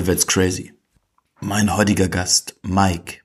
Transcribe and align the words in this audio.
Heute 0.00 0.06
wird's 0.06 0.26
crazy. 0.26 0.72
Mein 1.42 1.76
heutiger 1.76 2.08
Gast, 2.08 2.58
Mike, 2.62 3.18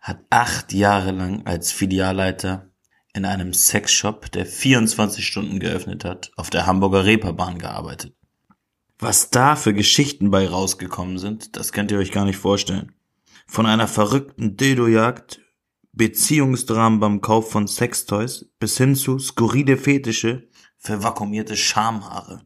hat 0.00 0.22
acht 0.28 0.74
Jahre 0.74 1.12
lang 1.12 1.46
als 1.46 1.72
Filialleiter 1.72 2.70
in 3.14 3.24
einem 3.24 3.54
Sexshop, 3.54 4.30
der 4.30 4.44
24 4.44 5.26
Stunden 5.26 5.60
geöffnet 5.60 6.04
hat, 6.04 6.30
auf 6.36 6.50
der 6.50 6.66
Hamburger 6.66 7.06
Reeperbahn 7.06 7.58
gearbeitet. 7.58 8.14
Was 8.98 9.30
da 9.30 9.56
für 9.56 9.72
Geschichten 9.72 10.30
bei 10.30 10.46
rausgekommen 10.46 11.16
sind, 11.16 11.56
das 11.56 11.72
könnt 11.72 11.90
ihr 11.90 11.96
euch 11.96 12.12
gar 12.12 12.26
nicht 12.26 12.36
vorstellen. 12.36 12.92
Von 13.46 13.64
einer 13.64 13.88
verrückten 13.88 14.58
Dildo-Jagd, 14.58 15.40
Beziehungsdramen 15.92 17.00
beim 17.00 17.22
Kauf 17.22 17.50
von 17.50 17.66
Sextoys 17.66 18.44
bis 18.58 18.76
hin 18.76 18.94
zu 18.94 19.18
skurrile 19.18 19.78
Fetische 19.78 20.50
für 20.76 21.02
vakuumierte 21.02 21.56
Schamhaare. 21.56 22.42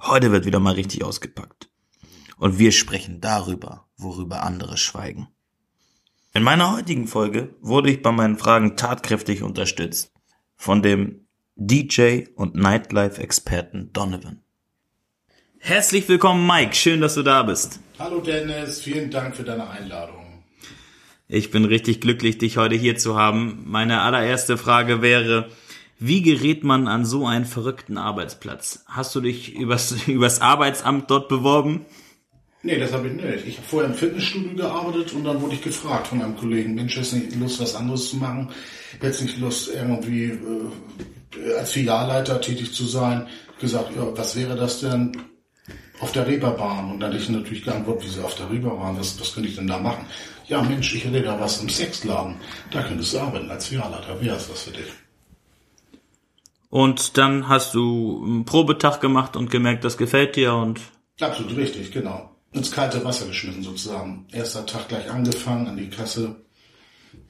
Heute 0.00 0.32
wird 0.32 0.46
wieder 0.46 0.60
mal 0.60 0.72
richtig 0.72 1.04
ausgepackt. 1.04 1.69
Und 2.40 2.58
wir 2.58 2.72
sprechen 2.72 3.20
darüber, 3.20 3.86
worüber 3.98 4.42
andere 4.42 4.78
schweigen. 4.78 5.28
In 6.32 6.42
meiner 6.42 6.74
heutigen 6.74 7.06
Folge 7.06 7.54
wurde 7.60 7.90
ich 7.90 8.00
bei 8.00 8.12
meinen 8.12 8.38
Fragen 8.38 8.78
tatkräftig 8.78 9.42
unterstützt 9.42 10.10
von 10.56 10.80
dem 10.80 11.26
DJ 11.56 12.28
und 12.36 12.54
Nightlife-Experten 12.54 13.92
Donovan. 13.92 14.40
Herzlich 15.58 16.08
willkommen, 16.08 16.46
Mike. 16.46 16.74
Schön, 16.74 17.02
dass 17.02 17.14
du 17.14 17.22
da 17.22 17.42
bist. 17.42 17.78
Hallo 17.98 18.20
Dennis, 18.20 18.80
vielen 18.80 19.10
Dank 19.10 19.36
für 19.36 19.44
deine 19.44 19.68
Einladung. 19.68 20.42
Ich 21.28 21.50
bin 21.50 21.66
richtig 21.66 22.00
glücklich, 22.00 22.38
dich 22.38 22.56
heute 22.56 22.74
hier 22.74 22.96
zu 22.96 23.18
haben. 23.18 23.64
Meine 23.66 24.00
allererste 24.00 24.56
Frage 24.56 25.02
wäre, 25.02 25.50
wie 25.98 26.22
gerät 26.22 26.64
man 26.64 26.88
an 26.88 27.04
so 27.04 27.26
einen 27.26 27.44
verrückten 27.44 27.98
Arbeitsplatz? 27.98 28.82
Hast 28.86 29.14
du 29.14 29.20
dich 29.20 29.54
übers, 29.54 29.94
übers 30.06 30.40
Arbeitsamt 30.40 31.10
dort 31.10 31.28
beworben? 31.28 31.84
Nee, 32.62 32.78
das 32.78 32.92
habe 32.92 33.08
ich 33.08 33.14
nicht. 33.14 33.46
Ich 33.46 33.56
habe 33.56 33.66
vorher 33.66 33.90
im 33.90 33.96
Fitnessstudio 33.96 34.54
gearbeitet 34.54 35.12
und 35.14 35.24
dann 35.24 35.40
wurde 35.40 35.54
ich 35.54 35.62
gefragt 35.62 36.08
von 36.08 36.20
einem 36.20 36.36
Kollegen, 36.36 36.74
Mensch, 36.74 36.96
hast 36.98 37.12
du 37.12 37.16
nicht 37.16 37.34
Lust, 37.36 37.58
was 37.58 37.74
anderes 37.74 38.10
zu 38.10 38.16
machen? 38.16 38.50
Jetzt 39.00 39.22
nicht 39.22 39.38
Lust, 39.38 39.70
irgendwie 39.74 40.24
äh, 40.24 41.54
als 41.58 41.72
Filialleiter 41.72 42.40
tätig 42.40 42.74
zu 42.74 42.84
sein. 42.84 43.26
Gesagt, 43.60 43.96
ja, 43.96 44.16
was 44.16 44.36
wäre 44.36 44.56
das 44.56 44.80
denn 44.80 45.12
auf 46.00 46.12
der 46.12 46.26
Reeperbahn? 46.26 46.92
Und 46.92 47.00
dann 47.00 47.10
hatte 47.10 47.22
ich 47.22 47.28
natürlich 47.30 47.64
geantwortet, 47.64 48.04
wieso 48.06 48.24
auf 48.24 48.34
der 48.34 48.50
Reeperbahn? 48.50 48.98
Was, 48.98 49.18
was 49.18 49.34
könnte 49.34 49.48
ich 49.48 49.56
denn 49.56 49.66
da 49.66 49.78
machen? 49.78 50.04
Ja, 50.46 50.60
Mensch, 50.60 50.94
ich 50.94 51.04
hätte 51.04 51.22
da 51.22 51.40
was 51.40 51.62
im 51.62 51.68
Sexladen. 51.68 52.36
Da 52.70 52.82
könntest 52.82 53.14
du 53.14 53.20
arbeiten 53.20 53.50
als 53.50 53.68
Filialleiter. 53.68 54.20
Wäre 54.20 54.36
es 54.36 54.50
was 54.50 54.62
für 54.62 54.72
dich? 54.72 54.92
Und 56.68 57.16
dann 57.16 57.48
hast 57.48 57.74
du 57.74 58.22
einen 58.22 58.44
Probetag 58.44 59.00
gemacht 59.00 59.34
und 59.34 59.50
gemerkt, 59.50 59.84
das 59.84 59.96
gefällt 59.96 60.36
dir 60.36 60.54
und. 60.54 60.80
Absolut 61.20 61.56
richtig, 61.56 61.90
genau. 61.90 62.29
Ins 62.52 62.72
kalte 62.72 63.04
Wasser 63.04 63.26
geschmissen 63.26 63.62
sozusagen. 63.62 64.26
Erster 64.32 64.66
Tag 64.66 64.88
gleich 64.88 65.10
angefangen 65.10 65.68
an 65.68 65.76
die 65.76 65.88
Kasse, 65.88 66.36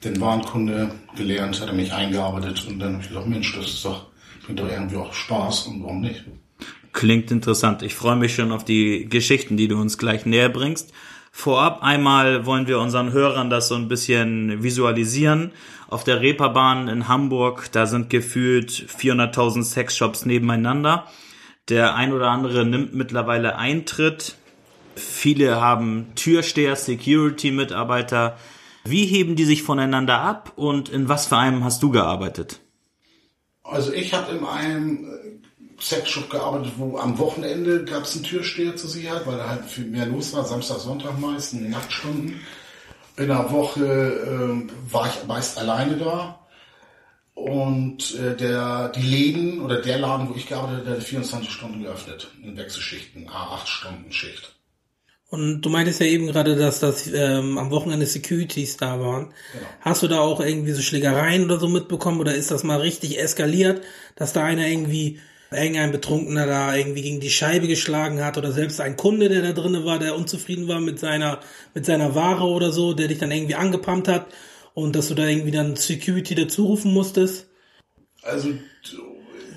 den 0.03 0.19
Warenkunde 0.19 0.91
gelernt, 1.15 1.61
hat 1.61 1.67
er 1.67 1.75
mich 1.75 1.93
eingearbeitet 1.93 2.65
und 2.67 2.79
dann 2.79 2.93
habe 2.93 3.03
ich 3.03 3.09
gedacht, 3.09 3.27
Mensch, 3.27 3.55
das 3.55 3.65
ist 3.65 3.85
doch, 3.85 4.07
bringt 4.45 4.59
doch 4.59 4.69
irgendwie 4.69 4.97
auch 4.97 5.13
Spaß 5.13 5.67
und 5.67 5.83
warum 5.83 6.01
nicht? 6.01 6.25
Klingt 6.93 7.31
interessant. 7.31 7.83
Ich 7.83 7.95
freue 7.95 8.15
mich 8.15 8.35
schon 8.35 8.51
auf 8.51 8.65
die 8.65 9.07
Geschichten, 9.07 9.57
die 9.57 9.67
du 9.67 9.79
uns 9.79 9.97
gleich 9.97 10.25
näher 10.25 10.49
bringst. 10.49 10.91
Vorab 11.31 11.81
einmal 11.81 12.45
wollen 12.45 12.67
wir 12.67 12.79
unseren 12.79 13.13
Hörern 13.13 13.49
das 13.49 13.69
so 13.69 13.75
ein 13.75 13.87
bisschen 13.87 14.63
visualisieren. 14.63 15.51
Auf 15.87 16.03
der 16.03 16.19
Reeperbahn 16.19 16.89
in 16.89 17.07
Hamburg, 17.07 17.71
da 17.71 17.85
sind 17.85 18.09
gefühlt 18.09 18.69
400.000 18.69 19.63
Sexshops 19.63 20.25
nebeneinander. 20.25 21.07
Der 21.69 21.95
ein 21.95 22.11
oder 22.11 22.29
andere 22.29 22.65
nimmt 22.65 22.93
mittlerweile 22.93 23.55
Eintritt. 23.55 24.35
Viele 24.95 25.61
haben 25.61 26.13
Türsteher, 26.15 26.75
Security-Mitarbeiter. 26.75 28.37
Wie 28.83 29.05
heben 29.05 29.35
die 29.35 29.45
sich 29.45 29.63
voneinander 29.63 30.19
ab 30.19 30.53
und 30.55 30.89
in 30.89 31.07
was 31.07 31.27
für 31.27 31.37
einem 31.37 31.63
hast 31.63 31.83
du 31.83 31.91
gearbeitet? 31.91 32.59
Also 33.63 33.93
ich 33.93 34.13
habe 34.13 34.35
in 34.35 34.43
einem 34.43 35.07
Sexshop 35.79 36.29
gearbeitet, 36.29 36.73
wo 36.77 36.97
am 36.97 37.17
Wochenende 37.17 37.85
gab 37.85 38.03
es 38.03 38.15
einen 38.15 38.23
Türsteher 38.23 38.75
zur 38.75 38.89
Sicherheit, 38.89 39.25
weil 39.25 39.37
da 39.37 39.49
halt 39.49 39.65
viel 39.65 39.85
mehr 39.85 40.05
los 40.05 40.33
war, 40.33 40.45
Samstag, 40.45 40.79
Sonntag 40.79 41.19
meist, 41.19 41.53
in 41.53 41.63
den 41.63 41.71
Nachtstunden. 41.71 42.39
In 43.17 43.27
der 43.27 43.51
Woche 43.51 43.85
äh, 43.85 44.91
war 44.91 45.07
ich 45.07 45.27
meist 45.27 45.57
alleine 45.57 45.97
da. 45.97 46.39
Und 47.33 48.15
äh, 48.15 48.35
der, 48.35 48.89
die 48.89 49.01
Läden 49.01 49.61
oder 49.61 49.81
der 49.81 49.99
Laden, 49.99 50.29
wo 50.29 50.35
ich 50.35 50.47
gearbeitet 50.47 50.79
habe, 50.79 50.89
der 50.89 50.97
hat 50.97 51.03
24 51.03 51.49
Stunden 51.49 51.83
geöffnet 51.83 52.31
in 52.43 52.57
Wechselschichten, 52.57 53.29
A8 53.29 53.67
Stunden 53.67 54.11
Schicht. 54.11 54.55
Und 55.31 55.61
du 55.61 55.69
meintest 55.69 56.01
ja 56.01 56.07
eben 56.07 56.27
gerade, 56.27 56.57
dass 56.57 56.81
das 56.81 57.07
ähm, 57.07 57.57
am 57.57 57.71
Wochenende 57.71 58.05
Securities 58.05 58.75
da 58.75 58.99
waren. 58.99 59.33
Genau. 59.53 59.65
Hast 59.79 60.03
du 60.03 60.09
da 60.09 60.19
auch 60.19 60.41
irgendwie 60.41 60.73
so 60.73 60.81
Schlägereien 60.81 61.45
oder 61.45 61.57
so 61.57 61.69
mitbekommen 61.69 62.19
oder 62.19 62.35
ist 62.35 62.51
das 62.51 62.65
mal 62.65 62.81
richtig 62.81 63.17
eskaliert, 63.17 63.81
dass 64.17 64.33
da 64.33 64.43
einer 64.43 64.67
irgendwie 64.67 65.21
irgendein 65.49 65.93
Betrunkener 65.93 66.45
da 66.47 66.75
irgendwie 66.75 67.01
gegen 67.01 67.21
die 67.21 67.29
Scheibe 67.29 67.67
geschlagen 67.67 68.23
hat 68.23 68.37
oder 68.37 68.51
selbst 68.51 68.81
ein 68.81 68.97
Kunde, 68.97 69.29
der 69.29 69.41
da 69.41 69.53
drinnen 69.53 69.85
war, 69.85 69.99
der 69.99 70.17
unzufrieden 70.17 70.67
war 70.67 70.81
mit 70.81 70.99
seiner, 70.99 71.39
mit 71.73 71.85
seiner 71.85 72.13
Ware 72.13 72.43
oder 72.43 72.73
so, 72.73 72.93
der 72.93 73.07
dich 73.07 73.19
dann 73.19 73.31
irgendwie 73.31 73.55
angepumpt 73.55 74.09
hat 74.09 74.27
und 74.73 74.97
dass 74.97 75.07
du 75.07 75.15
da 75.15 75.25
irgendwie 75.25 75.51
dann 75.51 75.77
Security 75.77 76.35
dazu 76.35 76.65
rufen 76.65 76.91
musstest? 76.91 77.47
Also 78.21 78.49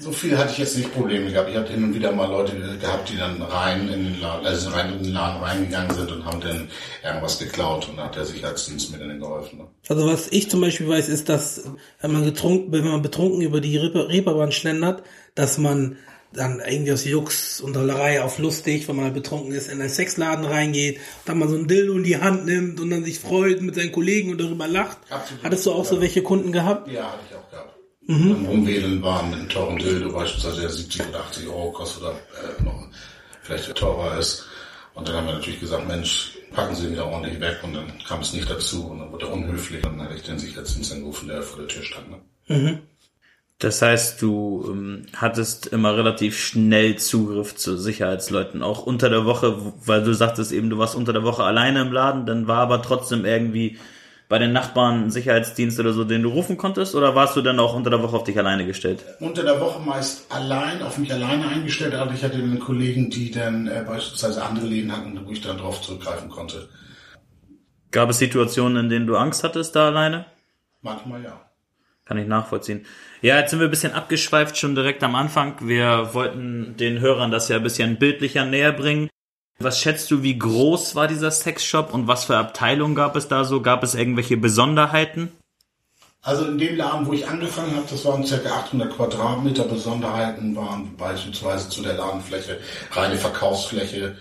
so 0.05 0.13
viel 0.13 0.37
hatte 0.37 0.53
ich 0.53 0.59
jetzt 0.59 0.77
nicht 0.77 0.93
Probleme 0.93 1.31
gehabt. 1.31 1.49
Ich 1.49 1.57
habe 1.57 1.69
hin 1.69 1.83
und 1.83 1.95
wieder 1.95 2.13
mal 2.13 2.29
Leute 2.29 2.53
gehabt, 2.79 3.09
die 3.09 3.17
dann 3.17 3.41
rein 3.41 3.89
in 3.89 4.05
den 4.05 4.21
Laden, 4.21 4.47
also 4.47 4.71
rein 4.71 4.93
in 4.93 5.03
den 5.03 5.13
Laden 5.13 5.43
reingegangen 5.43 5.95
sind 5.95 6.13
und 6.13 6.25
haben 6.27 6.41
dann 6.43 6.69
irgendwas 7.03 7.39
geklaut 7.39 7.89
und 7.89 7.97
dann 7.97 8.07
hat 8.07 8.17
der 8.17 8.27
Sicherheitsdienst 8.27 8.93
mir 8.93 8.99
dann 8.99 9.19
geholfen. 9.19 9.59
Ne? 9.59 9.67
Also 9.89 10.07
was 10.07 10.29
ich 10.31 10.51
zum 10.51 10.61
Beispiel 10.61 10.89
weiß, 10.89 11.09
ist, 11.09 11.31
dass 11.31 11.65
wenn 12.01 12.13
man 12.13 12.25
getrunken, 12.25 12.71
wenn 12.73 12.85
man 12.85 13.01
betrunken 13.01 13.41
über 13.41 13.63
die 13.63 13.79
Reeperbahn 13.79 14.53
schlendert, 14.53 15.03
dass 15.35 15.57
man 15.57 15.97
dann 16.35 16.61
irgendwie 16.67 16.93
aus 16.93 17.05
Jux 17.05 17.61
und 17.61 17.75
Dollerei 17.75 18.23
auf 18.23 18.39
lustig, 18.39 18.87
wenn 18.89 18.97
man 18.97 19.13
betrunken 19.15 19.53
ist, 19.53 19.69
in 19.69 19.81
einen 19.81 19.89
Sexladen 19.89 20.45
reingeht, 20.45 20.99
dann 21.25 21.39
mal 21.39 21.49
so 21.49 21.57
ein 21.57 21.69
Dildo 21.69 21.95
in 21.95 22.05
die 22.05 22.19
Hand 22.19 22.45
nimmt 22.45 22.81
und 22.81 22.91
dann 22.91 23.05
sich 23.05 23.21
freut 23.21 23.63
mit 23.63 23.75
seinen 23.75 23.93
Kollegen 23.93 24.33
und 24.33 24.41
darüber 24.41 24.69
lacht. 24.69 24.99
Absolut. 25.09 25.45
Hattest 25.45 25.65
du 25.65 25.73
auch 25.73 25.85
so 25.85 26.01
welche 26.01 26.23
Kunden 26.23 26.53
gehabt? 26.53 26.91
Ja, 26.91 27.13
hatte 27.13 27.23
ich 27.31 27.37
auch 27.37 27.51
gehabt. 27.51 27.74
Mhm. 28.07 28.35
Beim 28.35 28.47
Rumwedeln 28.47 29.03
waren 29.03 29.31
mit 29.31 29.39
einem 29.39 29.49
teuren 29.49 29.79
Dildo 29.79 30.13
beispielsweise, 30.13 30.61
der 30.61 30.71
70 30.71 31.09
oder 31.09 31.21
80 31.21 31.49
Euro 31.49 31.73
kostet 31.73 32.03
oder 32.03 32.13
äh, 32.13 32.63
noch 32.63 32.89
vielleicht 33.43 33.75
teurer 33.75 34.19
ist. 34.19 34.47
Und 34.95 35.09
dann 35.09 35.17
haben 35.17 35.27
wir 35.27 35.35
natürlich 35.35 35.61
gesagt, 35.61 35.89
Mensch, 35.89 36.39
packen 36.53 36.75
Sie 36.75 36.87
ihn 36.87 36.93
wieder 36.93 37.07
ordentlich 37.07 37.41
weg 37.41 37.59
und 37.63 37.75
dann 37.75 37.87
kam 38.07 38.21
es 38.21 38.33
nicht 38.33 38.49
dazu 38.49 38.87
und 38.87 39.01
dann 39.01 39.11
wurde 39.11 39.27
er 39.27 39.33
unhöflich 39.33 39.85
und 39.85 39.99
dann 39.99 40.07
hatte 40.07 40.17
ich 40.17 40.23
den 40.23 40.39
Sicherheitsdienst 40.39 40.93
angerufen, 40.93 41.29
der 41.29 41.43
vor 41.43 41.59
der 41.61 41.69
Tür 41.69 41.83
stand. 41.83 42.11
Ne? 42.11 42.21
Mhm. 42.49 42.79
Das 43.59 43.81
heißt, 43.83 44.21
du 44.21 44.67
ähm, 44.69 45.07
hattest 45.15 45.67
immer 45.67 45.97
relativ 45.97 46.39
schnell 46.39 46.97
Zugriff 46.97 47.55
zu 47.55 47.77
Sicherheitsleuten, 47.77 48.63
auch 48.63 48.85
unter 48.85 49.09
der 49.09 49.25
Woche, 49.25 49.75
weil 49.87 50.03
du 50.03 50.13
sagtest 50.13 50.53
eben, 50.53 50.71
du 50.71 50.79
warst 50.79 50.97
unter 50.97 51.13
der 51.13 51.23
Woche 51.23 51.45
alleine 51.45 51.83
im 51.83 51.93
Laden, 51.93 52.27
dann 52.27 52.47
war 52.47 52.59
aber 52.59 52.83
trotzdem 52.83 53.25
irgendwie 53.25 53.79
bei 54.35 54.41
den 54.41 54.53
Nachbarn 54.53 55.05
ein 55.05 55.11
Sicherheitsdienst 55.13 55.79
oder 55.79 55.93
so, 55.93 56.03
den 56.03 56.25
du 56.25 56.29
rufen 56.29 56.57
konntest, 56.57 56.97
oder 56.97 57.15
warst 57.15 57.37
du 57.37 57.41
dann 57.41 57.61
auch 57.61 57.73
unter 57.73 57.91
der 57.91 58.03
Woche 58.03 58.17
auf 58.17 58.25
dich 58.25 58.37
alleine 58.37 58.67
gestellt? 58.67 59.05
Unter 59.21 59.45
der 59.45 59.61
Woche 59.61 59.79
meist 59.79 60.27
allein, 60.29 60.83
auf 60.83 60.99
mich 60.99 61.13
alleine 61.13 61.47
eingestellt, 61.47 61.95
aber 61.95 62.13
ich 62.15 62.25
hatte 62.25 62.39
dann 62.39 62.59
Kollegen, 62.59 63.11
die 63.11 63.31
dann 63.31 63.69
äh, 63.69 63.85
beispielsweise 63.87 64.43
andere 64.43 64.67
Läden 64.67 64.91
hatten, 64.91 65.21
wo 65.25 65.31
ich 65.31 65.41
dann 65.41 65.57
drauf 65.57 65.81
zurückgreifen 65.83 66.31
konnte. 66.31 66.69
Gab 67.93 68.11
es 68.11 68.19
Situationen, 68.19 68.87
in 68.87 68.89
denen 68.89 69.07
du 69.07 69.17
Angst 69.17 69.45
hattest 69.45 69.77
da 69.77 69.87
alleine? 69.87 70.27
Manchmal 70.83 71.23
ja. 71.23 71.41
Kann 72.05 72.19
ich 72.19 72.27
nachvollziehen. 72.27 72.85
Ja, 73.23 73.39
jetzt 73.39 73.51
sind 73.51 73.61
wir 73.61 73.69
ein 73.69 73.71
bisschen 73.71 73.93
abgeschweift 73.93 74.59
schon 74.59 74.75
direkt 74.75 75.05
am 75.05 75.15
Anfang. 75.15 75.59
Wir 75.61 76.13
wollten 76.13 76.77
den 76.77 76.99
Hörern 76.99 77.31
das 77.31 77.49
ja 77.49 77.59
ein 77.59 77.63
bisschen 77.63 78.01
bildlicher 78.01 78.45
näher 78.45 78.73
bringen. 78.73 79.09
Was 79.59 79.81
schätzt 79.81 80.11
du, 80.11 80.23
wie 80.23 80.39
groß 80.39 80.97
war 80.97 81.07
dieser 81.07 81.31
Sexshop 81.31 81.95
und 81.95 82.09
was 82.09 82.25
für 82.25 82.37
Abteilungen 82.37 82.95
gab 82.95 83.15
es 83.15 83.29
da 83.29 83.45
so? 83.45 83.63
Gab 83.63 83.83
es 83.85 83.95
irgendwelche 83.95 84.37
Besonderheiten? 84.37 85.31
Also 86.23 86.47
in 86.47 86.59
dem 86.59 86.77
Laden, 86.77 87.07
wo 87.07 87.13
ich 87.13 87.29
angefangen 87.29 87.77
habe, 87.77 87.87
das 87.89 88.05
waren 88.05 88.25
ca. 88.25 88.37
800 88.37 88.97
Quadratmeter. 88.97 89.65
Besonderheiten 89.65 90.57
waren 90.57 90.97
beispielsweise 90.97 91.69
zu 91.69 91.83
der 91.83 91.95
Ladenfläche 91.95 92.59
reine 92.93 93.17
Verkaufsfläche, 93.17 94.17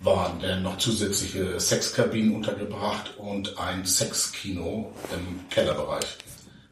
waren 0.00 0.40
dann 0.40 0.62
noch 0.62 0.76
zusätzliche 0.76 1.58
Sexkabinen 1.58 2.36
untergebracht 2.36 3.16
und 3.16 3.58
ein 3.58 3.84
Sexkino 3.84 4.92
im 5.12 5.48
Kellerbereich 5.48 6.18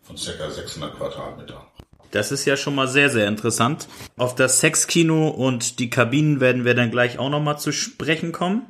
von 0.03 0.17
ca. 0.17 0.51
600 0.51 0.95
Quadratmeter. 0.95 1.67
Das 2.11 2.33
ist 2.33 2.45
ja 2.45 2.57
schon 2.57 2.75
mal 2.75 2.89
sehr, 2.89 3.11
sehr 3.11 3.29
interessant. 3.29 3.89
Auf 4.17 4.35
das 4.35 4.61
Sexkino 4.61 5.29
und 5.29 5.79
die 5.79 5.91
Kabinen 5.91 6.41
werden 6.41 6.65
wir 6.65 6.75
dann 6.75 6.91
gleich 6.91 7.19
auch 7.19 7.31
nochmal 7.31 7.59
zu 7.59 7.73
sprechen 7.73 8.33
kommen. 8.33 8.63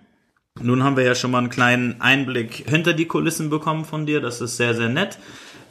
Nun 0.60 0.82
haben 0.82 0.96
wir 0.96 1.04
ja 1.04 1.14
schon 1.14 1.30
mal 1.30 1.38
einen 1.38 1.50
kleinen 1.50 2.00
Einblick 2.00 2.68
hinter 2.68 2.94
die 2.94 3.06
Kulissen 3.06 3.50
bekommen 3.50 3.84
von 3.84 4.06
dir. 4.06 4.20
Das 4.20 4.40
ist 4.40 4.56
sehr, 4.56 4.74
sehr 4.74 4.88
nett. 4.88 5.18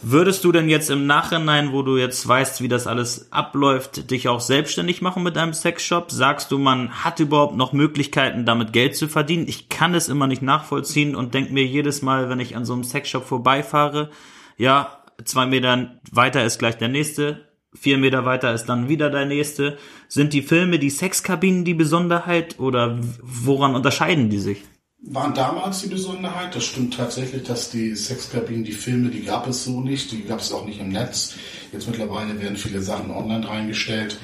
Würdest 0.02 0.44
du 0.44 0.52
denn 0.52 0.70
jetzt 0.70 0.92
im 0.92 1.08
Nachhinein, 1.08 1.72
wo 1.72 1.82
du 1.82 1.98
jetzt 1.98 2.28
weißt, 2.28 2.62
wie 2.62 2.68
das 2.68 2.86
alles 2.86 3.32
abläuft, 3.32 4.12
dich 4.12 4.28
auch 4.28 4.42
selbstständig 4.42 5.02
machen 5.02 5.24
mit 5.24 5.38
einem 5.38 5.54
Sexshop? 5.54 6.12
Sagst 6.12 6.52
du, 6.52 6.60
man 6.60 7.04
hat 7.04 7.20
überhaupt 7.20 7.56
noch 7.56 7.74
Möglichkeiten, 7.74 8.46
damit 8.46 8.74
Geld 8.74 8.96
zu 8.96 9.08
verdienen? 9.08 9.48
Ich 9.48 9.70
kann 9.70 9.96
es 9.96 10.10
immer 10.10 10.28
nicht 10.28 10.44
nachvollziehen 10.44 11.16
und 11.16 11.34
denke 11.34 11.54
mir 11.54 11.66
jedes 11.66 12.04
Mal, 12.04 12.30
wenn 12.30 12.40
ich 12.40 12.56
an 12.56 12.66
so 12.66 12.74
einem 12.74 12.84
Sexshop 12.84 13.26
vorbeifahre, 13.26 14.12
ja, 14.58 15.02
zwei 15.24 15.46
Meter 15.48 16.00
weiter 16.12 16.46
ist 16.46 16.60
gleich 16.60 16.78
der 16.78 16.90
nächste, 16.90 17.48
vier 17.75 17.98
Meter 17.98 18.25
weiter 18.25 18.54
ist 18.54 18.66
dann 18.66 18.89
wieder 18.89 19.10
der 19.10 19.25
nächste. 19.25 19.77
Sind 20.07 20.33
die 20.33 20.42
Filme, 20.42 20.80
die 20.80 20.89
Sexkabinen 20.89 21.66
die 21.66 21.74
Besonderheit 21.74 22.60
oder 22.60 23.00
woran 23.22 23.75
unterscheiden 23.75 24.30
die 24.30 24.39
sich? 24.39 24.63
waren 25.07 25.33
damals 25.33 25.81
die 25.81 25.89
Besonderheit. 25.89 26.56
Das 26.56 26.63
stimmt 26.63 26.95
tatsächlich, 26.95 27.44
dass 27.44 27.69
die 27.69 27.95
Sexkabinen, 27.95 28.63
die 28.63 28.72
Filme, 28.72 29.10
die 29.10 29.24
gab 29.24 29.48
es 29.48 29.63
so 29.63 29.81
nicht. 29.81 30.12
Die 30.12 30.24
gab 30.24 30.39
es 30.39 30.51
auch 30.51 30.66
nicht 30.66 30.80
im 30.80 30.89
Netz. 30.89 31.36
Jetzt 31.72 31.88
mittlerweile 31.88 32.39
werden 32.39 32.57
viele 32.57 32.81
Sachen 32.81 33.12
online 33.12 33.48
reingestellt. 33.48 34.18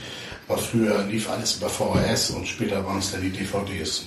Aber 0.48 0.58
früher 0.58 1.04
lief 1.04 1.30
alles 1.30 1.58
über 1.58 1.70
VHS 1.70 2.32
und 2.32 2.48
später 2.48 2.86
waren 2.86 3.00
es 3.00 3.12
dann 3.12 3.22
die 3.22 3.30
DVDs. 3.30 4.06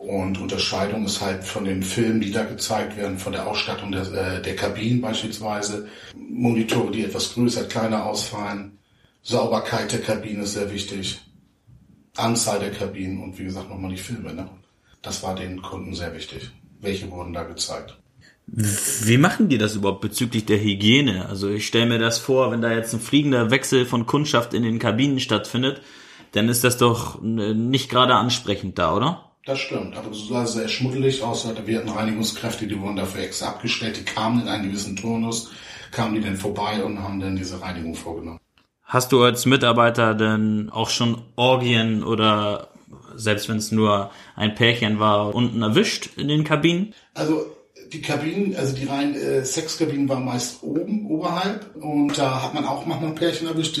Und 0.00 0.40
Unterscheidung 0.40 1.04
ist 1.04 1.20
halt 1.20 1.44
von 1.44 1.66
den 1.66 1.82
Filmen, 1.82 2.22
die 2.22 2.32
da 2.32 2.44
gezeigt 2.44 2.96
werden, 2.96 3.18
von 3.18 3.34
der 3.34 3.46
Ausstattung 3.46 3.92
der, 3.92 4.10
äh, 4.14 4.40
der 4.40 4.56
Kabinen 4.56 5.02
beispielsweise. 5.02 5.88
Monitore, 6.16 6.90
die 6.90 7.04
etwas 7.04 7.34
größer, 7.34 7.64
kleiner 7.64 8.06
ausfallen. 8.06 8.78
Sauberkeit 9.22 9.92
der 9.92 10.00
Kabine 10.00 10.44
ist 10.44 10.54
sehr 10.54 10.72
wichtig. 10.72 11.20
Anzahl 12.16 12.60
der 12.60 12.70
Kabinen 12.70 13.22
und 13.22 13.38
wie 13.38 13.44
gesagt 13.44 13.68
nochmal 13.68 13.90
die 13.90 13.98
Filme. 13.98 14.32
Ne? 14.32 14.48
Das 15.02 15.22
war 15.22 15.34
den 15.34 15.60
Kunden 15.60 15.94
sehr 15.94 16.14
wichtig. 16.14 16.50
Welche 16.80 17.10
wurden 17.10 17.34
da 17.34 17.42
gezeigt? 17.42 17.98
Wie 18.46 19.18
machen 19.18 19.50
die 19.50 19.58
das 19.58 19.76
überhaupt 19.76 20.00
bezüglich 20.00 20.46
der 20.46 20.62
Hygiene? 20.62 21.26
Also 21.28 21.50
ich 21.50 21.66
stelle 21.66 21.84
mir 21.84 21.98
das 21.98 22.18
vor, 22.18 22.50
wenn 22.52 22.62
da 22.62 22.72
jetzt 22.72 22.94
ein 22.94 23.00
fliegender 23.00 23.50
Wechsel 23.50 23.84
von 23.84 24.06
Kundschaft 24.06 24.54
in 24.54 24.62
den 24.62 24.78
Kabinen 24.78 25.20
stattfindet, 25.20 25.82
dann 26.32 26.48
ist 26.48 26.64
das 26.64 26.78
doch 26.78 27.22
äh, 27.22 27.52
nicht 27.52 27.90
gerade 27.90 28.14
ansprechend 28.14 28.78
da, 28.78 28.96
oder? 28.96 29.29
Das 29.46 29.58
stimmt, 29.58 29.96
aber 29.96 30.10
es 30.10 30.28
sah 30.28 30.44
sehr 30.44 30.68
schmuddelig 30.68 31.22
aus. 31.22 31.48
Wir 31.64 31.78
hatten 31.78 31.88
Reinigungskräfte, 31.88 32.66
die 32.66 32.78
wurden 32.78 32.96
dafür 32.96 33.22
extra 33.22 33.48
abgestellt, 33.48 33.96
die 33.96 34.04
kamen 34.04 34.42
in 34.42 34.48
einen 34.48 34.64
gewissen 34.64 34.96
Turnus, 34.96 35.50
kamen 35.92 36.14
die 36.14 36.20
dann 36.20 36.36
vorbei 36.36 36.84
und 36.84 37.02
haben 37.02 37.20
dann 37.20 37.36
diese 37.36 37.60
Reinigung 37.60 37.94
vorgenommen. 37.94 38.38
Hast 38.84 39.12
du 39.12 39.22
als 39.22 39.46
Mitarbeiter 39.46 40.14
denn 40.14 40.68
auch 40.70 40.90
schon 40.90 41.22
Orgien 41.36 42.02
oder 42.02 42.68
selbst 43.14 43.48
wenn 43.48 43.56
es 43.56 43.72
nur 43.72 44.10
ein 44.36 44.54
Pärchen 44.54 44.98
war, 44.98 45.34
unten 45.34 45.62
erwischt 45.62 46.10
in 46.18 46.28
den 46.28 46.44
Kabinen? 46.44 46.94
Also 47.14 47.46
die 47.92 48.02
Kabinen, 48.02 48.54
also 48.56 48.74
die 48.74 48.84
reinen 48.84 49.14
äh, 49.14 49.44
Sexkabinen 49.44 50.08
waren 50.08 50.24
meist 50.24 50.62
oben, 50.62 51.06
oberhalb 51.06 51.74
und 51.76 52.16
da 52.18 52.42
hat 52.42 52.54
man 52.54 52.64
auch 52.64 52.84
manchmal 52.84 53.12
Pärchen 53.12 53.48
erwischt, 53.48 53.80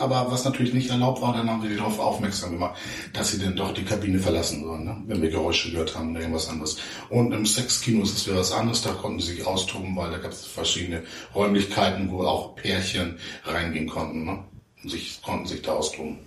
aber 0.00 0.30
was 0.30 0.44
natürlich 0.44 0.74
nicht 0.74 0.90
erlaubt 0.90 1.22
war, 1.22 1.32
dann 1.32 1.48
haben 1.48 1.62
wir 1.62 1.70
die 1.70 1.76
darauf 1.76 1.98
aufmerksam 1.98 2.52
gemacht, 2.52 2.78
dass 3.12 3.30
sie 3.30 3.38
denn 3.38 3.56
doch 3.56 3.72
die 3.72 3.84
Kabine 3.84 4.18
verlassen 4.18 4.64
sollen, 4.64 4.84
ne? 4.84 5.02
wenn 5.06 5.22
wir 5.22 5.30
Geräusche 5.30 5.70
gehört 5.70 5.96
haben 5.96 6.10
oder 6.10 6.20
irgendwas 6.20 6.48
anderes. 6.48 6.78
Und 7.10 7.32
im 7.32 7.46
Sexkino 7.46 8.02
ist 8.02 8.16
es 8.16 8.26
wieder 8.26 8.38
was 8.38 8.52
anderes, 8.52 8.82
da 8.82 8.90
konnten 8.90 9.20
sie 9.20 9.34
sich 9.34 9.46
austoben, 9.46 9.96
weil 9.96 10.10
da 10.10 10.18
gab 10.18 10.32
es 10.32 10.46
verschiedene 10.46 11.02
Räumlichkeiten, 11.34 12.10
wo 12.10 12.22
auch 12.22 12.56
Pärchen 12.56 13.18
reingehen 13.44 13.88
konnten 13.88 14.24
ne? 14.24 14.44
und 14.82 14.90
sich, 14.90 15.20
konnten 15.22 15.46
sich 15.46 15.62
da 15.62 15.72
austoben. 15.72 16.18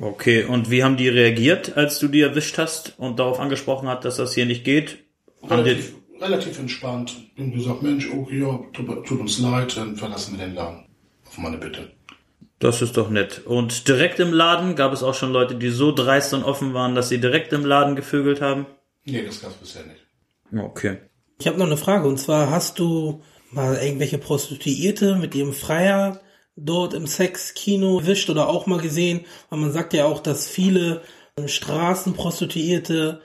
Okay, 0.00 0.44
und 0.44 0.70
wie 0.70 0.84
haben 0.84 0.96
die 0.96 1.08
reagiert, 1.08 1.76
als 1.76 1.98
du 1.98 2.08
die 2.08 2.22
erwischt 2.22 2.58
hast 2.58 2.94
und 2.98 3.18
darauf 3.18 3.38
angesprochen 3.38 3.88
hat, 3.88 4.04
dass 4.04 4.16
das 4.16 4.34
hier 4.34 4.46
nicht 4.46 4.64
geht? 4.64 5.04
Relativ, 5.42 5.94
relativ 6.20 6.58
entspannt. 6.58 7.14
Und 7.36 7.52
gesagt, 7.52 7.82
Mensch, 7.82 8.08
okay, 8.10 8.40
ja, 8.40 8.60
tut, 8.72 9.06
tut 9.06 9.20
uns 9.20 9.38
leid, 9.38 9.76
dann 9.76 9.96
verlassen 9.96 10.38
wir 10.38 10.46
den 10.46 10.54
Laden. 10.54 10.84
Auf 11.26 11.38
meine 11.38 11.58
Bitte. 11.58 11.90
Das 12.62 12.80
ist 12.80 12.96
doch 12.96 13.10
nett. 13.10 13.42
Und 13.44 13.88
direkt 13.88 14.20
im 14.20 14.32
Laden 14.32 14.76
gab 14.76 14.92
es 14.92 15.02
auch 15.02 15.14
schon 15.14 15.32
Leute, 15.32 15.56
die 15.56 15.70
so 15.70 15.90
dreist 15.90 16.32
und 16.32 16.44
offen 16.44 16.74
waren, 16.74 16.94
dass 16.94 17.08
sie 17.08 17.18
direkt 17.18 17.52
im 17.52 17.64
Laden 17.64 17.96
gevögelt 17.96 18.40
haben? 18.40 18.66
Nee, 19.04 19.24
das 19.26 19.40
gab 19.40 19.50
es 19.50 19.56
bisher 19.56 19.82
nicht. 19.84 20.06
Okay. 20.56 20.98
Ich 21.40 21.48
habe 21.48 21.58
noch 21.58 21.66
eine 21.66 21.76
Frage 21.76 22.06
und 22.06 22.18
zwar 22.18 22.50
hast 22.50 22.78
du 22.78 23.24
mal 23.50 23.74
irgendwelche 23.82 24.18
Prostituierte 24.18 25.16
mit 25.16 25.34
ihrem 25.34 25.54
Freier 25.54 26.20
dort 26.54 26.94
im 26.94 27.08
Sexkino 27.08 27.98
erwischt 27.98 28.30
oder 28.30 28.48
auch 28.48 28.66
mal 28.66 28.80
gesehen, 28.80 29.22
weil 29.50 29.58
man 29.58 29.72
sagt 29.72 29.92
ja 29.92 30.04
auch, 30.04 30.20
dass 30.20 30.46
viele 30.46 31.02
Straßenprostituierte 31.44 33.22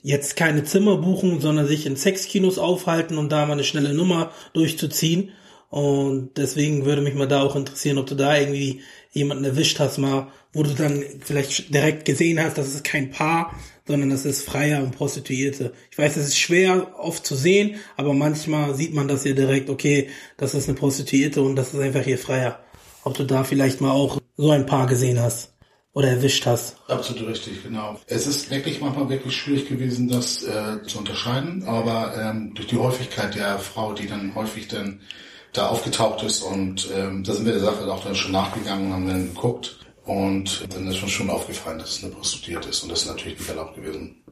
jetzt 0.00 0.34
keine 0.34 0.64
Zimmer 0.64 0.96
buchen, 0.96 1.42
sondern 1.42 1.66
sich 1.66 1.84
in 1.84 1.96
Sexkinos 1.96 2.56
aufhalten 2.56 3.18
und 3.18 3.30
da 3.32 3.44
mal 3.44 3.52
eine 3.52 3.64
schnelle 3.64 3.92
Nummer 3.92 4.30
durchzuziehen. 4.54 5.32
Und 5.70 6.30
deswegen 6.36 6.84
würde 6.84 7.02
mich 7.02 7.14
mal 7.14 7.28
da 7.28 7.42
auch 7.42 7.56
interessieren, 7.56 7.98
ob 7.98 8.06
du 8.06 8.14
da 8.14 8.38
irgendwie 8.38 8.80
jemanden 9.12 9.44
erwischt 9.44 9.78
hast, 9.80 9.98
mal, 9.98 10.28
wo 10.52 10.62
du 10.62 10.74
dann 10.74 11.04
vielleicht 11.20 11.74
direkt 11.74 12.04
gesehen 12.04 12.42
hast, 12.42 12.56
dass 12.56 12.68
es 12.68 12.82
kein 12.82 13.10
Paar, 13.10 13.54
sondern 13.86 14.10
das 14.10 14.24
ist 14.24 14.42
Freier 14.44 14.82
und 14.82 14.96
Prostituierte. 14.96 15.72
Ich 15.90 15.98
weiß, 15.98 16.16
es 16.16 16.28
ist 16.28 16.38
schwer 16.38 16.94
oft 16.98 17.26
zu 17.26 17.34
sehen, 17.34 17.76
aber 17.96 18.14
manchmal 18.14 18.74
sieht 18.74 18.94
man 18.94 19.08
das 19.08 19.24
ja 19.24 19.32
direkt, 19.34 19.68
okay, 19.68 20.08
das 20.36 20.54
ist 20.54 20.68
eine 20.68 20.78
Prostituierte 20.78 21.42
und 21.42 21.56
das 21.56 21.74
ist 21.74 21.80
einfach 21.80 22.02
hier 22.02 22.18
Freier 22.18 22.60
ob 23.08 23.14
du 23.14 23.24
da 23.24 23.42
vielleicht 23.42 23.80
mal 23.80 23.90
auch 23.90 24.20
so 24.36 24.50
ein 24.50 24.66
Paar 24.66 24.86
gesehen 24.86 25.18
hast 25.18 25.54
oder 25.92 26.08
erwischt 26.08 26.46
hast. 26.46 26.76
Absolut 26.88 27.26
richtig, 27.26 27.62
genau. 27.62 27.98
Es 28.06 28.26
ist 28.26 28.50
wirklich 28.50 28.80
manchmal 28.80 29.08
wirklich 29.08 29.34
schwierig 29.34 29.68
gewesen, 29.68 30.08
das 30.08 30.44
äh, 30.44 30.82
zu 30.86 30.98
unterscheiden, 30.98 31.64
aber 31.64 32.14
ähm, 32.20 32.52
durch 32.54 32.68
die 32.68 32.76
Häufigkeit 32.76 33.34
der 33.34 33.58
Frau, 33.58 33.94
die 33.94 34.06
dann 34.06 34.34
häufig 34.34 34.68
dann 34.68 35.00
da 35.52 35.68
aufgetaucht 35.68 36.22
ist 36.22 36.42
und 36.42 36.88
ähm, 36.94 37.24
da 37.24 37.32
sind 37.32 37.46
wir 37.46 37.52
der 37.52 37.62
Sache 37.62 37.90
auch 37.92 38.04
dann 38.04 38.14
schon 38.14 38.32
nachgegangen 38.32 38.86
und 38.86 38.92
haben 38.92 39.08
dann 39.08 39.34
geguckt 39.34 39.78
und 40.04 40.66
dann 40.74 40.86
ist 40.86 41.02
uns 41.02 41.12
schon 41.12 41.30
aufgefallen, 41.30 41.78
dass 41.78 41.98
es 41.98 42.04
eine 42.04 42.12
Prostituierte 42.12 42.68
ist 42.70 42.82
und 42.82 42.90
das 42.90 43.02
ist 43.02 43.08
natürlich 43.08 43.38
nicht 43.38 43.48
erlaubt 43.48 43.76
gewesen. 43.76 44.22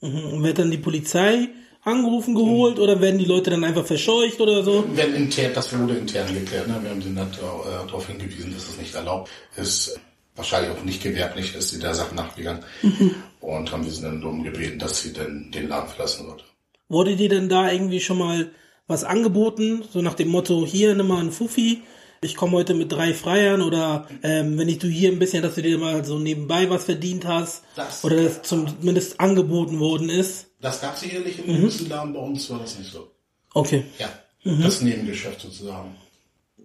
Mhm. 0.00 0.24
Und 0.32 0.42
wird 0.42 0.58
dann 0.58 0.70
die 0.70 0.78
Polizei 0.78 1.48
angerufen, 1.82 2.34
geholt 2.34 2.78
oder 2.78 3.00
werden 3.00 3.18
die 3.18 3.24
Leute 3.24 3.50
dann 3.50 3.64
einfach 3.64 3.86
verscheucht 3.86 4.40
oder 4.40 4.62
so? 4.62 4.84
Werden 4.96 5.14
intern, 5.14 5.52
das 5.54 5.76
wurde 5.78 5.96
intern 5.96 6.32
geklärt. 6.32 6.66
Ne? 6.66 6.78
Wir 6.82 6.90
haben 6.90 7.02
sie 7.02 7.10
äh, 7.10 7.86
darauf 7.86 8.06
hingewiesen, 8.06 8.52
dass 8.54 8.68
es 8.68 8.78
nicht 8.78 8.94
erlaubt 8.94 9.30
ist. 9.56 9.98
Wahrscheinlich 10.36 10.72
auch 10.72 10.82
nicht 10.82 11.02
gewerblich 11.02 11.54
ist 11.54 11.70
sie 11.70 11.78
der 11.78 11.94
Sache 11.94 12.14
nachgegangen 12.14 12.64
mhm. 12.82 13.14
und 13.40 13.70
haben 13.70 13.88
sie 13.88 14.02
dann 14.02 14.20
darum 14.20 14.42
gebeten, 14.42 14.78
dass 14.78 15.00
sie 15.00 15.12
dann 15.12 15.50
den 15.52 15.68
Laden 15.68 15.88
verlassen 15.88 16.26
wird. 16.26 16.44
Wurde 16.88 17.14
dir 17.14 17.28
denn 17.28 17.48
da 17.48 17.70
irgendwie 17.70 18.00
schon 18.00 18.18
mal 18.18 18.50
was 18.86 19.04
angeboten, 19.04 19.82
so 19.90 20.02
nach 20.02 20.14
dem 20.14 20.28
Motto, 20.28 20.66
hier 20.66 20.94
nimm 20.94 21.08
mal 21.08 21.20
einen 21.20 21.32
Fuffi, 21.32 21.82
ich 22.24 22.36
komme 22.36 22.52
heute 22.52 22.74
mit 22.74 22.90
drei 22.90 23.12
Freiern 23.12 23.60
oder 23.60 24.08
ähm, 24.22 24.56
wenn 24.56 24.68
ich 24.68 24.78
du 24.78 24.88
hier 24.88 25.12
ein 25.12 25.18
bisschen, 25.18 25.42
dass 25.42 25.56
du 25.56 25.62
dir 25.62 25.76
mal 25.78 26.04
so 26.04 26.18
nebenbei 26.18 26.70
was 26.70 26.84
verdient 26.84 27.26
hast 27.26 27.64
das 27.76 28.02
oder 28.02 28.22
das 28.22 28.42
zumindest 28.42 29.20
angeboten 29.20 29.78
worden 29.78 30.08
ist. 30.08 30.46
Das 30.60 30.80
gab 30.80 30.94
es 30.94 31.00
sicherlich 31.00 31.46
im 31.46 31.62
mhm. 31.62 31.70
Laden, 31.88 32.14
bei 32.14 32.20
uns 32.20 32.48
war 32.48 32.60
das 32.60 32.78
nicht 32.78 32.90
so. 32.90 33.10
Okay. 33.52 33.84
Ja, 33.98 34.08
mhm. 34.42 34.62
das 34.62 34.80
Nebengeschäft 34.80 35.42
sozusagen. 35.42 35.96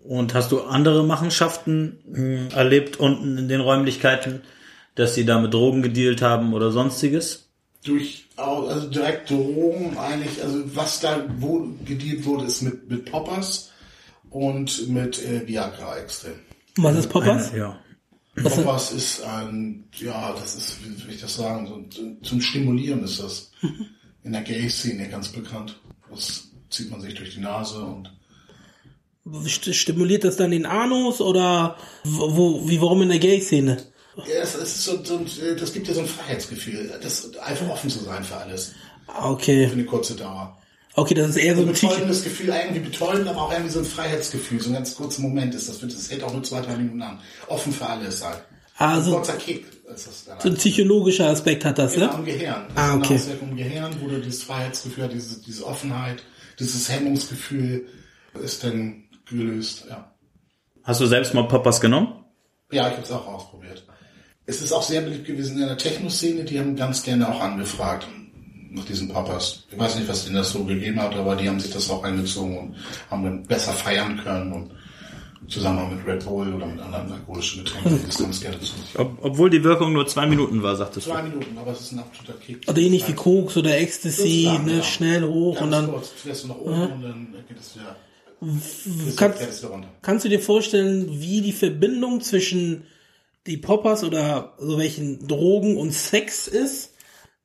Und 0.03 0.33
hast 0.33 0.51
du 0.53 0.61
andere 0.61 1.03
Machenschaften 1.03 1.99
mh, 2.05 2.55
erlebt 2.55 2.97
unten 2.97 3.37
in 3.37 3.49
den 3.49 3.59
Räumlichkeiten, 3.59 4.43
dass 4.95 5.13
sie 5.15 5.25
da 5.25 5.39
mit 5.39 5.53
Drogen 5.53 5.81
gedealt 5.81 6.21
haben 6.21 6.53
oder 6.53 6.71
sonstiges? 6.71 7.48
Durch, 7.83 8.25
also 8.35 8.89
direkt 8.89 9.29
Drogen 9.29 9.97
eigentlich, 9.97 10.43
also 10.43 10.75
was 10.75 10.99
da 10.99 11.25
wo 11.37 11.69
gedealt 11.85 12.25
wurde, 12.25 12.45
ist 12.45 12.61
mit, 12.61 12.89
mit 12.89 13.09
Poppers 13.09 13.71
und 14.29 14.89
mit 14.89 15.23
äh, 15.25 15.47
Viagra 15.47 15.97
extrem. 15.97 16.39
Was 16.77 16.97
ist 16.97 17.09
Poppers? 17.09 17.51
ja. 17.55 17.79
Poppers 18.35 18.91
ist 18.91 19.23
ein, 19.23 19.85
ja, 19.97 20.33
das 20.33 20.55
ist, 20.55 20.77
wie 20.83 21.07
will 21.07 21.15
ich 21.15 21.21
das 21.21 21.35
sagen, 21.35 21.67
so, 21.67 22.17
zum 22.21 22.41
Stimulieren 22.41 23.03
ist 23.03 23.21
das. 23.21 23.51
In 24.23 24.33
der 24.33 24.41
Gay-Szene 24.41 25.07
ganz 25.07 25.29
bekannt. 25.29 25.79
Das 26.09 26.49
zieht 26.69 26.91
man 26.91 27.01
sich 27.01 27.15
durch 27.15 27.33
die 27.33 27.39
Nase 27.39 27.81
und 27.81 28.11
Stimuliert 29.47 30.23
das 30.23 30.37
dann 30.37 30.51
den 30.51 30.65
Anus 30.65 31.21
oder 31.21 31.77
wo, 32.03 32.67
wie, 32.67 32.81
warum 32.81 33.03
in 33.03 33.09
der 33.09 33.19
Gay-Szene? 33.19 33.77
Ja, 34.27 34.41
es, 34.41 34.55
ist 34.55 34.83
so, 34.83 35.03
so, 35.03 35.19
das 35.59 35.73
gibt 35.73 35.87
ja 35.87 35.93
so 35.93 36.01
ein 36.01 36.07
Freiheitsgefühl, 36.07 36.91
das 37.01 37.33
einfach 37.39 37.69
offen 37.69 37.89
zu 37.89 37.99
sein 37.99 38.23
für 38.23 38.37
alles. 38.37 38.73
Okay. 39.21 39.67
Für 39.67 39.73
eine 39.73 39.85
kurze 39.85 40.15
Dauer. 40.15 40.57
Okay, 40.95 41.13
das 41.13 41.29
ist 41.29 41.37
eher 41.37 41.55
so 41.55 41.61
ein 41.61 41.67
betäubendes 41.67 42.23
Gefühl, 42.23 42.49
irgendwie 42.49 42.79
betäubend, 42.79 43.27
aber 43.27 43.43
auch 43.43 43.51
irgendwie 43.51 43.71
so 43.71 43.79
ein 43.79 43.85
Freiheitsgefühl. 43.85 44.59
So 44.59 44.69
ein 44.69 44.73
ganz 44.73 44.95
kurzer 44.95 45.21
Moment 45.21 45.55
ist 45.55 45.69
das. 45.69 45.79
Das 45.79 46.09
hält 46.09 46.23
auch 46.23 46.33
nur 46.33 46.43
zwei, 46.43 46.61
drei 46.61 46.75
Minuten 46.75 47.01
an. 47.01 47.19
Offen 47.47 47.71
für 47.71 47.85
alles 47.85 48.19
sein. 48.19 48.35
Also, 48.77 49.11
ein 49.11 49.15
kurzer 49.17 49.37
Kick 49.37 49.65
ist 49.93 50.07
das 50.07 50.25
dann. 50.25 50.39
So 50.39 50.49
ein 50.49 50.55
psychologischer 50.55 51.27
Aspekt 51.27 51.65
hat 51.65 51.77
das, 51.77 51.93
genau, 51.93 52.13
ne? 52.13 52.19
im 52.19 52.25
Gehirn. 52.25 52.65
Das 52.73 52.77
ah, 52.77 52.95
okay. 52.95 53.15
Ist 53.15 53.29
im 53.29 53.55
Gehirn, 53.55 53.95
wo 54.01 54.07
du 54.07 54.19
dieses 54.19 54.43
Freiheitsgefühl 54.43 55.05
hast, 55.05 55.13
diese, 55.13 55.41
diese 55.41 55.65
Offenheit, 55.65 56.23
dieses 56.59 56.89
Hemmungsgefühl 56.89 57.87
ist 58.41 58.63
dann 58.63 59.03
gelöst, 59.25 59.85
ja. 59.89 60.11
Hast 60.83 61.01
du 61.01 61.05
selbst 61.05 61.33
mal 61.33 61.43
Poppers 61.43 61.81
genommen? 61.81 62.25
Ja, 62.71 62.87
ich 62.87 62.93
habe 62.93 63.03
es 63.03 63.11
auch 63.11 63.27
ausprobiert. 63.27 63.85
Es 64.49 64.63
ist 64.63 64.73
auch 64.73 64.81
sehr 64.81 65.01
beliebt 65.01 65.27
gewesen 65.27 65.61
in 65.61 65.67
der 65.67 65.77
Techno-Szene, 65.77 66.43
die 66.43 66.59
haben 66.59 66.75
ganz 66.75 67.03
gerne 67.03 67.29
auch 67.29 67.39
angefragt 67.39 68.07
nach 68.71 68.83
diesen 68.83 69.07
Papas. 69.07 69.67
Ich 69.71 69.77
weiß 69.77 69.97
nicht, 69.97 70.07
was 70.07 70.25
denen 70.25 70.37
das 70.37 70.49
so 70.49 70.63
gegeben 70.63 70.99
hat, 70.99 71.15
aber 71.15 71.35
die 71.35 71.47
haben 71.47 71.59
sich 71.59 71.71
das 71.71 71.87
auch 71.91 72.03
eingezogen 72.03 72.57
und 72.57 72.75
haben 73.11 73.23
dann 73.23 73.43
besser 73.43 73.73
feiern 73.73 74.19
können 74.23 74.51
und 74.51 74.71
zusammen 75.47 75.95
mit 75.95 76.07
Red 76.07 76.25
Bull 76.25 76.51
oder 76.51 76.65
mit 76.65 76.79
anderen 76.79 77.11
alkoholischen 77.11 77.63
Getränken 77.63 78.01
das 78.07 78.17
ganz 78.17 78.41
gerne 78.41 78.59
zu. 78.59 78.73
Ob, 78.95 79.19
obwohl 79.21 79.51
die 79.51 79.63
Wirkung 79.63 79.93
nur 79.93 80.07
zwei 80.07 80.25
Minuten 80.25 80.63
war, 80.63 80.75
sagtest 80.75 81.05
Zwei 81.05 81.21
Minuten, 81.21 81.55
aber 81.55 81.71
es 81.71 81.81
ist 81.81 81.91
ein 81.91 81.99
absoluter 81.99 82.39
Kick. 82.39 82.67
Oder 82.67 82.79
ähnlich 82.79 83.07
wie 83.07 83.13
Koks 83.13 83.55
oder 83.55 83.77
Ecstasy, 83.77 84.49
ist 84.51 84.65
ne, 84.65 84.77
ja. 84.77 84.83
schnell 84.83 85.23
hoch 85.25 85.59
Ganz 85.59 85.63
und 85.63 85.71
dann 85.71 85.91
kurz 85.91 86.09
fährst 86.09 86.43
du 86.45 86.47
nach 86.47 86.57
oben 86.57 86.91
und 86.93 87.03
dann 87.03 87.27
geht 87.47 87.59
es 87.59 87.75
wieder, 87.75 87.95
kannst, 89.15 89.63
du 89.63 89.69
kannst 90.01 90.25
du 90.25 90.29
dir 90.29 90.39
vorstellen, 90.39 91.07
wie 91.21 91.41
die 91.41 91.53
Verbindung 91.53 92.21
zwischen 92.21 92.83
die 93.49 93.57
Poppers 93.57 94.03
oder 94.03 94.53
so 94.59 94.77
welchen 94.77 95.27
Drogen 95.27 95.77
und 95.77 95.91
Sex 95.93 96.47
ist? 96.47 96.93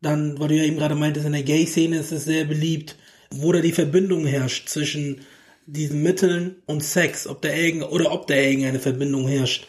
Dann, 0.00 0.38
weil 0.38 0.49
du 0.49 0.56
ja 0.56 0.64
eben 0.64 0.76
gerade 0.76 0.94
meintest, 0.94 1.26
in 1.26 1.32
der 1.32 1.42
Gay-Szene 1.42 1.96
ist 1.96 2.12
es 2.12 2.25
sehr 2.25 2.44
beliebt, 2.44 2.96
wo 3.30 3.52
da 3.52 3.61
die 3.61 3.73
Verbindung 3.73 4.26
herrscht 4.26 4.68
zwischen 4.68 5.23
diesen 5.66 6.02
Mitteln 6.02 6.56
und 6.66 6.84
Sex, 6.84 7.26
ob 7.26 7.40
da 7.40 7.49
irgend, 7.49 7.84
oder 7.84 8.12
ob 8.12 8.26
da 8.26 8.34
irgendeine 8.34 8.80
Verbindung 8.80 9.26
herrscht. 9.26 9.66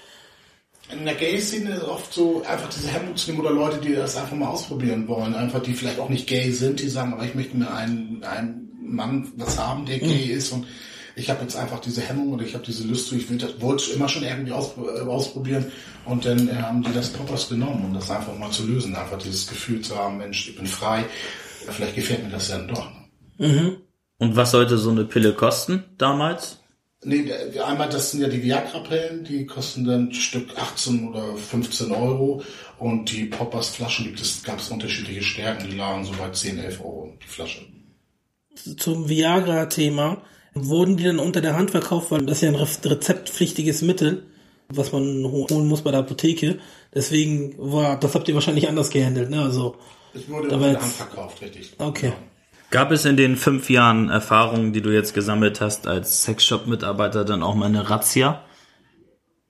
In 0.91 1.05
der 1.05 1.15
Gay-Szene 1.15 1.75
ist 1.75 1.83
oft 1.83 2.13
so 2.13 2.43
einfach 2.43 2.69
diese 2.69 2.89
Hemmung 2.89 3.15
zu 3.15 3.31
nehmen 3.31 3.43
oder 3.43 3.55
Leute, 3.55 3.79
die 3.79 3.95
das 3.95 4.17
einfach 4.17 4.35
mal 4.35 4.49
ausprobieren 4.49 5.07
wollen. 5.07 5.33
Einfach, 5.33 5.63
die 5.63 5.73
vielleicht 5.73 5.99
auch 5.99 6.09
nicht 6.09 6.27
gay 6.27 6.51
sind, 6.51 6.79
die 6.79 6.89
sagen, 6.89 7.13
aber 7.13 7.25
ich 7.25 7.33
möchte 7.33 7.57
mir 7.57 7.73
einen, 7.73 8.23
einen 8.23 8.69
Mann 8.83 9.31
was 9.37 9.57
haben, 9.57 9.85
der 9.85 9.99
gay 9.99 10.25
ist 10.31 10.51
und 10.51 10.67
ich 11.15 11.29
habe 11.29 11.41
jetzt 11.41 11.55
einfach 11.55 11.79
diese 11.79 12.01
Hemmung 12.01 12.33
und 12.33 12.41
ich 12.41 12.53
habe 12.53 12.65
diese 12.65 12.85
Lust, 12.87 13.11
ich 13.13 13.29
will 13.29 13.37
das, 13.37 13.61
wollte 13.61 13.83
es 13.83 13.89
immer 13.89 14.09
schon 14.09 14.23
irgendwie 14.23 14.51
aus, 14.51 14.73
äh, 14.77 15.01
ausprobieren 15.01 15.71
und 16.05 16.25
dann 16.25 16.47
äh, 16.49 16.55
haben 16.55 16.83
die 16.83 16.93
das 16.93 17.09
Poppers 17.09 17.49
genommen, 17.49 17.85
um 17.85 17.93
das 17.93 18.11
einfach 18.11 18.37
mal 18.37 18.51
zu 18.51 18.65
lösen. 18.65 18.95
Einfach 18.95 19.17
dieses 19.17 19.47
Gefühl 19.47 19.81
zu 19.81 19.95
haben, 19.95 20.17
Mensch, 20.17 20.49
ich 20.49 20.55
bin 20.55 20.67
frei, 20.67 21.05
vielleicht 21.69 21.95
gefällt 21.95 22.23
mir 22.23 22.31
das 22.31 22.49
dann 22.49 22.67
doch. 22.67 22.87
Und 24.17 24.35
was 24.35 24.51
sollte 24.51 24.77
so 24.77 24.91
eine 24.91 25.05
Pille 25.05 25.33
kosten 25.33 25.83
damals? 25.97 26.59
Nee, 27.03 27.31
einmal, 27.63 27.87
das 27.89 28.11
sind 28.11 28.21
ja 28.21 28.27
die 28.27 28.41
Viagra-Pillen, 28.41 29.23
die 29.25 29.45
kosten 29.45 29.85
dann 29.85 30.11
Stück 30.11 30.57
18 30.57 31.09
oder 31.09 31.35
15 31.35 31.91
Euro. 31.91 32.41
Und 32.79 33.11
die 33.11 33.25
Poppers-Flaschen 33.25 34.05
gibt 34.05 34.21
es, 34.21 34.43
gab 34.43 34.59
es 34.59 34.69
unterschiedliche 34.69 35.21
Stärken, 35.21 35.69
die 35.69 35.77
lagen 35.77 36.03
so 36.03 36.13
bei 36.13 36.29
10, 36.29 36.57
11 36.57 36.81
Euro, 36.81 37.13
die 37.21 37.27
Flasche. 37.27 37.61
Zum 38.77 39.07
Viagra-Thema. 39.07 40.23
Wurden 40.57 40.95
die 40.97 41.03
dann 41.03 41.19
unter 41.19 41.41
der 41.41 41.55
Hand 41.57 41.71
verkauft, 41.71 42.11
weil 42.11 42.25
das 42.25 42.37
ist 42.37 42.41
ja 42.43 42.49
ein 42.49 42.55
re- 42.55 42.67
rezeptpflichtiges 42.91 43.81
Mittel, 43.81 44.23
was 44.69 44.91
man 44.93 45.25
ho- 45.25 45.47
holen 45.51 45.67
muss 45.67 45.81
bei 45.83 45.91
der 45.91 45.99
Apotheke. 45.99 46.59
Deswegen 46.93 47.55
war, 47.57 47.99
das 47.99 48.15
habt 48.15 48.27
ihr 48.29 48.35
wahrscheinlich 48.35 48.69
anders 48.69 48.89
gehandelt, 48.89 49.29
ne? 49.29 49.41
Also, 49.41 49.75
Es 50.13 50.29
wurde 50.29 50.47
Da 50.47 50.55
unter 50.55 50.71
der 50.71 50.81
Hand 50.81 50.93
verkauft, 50.93 51.41
richtig. 51.41 51.73
okay. 51.77 52.13
Gab 52.71 52.91
es 52.91 53.05
in 53.05 53.15
den 53.17 53.35
fünf 53.35 53.69
Jahren 53.69 54.09
Erfahrungen, 54.09 54.71
die 54.73 54.81
du 54.81 54.91
jetzt 54.91 55.13
gesammelt 55.13 55.59
hast 55.61 55.87
als 55.87 56.23
Sexshop-Mitarbeiter, 56.23 57.23
dann 57.25 57.43
auch 57.43 57.55
mal 57.55 57.65
eine 57.67 57.89
Razzia? 57.89 58.43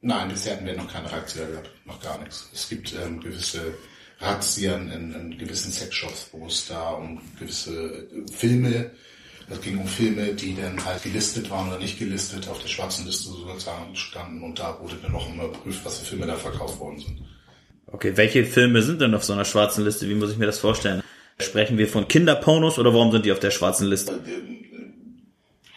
Nein, 0.02 0.30
bisher 0.30 0.54
hatten 0.56 0.66
wir 0.66 0.76
noch 0.76 0.92
keine 0.92 1.12
Razzia 1.12 1.46
gehabt, 1.48 1.70
noch 1.86 2.00
gar 2.02 2.20
nichts. 2.20 2.50
Es 2.54 2.68
gibt 2.70 2.94
ähm, 3.04 3.20
gewisse 3.22 3.76
Razzien 4.20 4.92
in, 4.92 5.14
in 5.14 5.38
gewissen 5.38 5.72
Sexshops, 5.72 6.30
wo 6.32 6.46
es 6.48 6.68
da 6.68 6.90
um 6.92 7.22
gewisse 7.40 7.72
äh, 7.74 8.32
Filme, 8.32 8.92
es 9.50 9.62
ging 9.62 9.78
um 9.78 9.88
Filme, 9.88 10.34
die 10.34 10.56
dann 10.56 10.84
halt 10.84 11.04
gelistet 11.04 11.50
waren 11.50 11.68
oder 11.68 11.80
nicht 11.80 12.00
gelistet, 12.00 12.48
auf 12.48 12.60
der 12.60 12.68
schwarzen 12.68 13.06
Liste 13.06 13.30
sozusagen 13.30 13.96
standen 13.96 14.42
und 14.44 14.60
da 14.60 14.80
wurde 14.80 14.96
dann 15.02 15.12
noch 15.12 15.30
immer 15.30 15.46
überprüft, 15.46 15.86
was 15.86 16.00
für 16.00 16.06
Filme 16.06 16.25
da 16.25 16.36
verkauft 16.36 16.80
worden 16.80 17.00
sind. 17.00 17.22
Okay, 17.88 18.18
welche 18.18 18.46
Filme 18.46 18.82
sind 18.82 19.02
denn 19.02 19.14
auf 19.14 19.24
so 19.24 19.34
einer 19.34 19.46
schwarzen 19.46 19.86
Liste? 19.86 20.10
Wie 20.10 20.16
muss 20.16 20.32
ich 20.32 20.38
mir 20.38 20.48
das 20.48 20.60
vorstellen? 20.60 21.04
Sprechen 21.40 21.78
wir 21.78 21.88
von 21.88 22.08
Kinderpornos 22.08 22.80
oder 22.80 22.94
warum 22.94 23.12
sind 23.12 23.25
die 23.25 23.32
auf 23.32 23.40
der 23.40 23.52
schwarzen 23.52 23.88
Liste? 23.88 24.20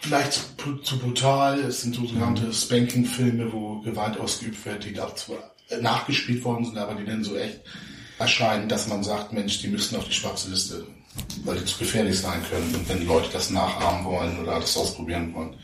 Vielleicht 0.00 0.32
zu, 0.32 0.76
zu 0.76 0.98
brutal, 0.98 1.58
es 1.60 1.82
sind 1.82 1.94
sogenannte 1.94 2.52
Spanking-Filme, 2.52 3.52
wo 3.52 3.80
Gewalt 3.80 4.18
ausgeübt 4.18 4.64
wird, 4.64 4.84
die 4.84 4.94
da 4.94 5.14
zwar 5.14 5.54
nachgespielt 5.80 6.44
worden 6.44 6.64
sind, 6.64 6.78
aber 6.78 6.94
die 6.94 7.04
dann 7.04 7.25
so 7.25 7.37
echt 7.37 7.60
erscheinen, 8.18 8.68
dass 8.68 8.88
man 8.88 9.02
sagt, 9.02 9.32
Mensch, 9.32 9.60
die 9.60 9.68
müssten 9.68 9.96
auf 9.96 10.06
die 10.06 10.14
schwarze 10.14 10.50
Liste, 10.50 10.87
weil 11.44 11.58
die 11.58 11.64
zu 11.64 11.78
gefährlich 11.78 12.18
sein 12.18 12.40
können. 12.50 12.75
Und 12.75 12.88
wenn 12.88 13.06
Leute 13.06 13.28
das 13.32 13.50
nachahmen 13.50 14.04
wollen 14.04 14.38
oder 14.40 14.60
das 14.60 14.76
ausprobieren 14.76 15.34
wollen, 15.34 15.54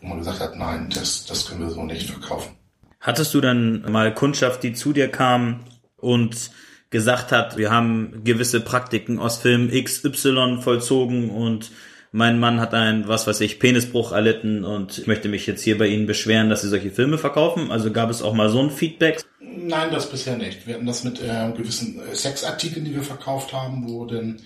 wo 0.00 0.08
man 0.08 0.18
gesagt 0.18 0.40
hat, 0.40 0.56
nein, 0.56 0.88
das, 0.94 1.24
das 1.26 1.46
können 1.46 1.62
wir 1.62 1.70
so 1.70 1.82
nicht 1.84 2.10
verkaufen. 2.10 2.56
Hattest 3.00 3.34
du 3.34 3.40
dann 3.40 3.82
mal 3.90 4.12
Kundschaft, 4.12 4.62
die 4.62 4.72
zu 4.72 4.92
dir 4.92 5.08
kam 5.08 5.60
und 5.96 6.50
gesagt 6.90 7.32
hat, 7.32 7.56
wir 7.56 7.70
haben 7.70 8.22
gewisse 8.24 8.60
Praktiken 8.60 9.18
aus 9.18 9.38
Film 9.38 9.70
XY 9.70 10.58
vollzogen 10.60 11.30
und 11.30 11.70
mein 12.12 12.38
Mann 12.38 12.60
hat 12.60 12.72
einen, 12.72 13.08
was 13.08 13.26
weiß 13.26 13.40
ich, 13.42 13.58
Penisbruch 13.58 14.12
erlitten 14.12 14.64
und 14.64 14.98
ich 14.98 15.06
möchte 15.06 15.28
mich 15.28 15.46
jetzt 15.46 15.62
hier 15.62 15.76
bei 15.76 15.86
Ihnen 15.86 16.06
beschweren, 16.06 16.48
dass 16.48 16.62
Sie 16.62 16.68
solche 16.68 16.90
Filme 16.90 17.18
verkaufen? 17.18 17.70
Also 17.70 17.92
gab 17.92 18.08
es 18.10 18.22
auch 18.22 18.32
mal 18.32 18.48
so 18.48 18.60
ein 18.62 18.70
Feedback? 18.70 19.22
Nein, 19.40 19.90
das 19.90 20.10
bisher 20.10 20.36
nicht. 20.36 20.66
Wir 20.66 20.74
hatten 20.74 20.86
das 20.86 21.04
mit 21.04 21.20
äh, 21.20 21.52
gewissen 21.56 22.00
äh, 22.00 22.14
Sexartikeln, 22.14 22.84
die 22.84 22.94
wir 22.94 23.02
verkauft 23.02 23.52
haben, 23.52 23.86
wo 23.88 24.06
dann 24.06 24.40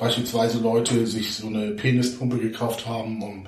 beispielsweise 0.00 0.58
Leute 0.58 1.06
sich 1.06 1.34
so 1.34 1.46
eine 1.46 1.72
Penispumpe 1.72 2.38
gekauft 2.38 2.86
haben, 2.86 3.22
um 3.22 3.46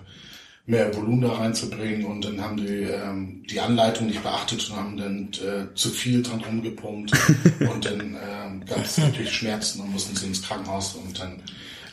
mehr 0.67 0.95
Volumen 0.95 1.23
da 1.23 1.33
reinzubringen 1.33 2.05
und 2.05 2.25
dann 2.25 2.41
haben 2.41 2.57
die 2.57 2.85
ähm, 2.85 3.43
die 3.51 3.59
Anleitung 3.59 4.07
nicht 4.07 4.23
beachtet 4.23 4.71
und 4.71 4.77
haben 4.77 4.97
dann 4.97 5.29
äh, 5.45 5.75
zu 5.75 5.89
viel 5.89 6.23
dran 6.23 6.41
rumgepumpt 6.41 7.11
und 7.61 7.85
dann 7.85 8.01
ähm, 8.01 8.65
gab 8.65 8.85
es 8.85 8.99
natürlich 8.99 9.33
Schmerzen 9.33 9.81
und 9.81 9.91
mussten 9.91 10.15
sie 10.15 10.27
ins 10.27 10.43
Krankenhaus 10.43 10.95
und 10.95 11.19
dann 11.19 11.43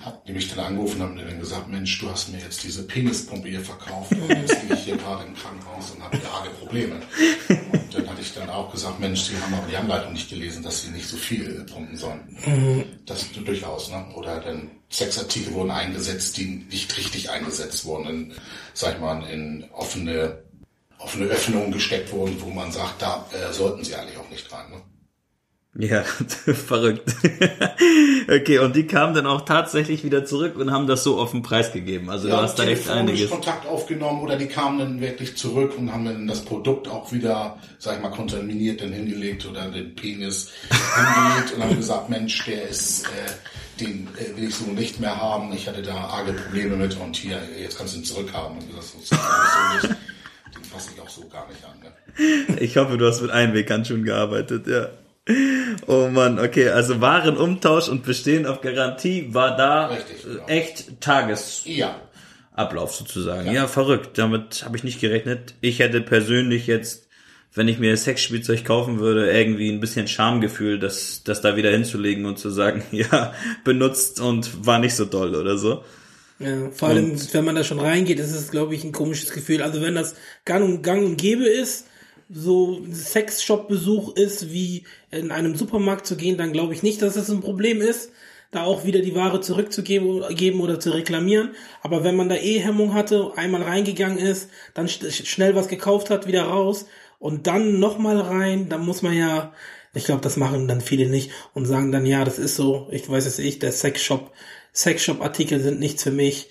hat 0.02 0.28
die 0.28 0.34
mich 0.34 0.50
dann 0.50 0.66
angerufen 0.66 1.02
und 1.02 1.10
haben 1.10 1.18
dann 1.18 1.40
gesagt, 1.40 1.68
Mensch, 1.68 2.00
du 2.00 2.10
hast 2.10 2.30
mir 2.30 2.40
jetzt 2.40 2.64
diese 2.64 2.84
Penispumpe 2.84 3.50
hier 3.50 3.62
verkauft 3.62 4.12
und 4.12 4.30
jetzt 4.30 4.62
liege 4.62 4.74
ich 4.76 4.80
hier 4.82 4.98
gerade 4.98 5.26
im 5.26 5.36
Krankenhaus 5.36 5.92
und 5.92 6.04
habe 6.04 6.18
gerade 6.18 6.50
Probleme. 6.52 6.96
Und 7.74 7.94
dann 7.94 8.10
hatte 8.10 8.22
ich 8.22 8.34
dann 8.34 8.50
auch 8.50 8.72
gesagt, 8.72 9.00
Mensch, 9.00 9.22
Sie 9.24 9.38
haben 9.38 9.54
aber 9.54 9.68
die 9.68 9.76
Anleitung 9.76 10.14
nicht 10.14 10.30
gelesen, 10.30 10.64
dass 10.64 10.84
Sie 10.84 10.92
nicht 10.92 11.08
so 11.08 11.18
viel 11.18 11.66
pumpen 11.66 11.98
sollen. 11.98 12.22
Das 13.06 13.26
durchaus, 13.34 13.90
ne? 13.92 14.06
Oder 14.16 14.40
dann 14.40 14.72
Sexartikel 14.90 15.54
wurden 15.54 15.72
eingesetzt, 15.72 16.38
die 16.38 16.66
nicht 16.70 16.96
richtig 16.98 17.30
eingesetzt 17.30 17.86
wurden, 17.86 18.08
in, 18.08 18.34
sag 18.74 18.96
ich 18.96 19.02
mal, 19.02 19.22
in 19.30 19.66
offene, 19.72 20.44
offene 20.98 21.26
Öffnungen 21.26 21.72
gesteckt 21.72 22.12
wurden, 22.12 22.40
wo 22.42 22.50
man 22.50 22.72
sagt, 22.72 23.02
da 23.02 23.26
äh, 23.34 23.54
sollten 23.54 23.84
Sie 23.84 23.96
eigentlich 23.96 24.18
auch 24.18 24.30
nicht 24.30 24.52
rein, 24.52 24.70
ne? 24.72 24.82
Ja, 25.78 26.02
verrückt. 26.04 27.16
okay, 28.28 28.58
und 28.58 28.76
die 28.76 28.88
kamen 28.88 29.14
dann 29.14 29.28
auch 29.28 29.42
tatsächlich 29.42 30.04
wieder 30.04 30.26
zurück 30.26 30.58
und 30.58 30.72
haben 30.72 30.88
das 30.88 31.04
so 31.04 31.20
auf 31.20 31.32
den 31.32 31.44
Preis 31.44 31.72
gegeben. 31.72 32.10
Also 32.10 32.28
du 32.28 32.36
hast 32.36 32.58
da 32.58 32.64
echt 32.64 32.90
einiges. 32.90 33.30
Kontakt 33.30 33.68
aufgenommen 33.68 34.22
oder 34.22 34.36
die 34.36 34.48
kamen 34.48 34.80
dann 34.80 35.02
wirklich 35.02 35.38
zurück 35.38 35.78
und 35.78 35.94
haben 35.94 36.06
dann 36.06 36.26
das 36.26 36.42
Produkt 36.42 36.88
auch 36.88 37.12
wieder, 37.12 37.58
sag 37.78 37.98
ich 37.98 38.02
mal, 38.02 38.10
kontaminiert 38.10 38.82
dann 38.82 38.92
hingelegt 38.92 39.46
oder 39.46 39.70
den 39.70 39.94
Penis 39.96 40.52
hingelegt 40.70 41.54
und 41.56 41.64
haben 41.64 41.78
gesagt, 41.78 42.10
Mensch, 42.10 42.44
der 42.46 42.68
ist, 42.68 43.06
äh, 43.06 43.80
den 43.80 44.08
äh, 44.18 44.36
will 44.36 44.50
ich 44.50 44.56
so 44.56 44.66
nicht 44.72 45.00
mehr 45.00 45.16
haben. 45.22 45.54
Ich 45.54 45.68
hatte 45.68 45.84
da 45.84 45.96
arge 45.96 46.34
Probleme 46.34 46.78
mit 46.78 46.98
und 46.98 47.16
hier, 47.16 47.42
jetzt 47.62 47.78
kannst 47.78 47.94
du 47.94 48.00
ihn 48.00 48.06
zurückhaben. 48.06 48.58
Und 48.58 48.68
gesagt, 48.68 48.86
so, 48.86 49.16
so 49.16 49.88
nicht. 49.88 50.00
Den 50.56 50.64
fasse 50.64 50.90
ich 50.96 51.02
auch 51.02 51.10
so 51.10 51.28
gar 51.28 51.48
nicht 51.48 51.64
an. 51.64 51.80
Ne? 51.80 52.58
Ich 52.60 52.76
hoffe, 52.76 52.98
du 52.98 53.06
hast 53.06 53.22
mit 53.22 53.30
Einweghandschuhen 53.30 54.04
gearbeitet, 54.04 54.66
ja. 54.66 54.90
Oh 55.88 56.10
Mann, 56.12 56.40
okay, 56.40 56.70
also 56.70 57.02
Warenumtausch 57.02 57.88
und 57.88 58.04
Bestehen 58.04 58.46
auf 58.46 58.62
Garantie 58.62 59.34
war 59.34 59.56
da 59.56 59.88
Richtig, 59.88 60.24
genau. 60.24 60.48
echt 60.48 61.02
Tagesablauf 61.02 61.62
Ja, 61.66 62.88
sozusagen. 62.88 63.52
Ja, 63.52 63.68
verrückt, 63.68 64.18
damit 64.18 64.66
habe 64.66 64.78
ich 64.78 64.84
nicht 64.84 65.00
gerechnet. 65.00 65.54
Ich 65.62 65.80
hätte 65.80 66.02
persönlich 66.02 66.66
jetzt, 66.66 67.08
wenn 67.54 67.68
ich 67.68 67.78
mir 67.78 67.96
Sexspielzeug 67.96 68.66
kaufen 68.66 69.00
würde, 69.00 69.32
irgendwie 69.32 69.70
ein 69.70 69.80
bisschen 69.80 70.08
Schamgefühl, 70.08 70.80
das, 70.80 71.22
das 71.24 71.42
da 71.42 71.56
wieder 71.56 71.70
hinzulegen 71.70 72.26
und 72.26 72.40
zu 72.40 72.50
sagen, 72.50 72.84
ja, 72.92 73.34
benutzt 73.64 74.20
und 74.20 74.66
war 74.66 74.80
nicht 74.80 74.96
so 74.96 75.06
doll 75.06 75.36
oder 75.36 75.58
so. 75.58 75.84
Ja, 76.40 76.72
vor 76.72 76.88
allem, 76.88 77.20
wenn 77.34 77.46
man 77.46 77.56
da 77.56 77.64
schon 77.66 77.80
reingeht, 77.80 78.18
ist 78.18 78.34
es, 78.34 78.50
glaube 78.50 78.74
ich, 78.74 78.84
ein 78.84 78.94
komisches 78.94 79.32
Gefühl. 79.32 79.62
Also 79.62 79.82
wenn 79.82 79.96
das 79.96 80.16
gang 80.46 80.64
und, 80.64 80.82
gang 80.82 81.06
und 81.06 81.18
gäbe 81.18 81.46
ist, 81.46 81.86
so 82.30 82.82
Sexshop-Besuch 82.92 84.16
ist, 84.16 84.52
wie 84.52 84.84
in 85.12 85.32
einem 85.32 85.56
Supermarkt 85.56 86.06
zu 86.06 86.16
gehen, 86.16 86.38
dann 86.38 86.54
glaube 86.54 86.74
ich 86.74 86.84
nicht, 86.84 87.02
dass 87.02 87.16
es 87.16 87.30
ein 87.30 87.42
Problem 87.42 87.82
ist, 87.82 88.12
da 88.52 88.64
auch 88.64 88.84
wieder 88.86 89.02
die 89.02 89.16
Ware 89.16 89.42
zurückzugeben 89.42 90.24
geben 90.36 90.62
oder 90.62 90.80
zu 90.80 90.92
reklamieren. 90.92 91.52
Aber 91.82 92.04
wenn 92.04 92.16
man 92.16 92.30
da 92.30 92.36
eh 92.36 92.60
Hemmung 92.60 92.94
hatte, 92.94 93.32
einmal 93.36 93.64
reingegangen 93.64 94.18
ist, 94.18 94.50
dann 94.74 94.88
sch 94.88 95.28
schnell 95.28 95.56
was 95.56 95.68
gekauft 95.68 96.10
hat, 96.10 96.28
wieder 96.28 96.44
raus 96.44 96.86
und 97.20 97.48
dann 97.48 97.80
nochmal 97.80 98.20
rein, 98.20 98.70
dann 98.70 98.86
muss 98.86 99.02
man 99.02 99.16
ja, 99.16 99.54
ich 99.94 100.06
glaube, 100.06 100.22
das 100.22 100.38
machen 100.38 100.68
dann 100.68 100.82
viele 100.82 101.10
nicht 101.10 101.32
und 101.54 101.66
sagen 101.66 101.92
dann, 101.92 102.06
ja, 102.06 102.24
das 102.26 102.40
ist 102.40 102.56
so, 102.56 102.88
ich 102.92 103.10
weiß 103.10 103.26
es 103.26 103.38
nicht, 103.38 103.62
der 103.62 103.72
Sexshop, 103.72 104.32
Sexshop-Artikel 104.74 105.60
sind 105.60 105.80
nichts 105.80 106.04
für 106.04 106.12
mich. 106.12 106.50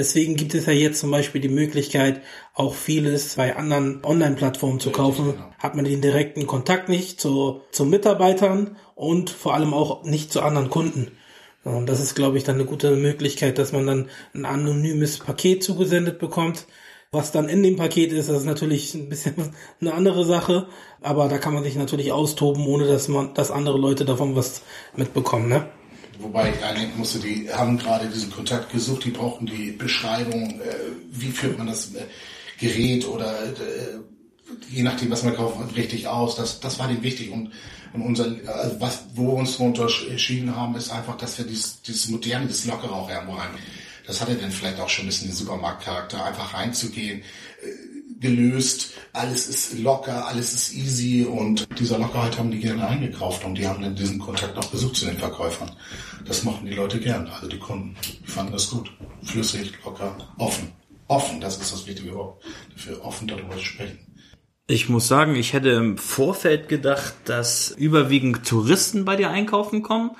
Deswegen 0.00 0.34
gibt 0.34 0.54
es 0.54 0.64
ja 0.64 0.72
jetzt 0.72 0.98
zum 0.98 1.10
Beispiel 1.10 1.42
die 1.42 1.50
Möglichkeit, 1.50 2.22
auch 2.54 2.74
vieles 2.74 3.34
bei 3.34 3.54
anderen 3.54 4.02
Online-Plattformen 4.02 4.80
zu 4.80 4.92
kaufen. 4.92 5.32
genau. 5.32 5.50
Hat 5.58 5.74
man 5.74 5.84
den 5.84 6.00
direkten 6.00 6.46
Kontakt 6.46 6.88
nicht 6.88 7.20
zu, 7.20 7.60
zu 7.70 7.84
Mitarbeitern 7.84 8.78
und 8.94 9.28
vor 9.28 9.52
allem 9.52 9.74
auch 9.74 10.02
nicht 10.04 10.32
zu 10.32 10.40
anderen 10.40 10.70
Kunden. 10.70 11.10
Und 11.64 11.84
das 11.86 12.00
ist, 12.00 12.14
glaube 12.14 12.38
ich, 12.38 12.44
dann 12.44 12.54
eine 12.54 12.64
gute 12.64 12.96
Möglichkeit, 12.96 13.58
dass 13.58 13.72
man 13.72 13.86
dann 13.86 14.08
ein 14.32 14.46
anonymes 14.46 15.18
Paket 15.18 15.62
zugesendet 15.62 16.18
bekommt. 16.18 16.66
Was 17.12 17.30
dann 17.30 17.50
in 17.50 17.62
dem 17.62 17.76
Paket 17.76 18.10
ist, 18.10 18.30
das 18.30 18.38
ist 18.38 18.46
natürlich 18.46 18.94
ein 18.94 19.10
bisschen 19.10 19.34
eine 19.82 19.92
andere 19.92 20.24
Sache, 20.24 20.68
aber 21.02 21.28
da 21.28 21.36
kann 21.36 21.52
man 21.52 21.62
sich 21.62 21.76
natürlich 21.76 22.10
austoben, 22.10 22.66
ohne 22.66 22.86
dass 22.86 23.08
man, 23.08 23.34
dass 23.34 23.50
andere 23.50 23.76
Leute 23.76 24.06
davon 24.06 24.34
was 24.34 24.62
mitbekommen, 24.96 25.50
ne? 25.50 25.68
Wobei 26.22 26.52
ich 26.52 26.64
einlenken 26.64 26.98
musste, 26.98 27.18
die 27.18 27.50
haben 27.52 27.78
gerade 27.78 28.08
diesen 28.08 28.30
Kontakt 28.30 28.72
gesucht, 28.72 29.04
die 29.04 29.10
brauchten 29.10 29.46
die 29.46 29.72
Beschreibung, 29.72 30.60
äh, 30.60 30.74
wie 31.10 31.30
führt 31.30 31.58
man 31.58 31.66
das 31.66 31.94
äh, 31.94 32.04
Gerät 32.58 33.06
oder 33.06 33.42
äh, 33.44 34.00
je 34.68 34.82
nachdem, 34.82 35.10
was 35.10 35.22
man 35.22 35.34
kauft, 35.34 35.76
richtig 35.76 36.08
aus. 36.08 36.36
Das, 36.36 36.60
das 36.60 36.78
war 36.78 36.88
dem 36.88 37.02
wichtig. 37.02 37.30
Und, 37.30 37.52
und 37.92 38.02
unser, 38.02 38.36
also 38.46 38.80
was, 38.80 39.04
wo 39.14 39.28
wir 39.28 39.34
uns 39.34 39.56
unterschieden 39.56 40.54
haben, 40.54 40.76
ist 40.76 40.90
einfach, 40.90 41.16
dass 41.16 41.38
wir 41.38 41.46
dieses, 41.46 41.82
dieses 41.82 42.08
moderne, 42.08 42.46
das 42.46 42.64
lockere 42.66 42.92
auch 42.92 43.08
irgendwo 43.08 43.34
rein. 43.34 43.50
Das 44.06 44.20
hatte 44.20 44.34
dann 44.34 44.50
vielleicht 44.50 44.80
auch 44.80 44.88
schon 44.88 45.04
ein 45.04 45.08
bisschen 45.08 45.28
den 45.28 45.36
Supermarktcharakter, 45.36 46.24
einfach 46.24 46.54
reinzugehen, 46.54 47.20
äh, 47.20 47.89
gelöst, 48.20 48.92
alles 49.12 49.48
ist 49.48 49.78
locker, 49.78 50.26
alles 50.26 50.52
ist 50.52 50.74
easy 50.74 51.24
und 51.24 51.66
dieser 51.78 51.98
Lockerheit 51.98 52.38
haben 52.38 52.50
die 52.50 52.60
gerne 52.60 52.86
eingekauft 52.86 53.44
und 53.44 53.56
die 53.56 53.66
haben 53.66 53.82
dann 53.82 53.96
diesen 53.96 54.18
Kontakt 54.18 54.56
auch 54.58 54.66
besucht 54.66 54.96
zu 54.96 55.06
den 55.06 55.16
Verkäufern. 55.16 55.70
Das 56.26 56.44
mochten 56.44 56.66
die 56.66 56.74
Leute 56.74 57.00
gern, 57.00 57.26
also 57.26 57.48
die 57.48 57.58
Kunden. 57.58 57.96
Die 58.04 58.30
fanden 58.30 58.52
das 58.52 58.70
gut. 58.70 58.92
Flüssig, 59.22 59.72
locker, 59.84 60.16
offen. 60.38 60.72
Offen, 61.08 61.40
das 61.40 61.58
ist 61.60 61.72
das 61.72 61.86
wichtige 61.86 62.14
Wort. 62.14 62.42
Dafür 62.72 63.04
offen 63.04 63.26
darüber 63.26 63.56
zu 63.56 63.64
sprechen. 63.64 63.98
Ich 64.68 64.88
muss 64.88 65.08
sagen, 65.08 65.34
ich 65.34 65.52
hätte 65.52 65.70
im 65.70 65.98
Vorfeld 65.98 66.68
gedacht, 66.68 67.14
dass 67.24 67.72
überwiegend 67.72 68.46
Touristen 68.46 69.04
bei 69.04 69.16
dir 69.16 69.30
einkaufen 69.30 69.82
kommen. 69.82 70.12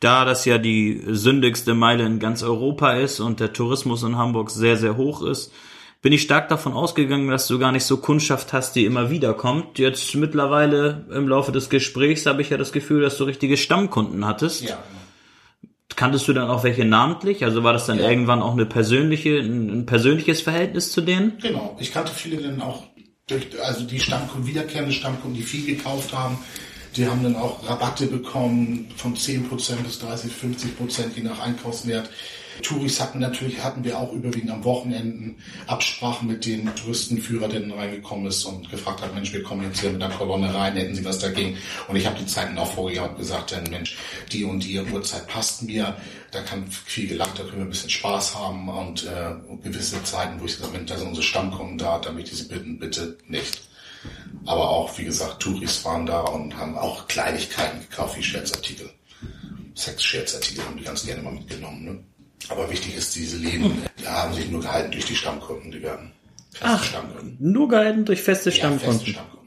Da 0.00 0.24
das 0.24 0.44
ja 0.44 0.58
die 0.58 1.02
sündigste 1.08 1.74
Meile 1.74 2.06
in 2.06 2.20
ganz 2.20 2.42
Europa 2.42 2.92
ist 2.92 3.20
und 3.20 3.40
der 3.40 3.52
Tourismus 3.52 4.04
in 4.04 4.16
Hamburg 4.16 4.50
sehr, 4.50 4.76
sehr 4.76 4.96
hoch 4.96 5.22
ist, 5.22 5.52
bin 6.00 6.12
ich 6.12 6.22
stark 6.22 6.48
davon 6.48 6.74
ausgegangen, 6.74 7.28
dass 7.28 7.48
du 7.48 7.58
gar 7.58 7.72
nicht 7.72 7.84
so 7.84 7.96
Kundschaft 7.96 8.52
hast, 8.52 8.76
die 8.76 8.84
immer 8.84 9.10
wieder 9.10 9.34
kommt. 9.34 9.78
Jetzt 9.78 10.14
mittlerweile 10.14 11.06
im 11.10 11.28
Laufe 11.28 11.50
des 11.50 11.70
Gesprächs 11.70 12.26
habe 12.26 12.42
ich 12.42 12.50
ja 12.50 12.56
das 12.56 12.72
Gefühl, 12.72 13.02
dass 13.02 13.18
du 13.18 13.24
richtige 13.24 13.56
Stammkunden 13.56 14.24
hattest. 14.24 14.62
Ja. 14.62 14.78
Kanntest 15.96 16.28
du 16.28 16.32
dann 16.32 16.48
auch 16.48 16.62
welche 16.62 16.84
namentlich? 16.84 17.44
Also 17.44 17.64
war 17.64 17.72
das 17.72 17.86
dann 17.86 17.98
ja. 17.98 18.08
irgendwann 18.08 18.42
auch 18.42 18.52
eine 18.52 18.66
persönliche, 18.66 19.38
ein, 19.40 19.80
ein 19.80 19.86
persönliches 19.86 20.40
Verhältnis 20.40 20.92
zu 20.92 21.00
denen? 21.00 21.38
Genau. 21.40 21.76
Ich 21.80 21.92
kannte 21.92 22.12
viele 22.12 22.36
dann 22.40 22.60
auch 22.62 22.84
durch, 23.26 23.46
also 23.62 23.84
die 23.84 23.98
Stammkunden, 23.98 24.46
wiederkehrende 24.46 24.92
Stammkunden, 24.92 25.34
die 25.34 25.42
viel 25.42 25.66
gekauft 25.66 26.12
haben, 26.12 26.38
die 26.96 27.06
haben 27.06 27.22
dann 27.22 27.36
auch 27.36 27.68
Rabatte 27.68 28.06
bekommen 28.06 28.88
von 28.96 29.14
10% 29.14 29.48
bis 29.84 29.98
30, 30.00 30.32
50%, 30.32 31.16
je 31.16 31.22
nach 31.22 31.40
Einkaufswert. 31.40 32.10
Touris 32.62 33.00
hatten 33.00 33.20
natürlich, 33.20 33.62
hatten 33.62 33.84
wir 33.84 33.98
auch 33.98 34.12
überwiegend 34.12 34.50
am 34.50 34.64
Wochenenden 34.64 35.36
Absprachen 35.66 36.28
mit 36.28 36.44
den 36.44 36.74
Touristenführer, 36.74 37.48
der 37.48 37.60
dann 37.60 37.72
reingekommen 37.72 38.26
ist 38.26 38.44
und 38.44 38.70
gefragt 38.70 39.02
hat, 39.02 39.14
Mensch, 39.14 39.32
wir 39.32 39.42
kommen 39.42 39.62
jetzt 39.62 39.80
hier 39.80 39.90
mit 39.90 40.02
der 40.02 40.08
Kolonne 40.08 40.52
rein, 40.52 40.76
hätten 40.76 40.94
Sie 40.94 41.04
was 41.04 41.18
dagegen? 41.18 41.56
Und 41.86 41.96
ich 41.96 42.06
habe 42.06 42.18
die 42.18 42.26
Zeiten 42.26 42.58
auch 42.58 42.72
vorgegeben 42.72 43.10
und 43.10 43.18
gesagt, 43.18 43.52
dann 43.52 43.64
Mensch, 43.70 43.96
die 44.32 44.44
und 44.44 44.64
die 44.64 44.80
Uhrzeit 44.80 45.26
passt 45.28 45.62
mir, 45.62 45.96
da 46.30 46.42
kann 46.42 46.66
viel 46.66 47.08
gelacht, 47.08 47.38
da 47.38 47.44
können 47.44 47.58
wir 47.58 47.64
ein 47.64 47.70
bisschen 47.70 47.90
Spaß 47.90 48.34
haben 48.34 48.68
und 48.68 49.04
äh, 49.04 49.34
gewisse 49.62 50.02
Zeiten, 50.04 50.40
wo 50.40 50.44
ich 50.44 50.56
gesagt 50.56 50.74
habe, 50.74 50.84
da 50.84 50.96
sind 50.96 51.08
unsere 51.08 51.24
Stammkunden 51.24 51.78
da, 51.78 51.98
damit 51.98 52.28
sie 52.28 52.44
bitten, 52.44 52.78
bitte 52.78 53.18
nicht. 53.28 53.60
Aber 54.46 54.70
auch, 54.70 54.96
wie 54.98 55.04
gesagt, 55.04 55.40
Touris 55.40 55.84
waren 55.84 56.06
da 56.06 56.20
und 56.20 56.56
haben 56.56 56.76
auch 56.78 57.06
Kleinigkeiten 57.08 57.80
gekauft, 57.80 58.16
wie 58.16 58.22
Scherzartikel. 58.22 58.90
Sex-Scherzartikel 59.74 60.64
haben 60.64 60.76
die 60.76 60.84
ganz 60.84 61.04
gerne 61.04 61.22
mal 61.22 61.32
mitgenommen. 61.32 61.84
Ne? 61.84 62.04
Aber 62.48 62.70
wichtig 62.70 62.96
ist, 62.96 63.14
diese 63.14 63.36
Läden 63.36 63.82
die 64.00 64.06
haben 64.06 64.34
sich 64.34 64.50
nur 64.50 64.62
gehalten 64.62 64.90
durch 64.90 65.04
die 65.04 65.16
Stammkunden, 65.16 65.70
die 65.70 65.82
werden 65.82 66.12
feste 66.50 66.66
Ach, 66.66 66.82
Stammkunden. 66.82 67.36
Nur 67.38 67.68
gehalten 67.68 68.04
durch 68.04 68.22
feste 68.22 68.50
ja, 68.50 68.56
Stammkunden. 68.56 68.98
Feste 68.98 69.10
Stammkunden. 69.10 69.38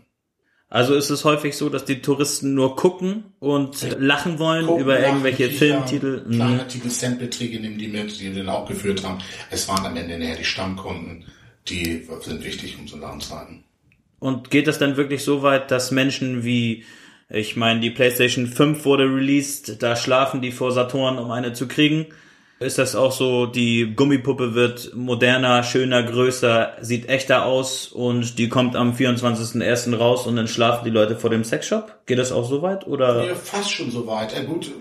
Also 0.70 0.96
ist 0.96 1.10
es 1.10 1.26
häufig 1.26 1.58
so, 1.58 1.68
dass 1.68 1.84
die 1.84 2.02
Touristen 2.02 2.54
nur 2.54 2.78
gucken 2.78 3.34
und 3.40 3.82
ja. 3.82 3.90
lachen 3.98 4.40
wollen 4.40 4.68
gucken, 4.68 4.84
über 4.84 5.02
irgendwelche 5.02 5.50
Filmtitel. 5.50 6.24
Mhm. 6.26 6.36
Kleine 6.36 6.68
Titel, 6.68 6.90
Centbeträge 6.90 7.60
nehmen 7.60 7.78
die 7.78 7.90
mit, 7.90 8.18
die 8.18 8.34
wir 8.34 8.46
dann 8.46 8.56
auch 8.56 8.70
geführt 8.70 9.04
haben. 9.04 9.18
Es 9.50 9.68
waren 9.68 9.86
am 9.86 9.98
Ende 9.98 10.18
näher 10.18 10.38
die 10.38 10.46
Stammkunden, 10.46 11.26
die 11.68 12.08
sind 12.22 12.46
wichtig, 12.46 12.78
um 12.80 12.88
so 12.88 12.96
lange 12.96 13.20
zu 13.20 13.38
halten. 13.38 13.66
Und 14.22 14.52
geht 14.52 14.68
das 14.68 14.80
dann 14.80 14.96
wirklich 14.96 15.26
so 15.26 15.42
weit, 15.42 15.70
dass 15.70 15.92
Menschen 15.92 16.46
wie, 16.46 16.86
ich 17.28 17.58
meine, 17.58 17.82
die 17.82 17.90
PlayStation 17.90 18.48
5 18.48 18.86
wurde 18.86 19.04
released, 19.04 19.84
da 19.84 19.98
schlafen 19.98 20.42
die 20.42 20.54
vor 20.54 20.72
Saturn, 20.72 21.20
um 21.20 21.30
eine 21.32 21.52
zu 21.52 21.68
kriegen? 21.68 22.06
ist 22.62 22.78
das 22.78 22.96
auch 22.96 23.12
so, 23.12 23.48
die 23.48 23.94
Gummipuppe 23.96 24.54
wird 24.54 24.96
moderner, 24.96 25.64
schöner, 25.64 26.04
größer, 26.04 26.78
sieht 26.82 27.10
echter 27.10 27.46
aus 27.46 27.88
und 27.88 28.38
die 28.38 28.50
kommt 28.50 28.76
am 28.76 28.94
24.01. 28.94 29.96
raus 29.96 30.28
und 30.28 30.36
dann 30.36 30.48
schlafen 30.48 30.86
die 30.86 30.92
Leute 30.92 31.16
vor 31.16 31.32
dem 31.32 31.44
Sexshop? 31.44 32.06
Geht 32.06 32.20
das 32.20 32.32
auch 32.32 32.48
so 32.48 32.62
weit? 32.62 32.86
Oder? 32.86 33.26
Ja, 33.26 33.36
fast 33.36 33.72
schon 33.72 33.90
so 33.90 34.06
weit. 34.06 34.34
Ja, 34.34 34.44
gut, 34.44 34.72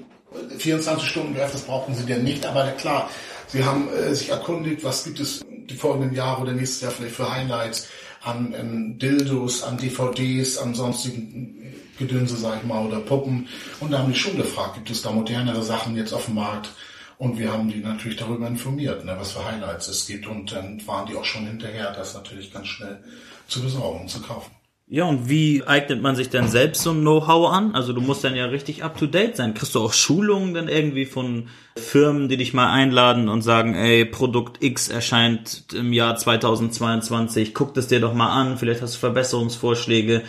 24 0.59 1.09
Stunden 1.09 1.35
das 1.35 1.63
brauchen 1.63 1.95
sie 1.95 2.05
denn 2.05 2.23
nicht, 2.23 2.45
aber 2.45 2.67
klar, 2.73 3.09
sie 3.47 3.65
haben 3.65 3.89
äh, 3.89 4.15
sich 4.15 4.29
erkundigt, 4.29 4.85
was 4.85 5.05
gibt 5.05 5.19
es 5.19 5.43
die 5.49 5.75
folgenden 5.75 6.15
Jahre 6.15 6.43
oder 6.43 6.53
nächstes 6.53 6.83
Jahr 6.83 6.91
vielleicht 6.91 7.17
für 7.17 7.33
Highlights 7.33 7.89
an, 8.23 8.55
an 8.55 8.99
Dildos, 8.99 9.63
an 9.63 9.79
DVDs, 9.79 10.59
an 10.59 10.75
sonstigen 10.75 11.75
Gedönse, 11.99 12.37
sag 12.37 12.59
ich 12.59 12.65
mal, 12.65 12.87
oder 12.87 13.01
Puppen. 13.01 13.49
Und 13.81 13.93
da 13.93 13.99
haben 13.99 14.13
die 14.13 14.19
schon 14.19 14.37
gefragt, 14.37 14.75
gibt 14.75 14.91
es 14.91 15.03
da 15.03 15.11
modernere 15.11 15.63
Sachen 15.63 15.97
jetzt 15.97 16.13
auf 16.13 16.27
dem 16.27 16.35
Markt? 16.35 16.71
Und 17.19 17.39
wir 17.39 17.53
haben 17.53 17.69
die 17.69 17.81
natürlich 17.81 18.17
darüber 18.17 18.47
informiert, 18.47 19.05
ne, 19.05 19.15
was 19.19 19.33
für 19.33 19.45
Highlights 19.45 19.89
es 19.89 20.07
gibt. 20.07 20.27
Und 20.27 20.53
dann 20.53 20.87
waren 20.87 21.07
die 21.07 21.17
auch 21.17 21.25
schon 21.25 21.47
hinterher, 21.47 21.93
das 21.93 22.15
natürlich 22.15 22.53
ganz 22.53 22.69
schnell 22.69 23.03
zu 23.47 23.63
besorgen 23.63 24.01
und 24.01 24.09
zu 24.09 24.23
kaufen. 24.23 24.51
Ja, 24.93 25.05
und 25.05 25.29
wie 25.29 25.63
eignet 25.65 26.03
man 26.03 26.17
sich 26.17 26.31
denn 26.31 26.49
selbst 26.49 26.83
so 26.83 26.91
ein 26.91 27.03
Know-how 27.03 27.53
an? 27.53 27.77
Also 27.77 27.93
du 27.93 28.01
musst 28.01 28.25
dann 28.25 28.35
ja 28.35 28.47
richtig 28.47 28.83
up-to-date 28.83 29.37
sein. 29.37 29.55
Kriegst 29.55 29.77
du 29.77 29.81
auch 29.81 29.93
Schulungen 29.93 30.53
dann 30.53 30.67
irgendwie 30.67 31.07
von 31.07 31.47
Firmen, 31.77 32.29
die 32.29 32.37
dich 32.37 32.55
mal 32.55 32.73
einladen 32.73 33.29
und 33.29 33.43
sagen, 33.43 33.77
ey, 33.77 34.05
Produkt 34.05 34.65
X 34.65 34.89
erscheint 34.89 35.67
im 35.73 35.93
Jahr 35.93 36.17
2022, 36.17 37.55
guck 37.55 37.73
das 37.75 37.87
dir 37.87 38.01
doch 38.01 38.15
mal 38.15 38.33
an, 38.33 38.59
vielleicht 38.59 38.83
hast 38.83 38.97
du 38.97 38.99
Verbesserungsvorschläge, 38.99 40.23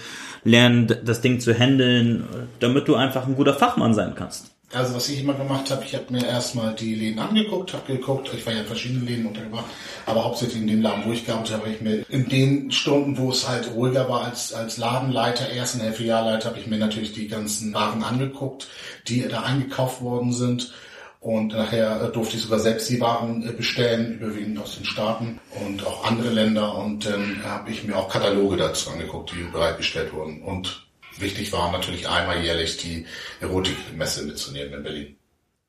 lern 0.44 0.96
das 1.06 1.22
Ding 1.22 1.40
zu 1.40 1.56
handeln, 1.56 2.28
damit 2.60 2.88
du 2.88 2.94
einfach 2.94 3.26
ein 3.26 3.36
guter 3.36 3.56
Fachmann 3.56 3.96
sein 3.96 4.14
kannst. 4.16 4.52
Also 4.74 4.96
was 4.96 5.10
ich 5.10 5.20
immer 5.20 5.34
gemacht 5.34 5.70
habe, 5.70 5.84
ich 5.84 5.94
habe 5.94 6.06
mir 6.10 6.26
erstmal 6.26 6.74
die 6.74 6.96
Läden 6.96 7.20
angeguckt, 7.20 7.74
habe 7.74 7.94
geguckt, 7.94 8.30
ich 8.34 8.46
war 8.46 8.54
ja 8.54 8.62
in 8.62 8.66
verschiedenen 8.66 9.06
Läden 9.06 9.26
untergebracht, 9.26 9.66
aber 10.06 10.24
hauptsächlich 10.24 10.62
in 10.62 10.68
dem 10.68 10.82
Laden, 10.82 11.04
wo 11.06 11.12
ich 11.12 11.26
gearbeitet 11.26 11.56
habe, 11.56 11.64
habe 11.64 11.74
ich 11.74 11.82
mir 11.82 12.06
in 12.08 12.30
den 12.30 12.72
Stunden, 12.72 13.18
wo 13.18 13.32
es 13.32 13.50
halt 13.50 13.74
ruhiger 13.76 14.08
war 14.08 14.24
als, 14.24 14.54
als 14.54 14.78
Ladenleiter, 14.78 15.50
ersten 15.50 15.82
Filialleiter, 15.92 16.50
habe 16.50 16.60
ich 16.60 16.68
mir 16.68 16.78
natürlich 16.78 17.12
die 17.12 17.28
ganzen 17.28 17.74
Waren 17.74 18.02
angeguckt, 18.02 18.70
die 19.08 19.28
da 19.28 19.42
eingekauft 19.42 20.02
worden 20.02 20.32
sind. 20.32 20.74
Und 21.20 21.54
nachher 21.54 22.02
äh, 22.02 22.12
durfte 22.12 22.36
ich 22.36 22.42
sogar 22.42 22.58
selbst 22.58 22.90
die 22.90 23.00
Waren 23.00 23.48
äh, 23.48 23.52
bestellen, 23.52 24.20
überwiegend 24.20 24.58
aus 24.58 24.76
den 24.76 24.86
Staaten 24.86 25.40
und 25.64 25.86
auch 25.86 26.04
andere 26.04 26.30
Länder. 26.30 26.76
Und 26.76 27.06
dann 27.06 27.44
habe 27.44 27.70
ich 27.70 27.84
mir 27.84 27.96
auch 27.96 28.10
Kataloge 28.10 28.58
dazu 28.58 28.90
angeguckt, 28.90 29.32
die 29.32 29.44
bereitgestellt 29.52 30.14
wurden. 30.14 30.42
Und 30.42 30.88
wichtig 31.18 31.52
war 31.52 31.72
natürlich 31.72 32.08
einmal 32.08 32.42
jährlich 32.44 32.78
die 32.78 33.06
Erotikmesse 33.40 34.24
mitzunehmen 34.24 34.74
in 34.74 34.84
Berlin. 34.84 35.16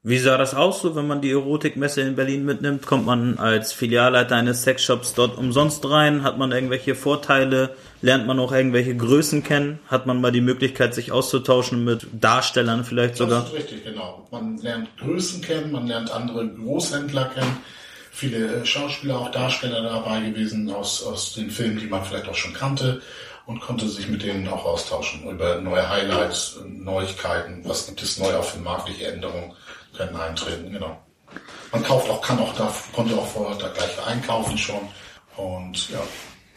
Wie 0.04 0.18
sah 0.18 0.36
das 0.36 0.56
aus, 0.56 0.82
so 0.82 0.96
wenn 0.96 1.06
man 1.06 1.20
die 1.20 1.30
Erotikmesse 1.30 2.00
in 2.00 2.16
Berlin 2.16 2.44
mitnimmt? 2.44 2.84
Kommt 2.86 3.06
man 3.06 3.38
als 3.38 3.72
Filialleiter 3.72 4.34
eines 4.34 4.64
Sexshops 4.64 5.14
dort 5.14 5.38
umsonst 5.38 5.88
rein? 5.88 6.24
Hat 6.24 6.38
man 6.38 6.50
irgendwelche 6.50 6.96
Vorteile? 6.96 7.76
Lernt 8.00 8.26
man 8.26 8.40
auch 8.40 8.50
irgendwelche 8.50 8.96
Größen 8.96 9.44
kennen? 9.44 9.78
Hat 9.86 10.06
man 10.06 10.20
mal 10.20 10.32
die 10.32 10.40
Möglichkeit, 10.40 10.92
sich 10.92 11.12
auszutauschen 11.12 11.84
mit 11.84 12.08
Darstellern 12.20 12.84
vielleicht 12.84 13.14
sogar? 13.14 13.42
Das 13.42 13.50
ist 13.50 13.58
richtig, 13.58 13.84
genau. 13.84 14.26
Man 14.32 14.56
lernt 14.58 14.88
Größen 14.96 15.40
kennen, 15.40 15.70
man 15.70 15.86
lernt 15.86 16.10
andere 16.10 16.48
Großhändler 16.48 17.26
kennen. 17.26 17.58
Viele 18.10 18.66
Schauspieler, 18.66 19.20
auch 19.20 19.30
Darsteller 19.30 19.84
dabei 19.84 20.20
gewesen 20.20 20.68
aus, 20.68 21.04
aus 21.04 21.34
den 21.34 21.48
Filmen, 21.48 21.78
die 21.78 21.86
man 21.86 22.04
vielleicht 22.04 22.28
auch 22.28 22.34
schon 22.34 22.54
kannte 22.54 23.00
und 23.46 23.60
konnte 23.60 23.88
sich 23.88 24.08
mit 24.08 24.22
denen 24.22 24.48
auch 24.48 24.64
austauschen 24.64 25.28
über 25.28 25.56
neue 25.56 25.88
Highlights, 25.88 26.58
Neuigkeiten, 26.66 27.62
was 27.64 27.86
gibt 27.86 28.02
es 28.02 28.18
neu 28.18 28.34
auf 28.36 28.52
dem 28.52 28.64
Markt, 28.64 28.88
welche 28.88 29.06
Änderungen 29.12 29.52
können 29.96 30.16
eintreten, 30.16 30.72
genau. 30.72 30.98
Man 31.72 31.82
kauft 31.82 32.10
auch, 32.10 32.20
kann 32.20 32.38
auch 32.38 32.54
da, 32.54 32.72
konnte 32.94 33.14
auch 33.14 33.26
vorher 33.26 33.56
da 33.58 33.68
gleich 33.68 34.06
einkaufen 34.06 34.56
schon 34.58 34.88
und 35.36 35.90
ja, 35.90 36.02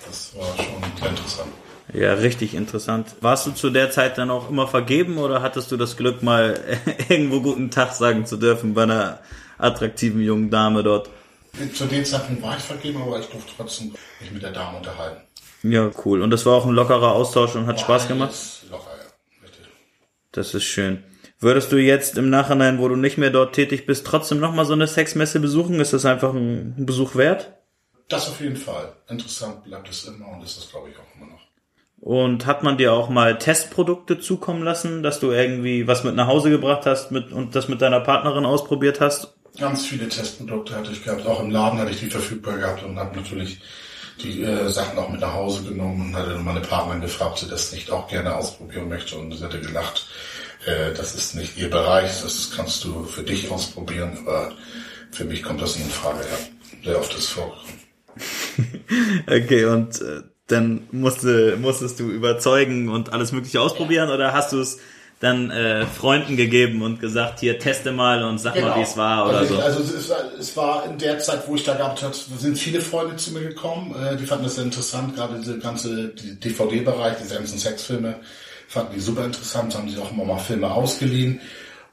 das 0.06 0.36
war 0.36 0.48
schon 0.58 0.84
sehr 1.00 1.10
interessant. 1.10 1.52
Ja, 1.94 2.14
richtig 2.16 2.56
interessant. 2.56 3.16
Warst 3.22 3.46
du 3.46 3.52
zu 3.52 3.70
der 3.70 3.92
Zeit 3.92 4.18
dann 4.18 4.32
auch 4.32 4.50
immer 4.50 4.68
vergeben 4.68 5.18
oder 5.18 5.42
hattest 5.42 5.72
du 5.72 5.78
das 5.78 5.98
Glück, 5.98 6.24
mal 6.24 6.60
irgendwo 7.10 7.42
guten 7.42 7.72
Tag 7.72 7.94
sagen 7.94 8.26
zu 8.26 8.38
dürfen 8.38 8.74
bei 8.74 8.84
einer 8.84 9.20
attraktiven 9.58 10.22
jungen 10.22 10.50
Dame 10.50 10.84
dort? 10.84 11.10
Zu 11.74 11.86
den 11.86 12.04
Zeiten 12.04 12.42
war 12.42 12.58
ich 12.58 12.64
vergeben, 12.64 13.02
aber 13.02 13.20
ich 13.20 13.28
durfte 13.28 13.54
trotzdem 13.56 13.94
mich 14.20 14.32
mit 14.32 14.44
der 14.44 14.52
Dame 14.52 14.78
unterhalten. 14.78 15.22
Ja, 15.72 15.90
cool. 16.06 16.22
Und 16.22 16.30
das 16.30 16.46
war 16.46 16.54
auch 16.54 16.66
ein 16.66 16.74
lockerer 16.74 17.14
Austausch 17.14 17.56
und 17.56 17.66
hat 17.66 17.80
Spaß 17.80 18.08
gemacht? 18.08 18.34
Locker, 18.70 18.92
ja. 18.92 19.48
Das 20.32 20.54
ist 20.54 20.64
schön. 20.64 21.04
Würdest 21.40 21.72
du 21.72 21.78
jetzt 21.78 22.18
im 22.18 22.30
Nachhinein, 22.30 22.80
wo 22.80 22.88
du 22.88 22.96
nicht 22.96 23.18
mehr 23.18 23.32
dort 23.32 23.56
tätig 23.56 23.86
bist, 23.86 24.06
trotzdem 24.06 24.40
nochmal 24.40 24.66
so 24.66 24.74
eine 24.74 24.88
Sexmesse 24.88 25.40
besuchen? 25.40 25.80
Ist 25.80 25.94
das 25.94 26.06
einfach 26.06 26.34
ein 26.34 26.86
Besuch 26.86 27.16
wert? 27.16 27.54
Das 28.08 28.30
auf 28.30 28.40
jeden 28.42 28.58
Fall. 28.58 28.94
Interessant 29.10 29.64
bleibt 29.64 29.90
es 29.90 30.06
immer 30.06 30.28
und 30.30 30.44
ist 30.44 30.58
das, 30.58 30.70
glaube 30.70 30.90
ich, 30.90 30.96
auch 30.98 31.16
immer 31.18 31.32
noch. 31.32 31.42
Und 32.00 32.46
hat 32.46 32.62
man 32.62 32.78
dir 32.78 32.94
auch 32.94 33.10
mal 33.10 33.40
Testprodukte 33.40 34.20
zukommen 34.20 34.64
lassen, 34.64 35.02
dass 35.02 35.20
du 35.20 35.32
irgendwie 35.32 35.88
was 35.88 36.04
mit 36.04 36.16
nach 36.16 36.28
Hause 36.28 36.52
gebracht 36.52 36.86
hast 36.86 37.12
mit, 37.12 37.32
und 37.32 37.56
das 37.56 37.68
mit 37.70 37.82
deiner 37.82 38.02
Partnerin 38.02 38.46
ausprobiert 38.46 39.02
hast? 39.02 39.34
Ganz 39.58 39.88
viele 39.88 40.08
Testprodukte 40.10 40.76
hatte 40.76 40.92
ich 40.92 41.04
gehabt. 41.04 41.26
Auch 41.26 41.42
im 41.42 41.50
Laden 41.50 41.80
hatte 41.80 41.92
ich 41.92 42.00
die 42.00 42.10
verfügbar 42.10 42.58
gehabt 42.58 42.84
und 42.84 43.00
habe 43.00 43.16
natürlich 43.16 43.62
die 44.22 44.44
äh, 44.44 44.70
Sachen 44.70 44.98
auch 44.98 45.10
mit 45.10 45.22
nach 45.22 45.34
Hause 45.34 45.64
genommen 45.64 46.10
und 46.10 46.16
hatte 46.16 46.38
meine 46.40 46.62
Partnerin 46.62 47.02
gefragt, 47.02 47.32
ob 47.32 47.40
sie 47.40 47.50
das 47.50 47.72
nicht 47.72 47.92
auch 47.92 48.08
gerne 48.08 48.36
ausprobieren 48.36 48.90
möchte. 48.90 49.18
Und 49.18 49.32
sie 49.32 49.44
hatte 49.44 49.60
gelacht, 49.60 50.08
äh, 50.66 50.94
das 50.94 51.16
ist 51.16 51.36
nicht 51.36 51.58
ihr 51.58 51.70
Bereich, 51.70 52.22
das 52.22 52.52
kannst 52.56 52.84
du 52.84 53.04
für 53.04 53.24
dich 53.24 53.52
ausprobieren, 53.52 54.18
aber 54.26 54.54
für 55.12 55.26
mich 55.26 55.44
kommt 55.44 55.62
das 55.62 55.76
nicht 55.76 55.86
in 55.86 55.92
Frage. 55.92 56.20
Ja, 56.20 56.84
sehr 56.92 57.00
oft 57.00 57.18
ist 57.18 57.30
vorgekommen. 57.30 57.80
okay, 59.28 59.66
und 59.66 60.02
äh, 60.02 60.22
dann 60.48 60.88
musste, 60.92 61.58
musstest 61.58 62.00
du 62.00 62.10
überzeugen 62.10 62.90
und 62.90 63.12
alles 63.12 63.32
Mögliche 63.32 63.62
ausprobieren 63.62 64.10
oder 64.10 64.34
hast 64.34 64.54
du 64.54 64.60
es 64.60 64.80
dann 65.26 65.52
äh, 65.52 65.86
Freunden 65.86 66.38
gegeben 66.38 66.82
und 66.82 67.00
gesagt, 67.02 67.40
hier 67.42 67.60
teste 67.60 67.92
mal 67.92 68.24
und 68.24 68.38
sag 68.38 68.54
genau. 68.54 68.70
mal, 68.70 68.78
wie 68.78 68.84
es 68.84 68.96
war 68.96 69.28
oder 69.28 69.40
also, 69.40 69.56
so. 69.56 69.62
Also 69.62 69.98
es 69.98 70.10
war, 70.10 70.18
es 70.40 70.58
war 70.58 70.86
in 70.86 70.98
der 70.98 71.20
Zeit, 71.20 71.48
wo 71.48 71.56
ich 71.56 71.64
da 71.64 71.74
gehabt 71.74 72.02
habe, 72.04 72.14
sind 72.14 72.58
viele 72.58 72.80
Freunde 72.80 73.16
zu 73.18 73.32
mir 73.32 73.42
gekommen, 73.42 73.94
äh, 73.96 74.16
die 74.16 74.26
fanden 74.26 74.46
das 74.46 74.56
sehr 74.56 74.64
interessant, 74.64 75.16
gerade 75.16 75.38
diese 75.40 75.60
ganze 75.60 76.10
DVD-Bereich, 76.10 77.18
diese 77.22 77.36
ganzen 77.36 77.60
Sexfilme, 77.60 78.16
fanden 78.68 78.94
die 78.94 79.02
super 79.02 79.26
interessant, 79.26 79.76
haben 79.76 79.90
sich 79.90 80.00
auch 80.00 80.12
immer 80.12 80.26
mal 80.26 80.38
Filme 80.38 80.72
ausgeliehen 80.72 81.42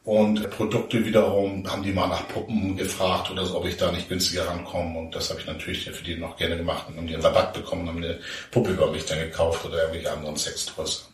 und 0.04 0.50
Produkte 0.50 1.04
wiederum 1.04 1.64
haben 1.70 1.84
die 1.84 1.92
mal 1.92 2.08
nach 2.08 2.26
Puppen 2.26 2.76
gefragt 2.76 3.30
oder 3.30 3.46
so, 3.46 3.56
ob 3.56 3.66
ich 3.66 3.76
da 3.76 3.92
nicht 3.92 4.08
günstiger 4.08 4.48
rankomme. 4.48 4.98
Und 4.98 5.14
das 5.14 5.30
habe 5.30 5.38
ich 5.38 5.46
natürlich 5.46 5.88
für 5.88 6.04
die 6.04 6.16
noch 6.16 6.36
gerne 6.36 6.56
gemacht 6.56 6.86
und 6.88 6.96
haben 6.96 7.06
die 7.06 7.14
einen 7.14 7.22
Rabatt 7.22 7.54
bekommen, 7.54 7.86
haben 7.88 7.98
eine 7.98 8.18
Puppe 8.50 8.72
über 8.72 8.90
mich 8.90 9.06
dann 9.06 9.20
gekauft 9.20 9.64
oder 9.64 9.78
irgendwelche 9.78 10.10
anderen 10.10 10.36
Sextoys. 10.36 11.11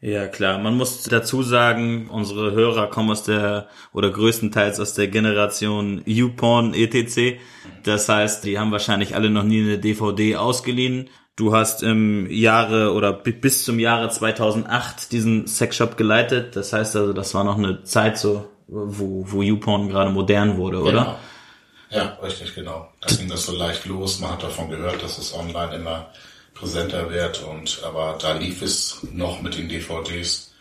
Ja, 0.00 0.28
klar. 0.28 0.58
Man 0.58 0.76
muss 0.76 1.02
dazu 1.02 1.42
sagen, 1.42 2.08
unsere 2.08 2.52
Hörer 2.52 2.88
kommen 2.88 3.10
aus 3.10 3.24
der, 3.24 3.68
oder 3.92 4.10
größtenteils 4.10 4.78
aus 4.78 4.94
der 4.94 5.08
Generation 5.08 6.02
YouPorn 6.04 6.72
etc. 6.74 7.40
Das 7.82 8.08
heißt, 8.08 8.44
die 8.44 8.58
haben 8.58 8.70
wahrscheinlich 8.70 9.16
alle 9.16 9.28
noch 9.28 9.42
nie 9.42 9.60
eine 9.60 9.78
DVD 9.78 10.36
ausgeliehen. 10.36 11.10
Du 11.34 11.54
hast 11.54 11.82
im 11.82 12.30
Jahre 12.30 12.92
oder 12.92 13.12
bis 13.12 13.64
zum 13.64 13.80
Jahre 13.80 14.08
2008 14.08 15.10
diesen 15.10 15.48
Sexshop 15.48 15.96
geleitet. 15.96 16.54
Das 16.54 16.72
heißt 16.72 16.94
also, 16.94 17.12
das 17.12 17.34
war 17.34 17.42
noch 17.42 17.58
eine 17.58 17.82
Zeit 17.82 18.18
so, 18.18 18.48
wo, 18.68 19.24
wo 19.26 19.42
YouPorn 19.42 19.88
gerade 19.88 20.10
modern 20.10 20.58
wurde, 20.58 20.80
oder? 20.80 20.90
Genau. 20.90 21.18
Ja, 21.90 22.18
richtig, 22.22 22.54
genau. 22.54 22.88
Da 23.00 23.14
ging 23.14 23.28
das 23.28 23.46
so 23.46 23.56
leicht 23.56 23.86
los. 23.86 24.20
Man 24.20 24.30
hat 24.30 24.42
davon 24.42 24.68
gehört, 24.68 25.02
dass 25.02 25.18
es 25.18 25.34
online 25.34 25.74
immer 25.74 26.10
präsenter 26.58 27.10
wird 27.10 27.42
und, 27.42 27.80
aber 27.84 28.18
da 28.20 28.32
lief 28.32 28.62
es 28.62 28.98
noch 29.12 29.40
mit 29.40 29.56
den 29.56 29.68
DVDs. 29.68 30.52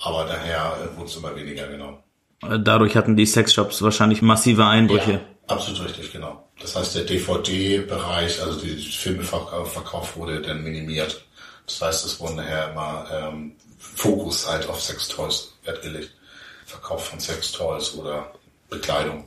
Aber 0.00 0.24
daher 0.24 0.90
wurde 0.96 1.08
es 1.08 1.16
immer 1.16 1.34
weniger, 1.36 1.68
genau. 1.68 2.02
Dadurch 2.40 2.96
hatten 2.96 3.16
die 3.16 3.26
Sexshops 3.26 3.82
wahrscheinlich 3.82 4.20
massive 4.20 4.66
Einbrüche. 4.66 5.12
Ja, 5.12 5.20
absolut 5.46 5.84
richtig, 5.84 6.12
genau. 6.12 6.48
Das 6.60 6.74
heißt, 6.74 6.96
der 6.96 7.04
DVD-Bereich, 7.04 8.42
also 8.42 8.60
die 8.60 8.76
Filmeverkauf 8.76 10.16
wurde 10.16 10.42
dann 10.42 10.62
minimiert. 10.62 11.24
Das 11.66 11.80
heißt, 11.80 12.06
es 12.06 12.20
wurde 12.20 12.34
nachher 12.34 12.70
immer 12.70 13.06
ähm, 13.12 13.52
Fokus 13.78 14.48
halt 14.48 14.68
auf 14.68 14.80
Sextoys 14.82 15.54
Wert 15.64 15.82
gelegt. 15.82 16.12
Verkauf 16.66 17.06
von 17.06 17.20
Sextoys 17.20 17.94
oder 17.94 18.32
Bekleidung. 18.68 19.24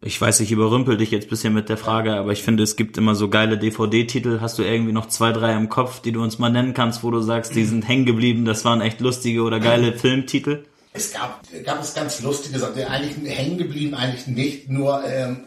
Ich 0.00 0.20
weiß, 0.20 0.40
ich 0.40 0.52
überrümpel 0.52 0.96
dich 0.96 1.10
jetzt 1.10 1.28
bisschen 1.28 1.52
mit 1.52 1.68
der 1.68 1.76
Frage, 1.76 2.14
aber 2.14 2.30
ich 2.30 2.44
finde, 2.44 2.62
es 2.62 2.76
gibt 2.76 2.96
immer 2.98 3.16
so 3.16 3.28
geile 3.28 3.58
DVD-Titel. 3.58 4.38
Hast 4.40 4.58
du 4.58 4.62
irgendwie 4.62 4.92
noch 4.92 5.08
zwei, 5.08 5.32
drei 5.32 5.54
im 5.54 5.68
Kopf, 5.68 6.00
die 6.00 6.12
du 6.12 6.22
uns 6.22 6.38
mal 6.38 6.50
nennen 6.50 6.72
kannst, 6.72 7.02
wo 7.02 7.10
du 7.10 7.20
sagst, 7.20 7.56
die 7.56 7.64
sind 7.64 7.86
hängen 7.88 8.06
geblieben, 8.06 8.44
das 8.44 8.64
waren 8.64 8.80
echt 8.80 9.00
lustige 9.00 9.42
oder 9.42 9.58
geile 9.58 9.92
Filmtitel? 9.92 10.64
Es 10.92 11.12
gab, 11.12 11.42
gab 11.64 11.82
es 11.82 11.94
ganz 11.94 12.22
lustige 12.22 12.60
Sachen, 12.60 12.82
eigentlich 12.84 13.36
hängen 13.36 13.58
geblieben, 13.58 13.94
eigentlich 13.94 14.26
nicht, 14.28 14.68
nur 14.68 15.02
ähm, 15.04 15.44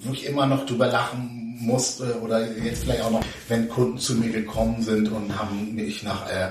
wo 0.00 0.12
ich 0.12 0.26
immer 0.26 0.46
noch 0.46 0.66
drüber 0.66 0.86
lachen 0.88 1.56
musste 1.60 2.20
oder 2.20 2.46
jetzt 2.62 2.84
vielleicht 2.84 3.02
auch 3.02 3.10
noch, 3.10 3.24
wenn 3.48 3.68
Kunden 3.68 3.98
zu 3.98 4.14
mir 4.16 4.30
gekommen 4.30 4.82
sind 4.82 5.10
und 5.10 5.38
haben 5.38 5.74
mich 5.74 6.02
nach 6.02 6.28
äh, 6.30 6.50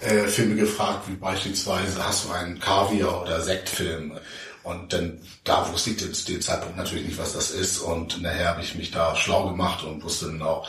äh, 0.00 0.26
Filme 0.26 0.54
gefragt, 0.54 1.08
wie 1.08 1.16
beispielsweise 1.16 2.06
hast 2.06 2.26
du 2.26 2.32
einen 2.32 2.58
Kaviar- 2.58 3.22
oder 3.22 3.40
Sektfilm? 3.40 4.12
Und 4.62 4.92
dann, 4.92 5.18
da 5.44 5.70
wusste 5.72 5.90
ich 5.90 5.98
zu 5.98 6.26
dem 6.26 6.40
Zeitpunkt 6.40 6.76
natürlich 6.76 7.06
nicht, 7.06 7.18
was 7.18 7.32
das 7.32 7.50
ist. 7.50 7.78
Und 7.78 8.20
nachher 8.22 8.48
habe 8.48 8.62
ich 8.62 8.74
mich 8.74 8.90
da 8.90 9.16
schlau 9.16 9.48
gemacht 9.48 9.84
und 9.84 10.02
wusste 10.02 10.26
dann 10.26 10.42
auch, 10.42 10.68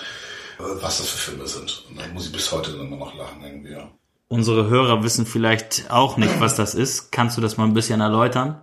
äh, 0.59 0.63
was 0.81 0.99
das 0.99 1.09
für 1.09 1.31
Filme 1.31 1.47
sind. 1.47 1.83
Und 1.89 1.99
dann 1.99 2.13
muss 2.13 2.27
ich 2.27 2.31
bis 2.31 2.51
heute 2.51 2.71
dann 2.71 2.87
immer 2.87 2.97
noch 2.97 3.15
lachen 3.15 3.43
irgendwie, 3.43 3.71
ja. 3.71 3.91
Unsere 4.27 4.69
Hörer 4.69 5.03
wissen 5.03 5.25
vielleicht 5.25 5.91
auch 5.91 6.15
nicht, 6.15 6.39
was 6.39 6.55
das 6.55 6.73
ist. 6.73 7.11
Kannst 7.11 7.35
du 7.35 7.41
das 7.41 7.57
mal 7.57 7.65
ein 7.65 7.73
bisschen 7.73 7.99
erläutern? 7.99 8.61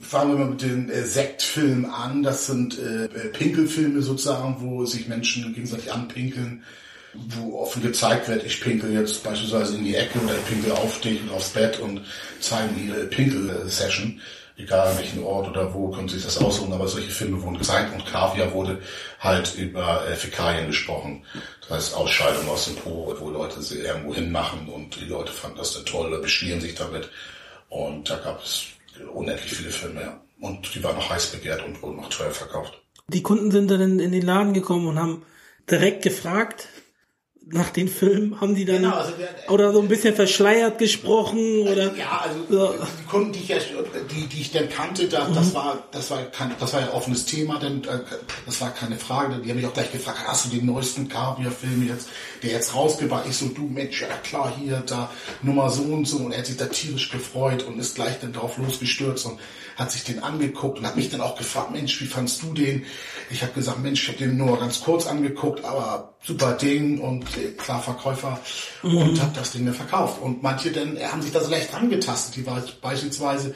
Fangen 0.00 0.32
wir 0.32 0.38
mal 0.38 0.50
mit 0.50 0.62
den 0.62 0.88
äh, 0.88 1.04
Sektfilmen 1.04 1.84
an. 1.84 2.22
Das 2.22 2.46
sind 2.46 2.78
äh, 2.78 3.08
Pinkelfilme 3.08 4.00
sozusagen, 4.00 4.56
wo 4.60 4.86
sich 4.86 5.06
Menschen 5.06 5.52
gegenseitig 5.52 5.92
anpinkeln, 5.92 6.64
wo 7.12 7.60
offen 7.60 7.82
gezeigt 7.82 8.28
wird, 8.28 8.44
ich 8.44 8.60
pinkel 8.60 8.92
jetzt 8.92 9.22
beispielsweise 9.22 9.76
in 9.76 9.84
die 9.84 9.94
Ecke 9.94 10.18
oder 10.18 10.34
ich 10.34 10.46
pinkel 10.46 10.72
auf 10.72 11.00
dich 11.00 11.22
und 11.22 11.30
aufs 11.30 11.50
Bett 11.50 11.78
und 11.78 12.00
zeigen 12.40 12.88
ihre 12.88 13.04
Pinkel-Session. 13.04 14.20
Egal 14.56 14.96
welchen 14.96 15.24
Ort 15.24 15.48
oder 15.48 15.74
wo, 15.74 15.90
können 15.90 16.08
sich 16.08 16.22
das 16.22 16.38
aussuchen, 16.38 16.72
aber 16.72 16.86
solche 16.86 17.10
Filme 17.10 17.42
wurden 17.42 17.58
gezeigt 17.58 17.92
und 17.92 18.06
Kaviar 18.06 18.52
wurde 18.52 18.80
halt 19.18 19.54
über 19.56 20.06
äh, 20.06 20.14
Fäkalien 20.14 20.68
gesprochen. 20.68 21.24
Das 21.62 21.70
heißt 21.70 21.96
Ausscheidung 21.96 22.48
aus 22.48 22.66
dem 22.66 22.76
Po, 22.76 23.12
wo 23.18 23.30
Leute 23.30 23.60
sie 23.62 23.80
irgendwo 23.80 24.14
hinmachen 24.14 24.68
und 24.68 24.94
die 25.00 25.06
Leute 25.06 25.32
fanden 25.32 25.58
das 25.58 25.74
dann 25.74 25.84
toll 25.86 26.06
oder 26.06 26.20
beschweren 26.20 26.60
sich 26.60 26.76
damit. 26.76 27.10
Und 27.68 28.08
da 28.08 28.16
gab 28.16 28.44
es 28.44 28.66
unendlich 29.12 29.52
viele 29.52 29.70
Filme. 29.70 30.20
Und 30.40 30.74
die 30.74 30.84
waren 30.84 30.96
noch 30.96 31.10
heiß 31.10 31.32
begehrt 31.32 31.64
und 31.64 31.82
wurden 31.82 31.96
noch 31.96 32.10
teuer 32.10 32.30
verkauft. 32.30 32.80
Die 33.08 33.22
Kunden 33.22 33.50
sind 33.50 33.70
dann 33.70 33.98
in 33.98 34.12
den 34.12 34.22
Laden 34.22 34.54
gekommen 34.54 34.86
und 34.86 34.98
haben 34.98 35.22
direkt 35.70 36.02
gefragt, 36.02 36.68
nach 37.46 37.70
den 37.70 37.88
Filmen 37.88 38.40
haben 38.40 38.54
die 38.54 38.64
dann 38.64 38.82
genau, 38.82 38.96
also 38.96 39.12
der, 39.12 39.52
oder 39.52 39.72
so 39.72 39.80
ein 39.80 39.88
bisschen 39.88 40.14
verschleiert 40.14 40.78
gesprochen 40.78 41.68
oder 41.68 41.94
ja 41.94 42.22
also 42.24 42.38
so. 42.48 42.74
die 42.98 43.04
Kunden 43.04 43.32
die 43.32 43.40
ich 43.40 43.48
ja, 43.48 43.56
die 44.10 44.26
die 44.26 44.40
ich 44.40 44.52
dann 44.52 44.68
kannte 44.68 45.08
da, 45.08 45.28
das 45.28 45.50
mhm. 45.50 45.54
war 45.54 45.84
das 45.90 46.10
war 46.10 46.22
kein 46.24 46.54
das 46.58 46.72
war 46.72 46.80
ja 46.80 46.92
offenes 46.92 47.26
Thema 47.26 47.58
denn 47.58 47.84
äh, 47.84 48.00
das 48.46 48.60
war 48.60 48.70
keine 48.70 48.96
Frage 48.96 49.40
die 49.42 49.50
haben 49.50 49.56
mich 49.56 49.66
auch 49.66 49.74
gleich 49.74 49.92
gefragt 49.92 50.18
hast 50.26 50.46
du 50.46 50.56
den 50.56 50.66
neuesten 50.66 51.08
Kaviar 51.08 51.50
Film 51.50 51.86
jetzt 51.86 52.08
der 52.42 52.52
jetzt 52.52 52.74
rausgebracht 52.74 53.26
ich 53.28 53.36
so 53.36 53.48
du 53.48 53.62
Mensch 53.62 54.00
ja 54.00 54.08
klar 54.22 54.54
hier 54.58 54.82
da 54.86 55.10
Nummer 55.42 55.68
so 55.68 55.82
und 55.82 56.06
so 56.06 56.18
und 56.18 56.32
er 56.32 56.38
hat 56.38 56.46
sich 56.46 56.56
da 56.56 56.66
tierisch 56.66 57.10
gefreut 57.10 57.62
und 57.64 57.78
ist 57.78 57.94
gleich 57.94 58.20
dann 58.20 58.32
drauf 58.32 58.56
losgestürzt 58.56 59.26
und 59.26 59.38
hat 59.76 59.90
sich 59.90 60.04
den 60.04 60.22
angeguckt 60.22 60.78
und 60.78 60.86
hat 60.86 60.96
mich 60.96 61.10
dann 61.10 61.20
auch 61.20 61.36
gefragt, 61.36 61.70
Mensch, 61.72 62.00
wie 62.00 62.06
fandst 62.06 62.42
du 62.42 62.52
den? 62.52 62.84
Ich 63.30 63.42
habe 63.42 63.52
gesagt, 63.52 63.80
Mensch, 63.80 64.02
ich 64.02 64.08
habe 64.08 64.18
den 64.18 64.36
nur 64.36 64.58
ganz 64.58 64.80
kurz 64.80 65.06
angeguckt, 65.06 65.64
aber 65.64 66.14
super 66.22 66.52
Ding 66.52 67.00
und 67.00 67.24
äh, 67.36 67.50
klar 67.52 67.82
Verkäufer 67.82 68.38
mhm. 68.82 68.96
und 68.98 69.22
habe 69.22 69.32
das 69.34 69.52
Ding 69.52 69.64
dann 69.66 69.74
verkauft. 69.74 70.20
Und 70.20 70.42
manche 70.42 70.70
dann 70.70 70.98
haben 71.00 71.22
sich 71.22 71.32
das 71.32 71.50
leicht 71.50 71.74
angetastet. 71.74 72.36
Die 72.36 72.46
war 72.46 72.62
beispielsweise 72.80 73.54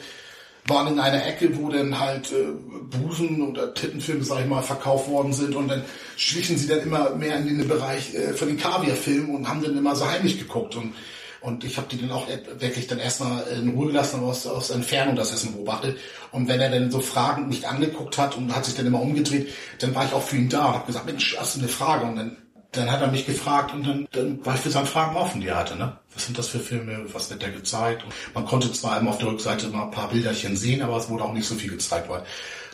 waren 0.69 0.93
in 0.93 0.99
einer 0.99 1.25
Ecke, 1.25 1.57
wo 1.57 1.69
dann 1.69 1.99
halt 1.99 2.31
äh, 2.31 2.51
Busen 2.97 3.41
oder 3.41 3.73
Tittenfilme, 3.73 4.23
sag 4.23 4.41
ich 4.41 4.45
mal, 4.45 4.61
verkauft 4.61 5.09
worden 5.09 5.33
sind 5.33 5.55
und 5.55 5.67
dann 5.67 5.83
schlichen 6.15 6.57
sie 6.57 6.67
dann 6.67 6.81
immer 6.81 7.15
mehr 7.15 7.37
in 7.37 7.47
den 7.47 7.67
Bereich 7.67 8.13
äh, 8.13 8.33
von 8.33 8.47
den 8.47 8.57
Kaviarfilmen 8.57 9.35
und 9.35 9.49
haben 9.49 9.63
dann 9.63 9.77
immer 9.77 9.95
so 9.95 10.07
heimlich 10.07 10.37
geguckt 10.37 10.75
und 10.75 10.93
und 11.41 11.63
ich 11.63 11.77
habe 11.77 11.87
die 11.89 11.99
dann 11.99 12.11
auch 12.11 12.27
wirklich 12.57 12.87
dann 12.87 12.99
erstmal 12.99 13.47
in 13.47 13.69
Ruhe 13.69 13.87
gelassen, 13.87 14.21
aus, 14.23 14.45
aus 14.45 14.69
Entfernung 14.69 15.15
das 15.15 15.31
Essen 15.31 15.53
beobachtet. 15.53 15.97
Und 16.31 16.47
wenn 16.47 16.59
er 16.59 16.69
dann 16.69 16.91
so 16.91 16.99
fragend 16.99 17.47
mich 17.47 17.67
angeguckt 17.67 18.17
hat 18.17 18.35
und 18.35 18.53
hat 18.53 18.65
sich 18.65 18.75
dann 18.75 18.85
immer 18.85 19.01
umgedreht, 19.01 19.49
dann 19.79 19.95
war 19.95 20.05
ich 20.05 20.13
auch 20.13 20.23
für 20.23 20.35
ihn 20.35 20.49
da 20.49 20.65
und 20.65 20.73
habe 20.73 20.87
gesagt, 20.87 21.05
Mensch, 21.05 21.37
hast 21.39 21.55
du 21.55 21.59
eine 21.59 21.69
Frage? 21.69 22.05
Und 22.05 22.15
dann, 22.17 22.37
dann 22.71 22.91
hat 22.91 23.01
er 23.01 23.07
mich 23.07 23.25
gefragt 23.25 23.73
und 23.73 23.87
dann, 23.87 24.07
dann 24.11 24.45
war 24.45 24.55
ich 24.55 24.61
für 24.61 24.69
seine 24.69 24.85
Fragen 24.85 25.15
offen, 25.15 25.41
die 25.41 25.47
er 25.47 25.57
hatte. 25.57 25.75
Ne? 25.75 25.97
Was 26.13 26.25
sind 26.25 26.37
das 26.37 26.49
für 26.49 26.59
Filme? 26.59 27.05
Was 27.13 27.29
wird 27.29 27.41
der 27.41 27.51
gezeigt? 27.51 28.03
Und 28.03 28.13
man 28.33 28.45
konnte 28.45 28.71
zwar 28.73 28.99
immer 28.99 29.11
auf 29.11 29.17
der 29.17 29.27
Rückseite 29.27 29.69
mal 29.69 29.85
ein 29.85 29.91
paar 29.91 30.09
Bilderchen 30.09 30.57
sehen, 30.57 30.81
aber 30.81 30.97
es 30.97 31.09
wurde 31.09 31.23
auch 31.23 31.33
nicht 31.33 31.47
so 31.47 31.55
viel 31.55 31.71
gezeigt, 31.71 32.09
weil 32.09 32.23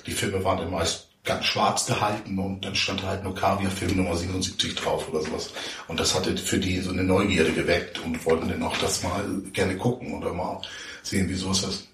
die 0.07 0.11
Filme 0.11 0.43
waren 0.43 0.57
dann 0.57 0.71
meist 0.71 1.04
ganz 1.25 1.45
schwarz 1.45 1.85
gehalten 1.85 2.37
und 2.37 2.63
dann 2.63 2.75
stand 2.75 3.03
halt 3.03 3.23
nur 3.23 3.35
Kaviar-Film 3.35 3.97
Nummer 3.97 4.15
77 4.15 4.75
drauf 4.75 5.09
oder 5.09 5.21
sowas. 5.21 5.51
Und 5.87 5.99
das 5.99 6.15
hatte 6.15 6.37
für 6.37 6.59
die 6.59 6.79
so 6.79 6.91
eine 6.91 7.03
Neugierde 7.03 7.51
geweckt 7.51 7.99
und 8.05 8.23
wollten 8.25 8.47
dann 8.47 8.63
auch 8.63 8.77
das 8.77 9.03
mal 9.03 9.23
gerne 9.51 9.75
gucken 9.75 10.13
oder 10.13 10.33
mal 10.33 10.61
sehen, 11.03 11.25
wieso 11.27 11.51
ist 11.51 11.63
das. 11.63 11.87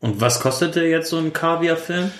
Und 0.00 0.20
was 0.20 0.40
kostete 0.40 0.84
jetzt 0.84 1.10
so 1.10 1.18
ein 1.18 1.32
Kaviar-Film? 1.32 2.10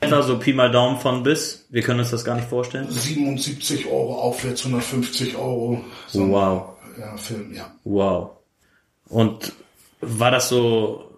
Etwa 0.00 0.22
so 0.22 0.38
Pi 0.38 0.52
mal 0.52 0.70
Daumen 0.70 0.98
von 0.98 1.22
bis. 1.22 1.66
Wir 1.70 1.82
können 1.82 2.00
uns 2.00 2.10
das 2.10 2.24
gar 2.24 2.36
nicht 2.36 2.48
vorstellen. 2.48 2.90
77 2.90 3.86
Euro 3.86 4.20
aufwärts, 4.20 4.60
150 4.64 5.36
Euro. 5.36 5.82
So 6.08 6.28
wow. 6.28 6.76
Ja, 6.98 7.16
Film, 7.16 7.54
ja. 7.54 7.72
Wow. 7.84 8.30
Und 9.08 9.52
war 10.00 10.30
das 10.30 10.48
so 10.48 11.13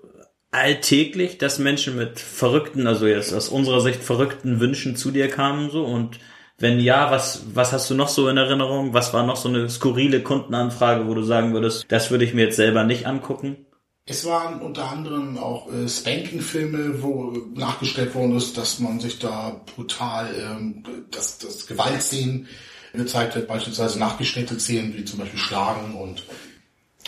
alltäglich, 0.57 1.39
dass 1.39 1.59
Menschen 1.59 1.97
mit 1.97 2.19
verrückten, 2.19 2.87
also 2.87 3.07
jetzt 3.07 3.35
aus 3.35 3.49
unserer 3.49 3.83
Sicht 3.83 4.03
verrückten 4.03 4.59
Wünschen 4.59 4.97
zu 4.97 5.11
dir 5.11 5.29
kamen 5.29 5.71
so 5.71 5.85
und 5.85 6.19
wenn 6.59 6.81
ja, 6.81 7.11
was, 7.11 7.45
was 7.53 7.73
hast 7.73 7.91
du 7.91 7.95
noch 7.95 8.09
so 8.09 8.29
in 8.31 8.39
Erinnerung? 8.39 8.95
Was 8.95 9.13
war 9.13 9.27
noch 9.27 9.37
so 9.37 9.51
eine 9.51 9.69
skurrile 9.69 10.23
Kundenanfrage, 10.23 11.07
wo 11.07 11.13
du 11.13 11.23
sagen 11.23 11.53
würdest, 11.53 11.85
das 11.89 12.11
würde 12.11 12.25
ich 12.25 12.33
mir 12.33 12.47
jetzt 12.47 12.57
selber 12.57 12.85
nicht 12.85 13.07
angucken? 13.07 13.67
Es 14.07 14.25
waren 14.25 14.63
unter 14.63 14.89
anderem 14.91 15.37
auch 15.37 15.71
äh, 15.71 15.87
Spanking-Filme, 15.87 17.03
wo 17.03 17.33
nachgestellt 17.55 18.15
worden 18.15 18.37
ist, 18.37 18.57
dass 18.57 18.79
man 18.79 19.01
sich 19.01 19.19
da 19.19 19.61
brutal 19.75 20.31
ähm, 20.39 20.85
das, 21.11 21.39
das 21.39 21.67
Gewaltszenen 21.67 22.47
gezeigt 22.95 23.35
hat, 23.35 23.49
beispielsweise 23.49 23.99
nachgestellte 23.99 24.59
Szenen 24.59 24.95
wie 24.97 25.05
zum 25.05 25.19
Beispiel 25.19 25.39
Schlagen 25.39 25.95
und 25.97 26.25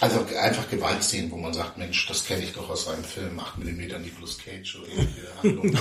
also 0.01 0.25
einfach 0.41 0.69
Gewaltszenen, 0.71 1.31
wo 1.31 1.37
man 1.37 1.53
sagt, 1.53 1.77
Mensch, 1.77 2.07
das 2.07 2.25
kenne 2.25 2.43
ich 2.45 2.53
doch 2.53 2.69
aus 2.71 2.89
einem 2.89 3.05
Film, 3.05 3.39
8 3.39 3.59
mm 3.59 4.01
Nicolas 4.01 4.39
Cage 4.39 4.77
oder 4.77 4.89
ähnliche 4.89 5.27
Handlung. 5.43 5.77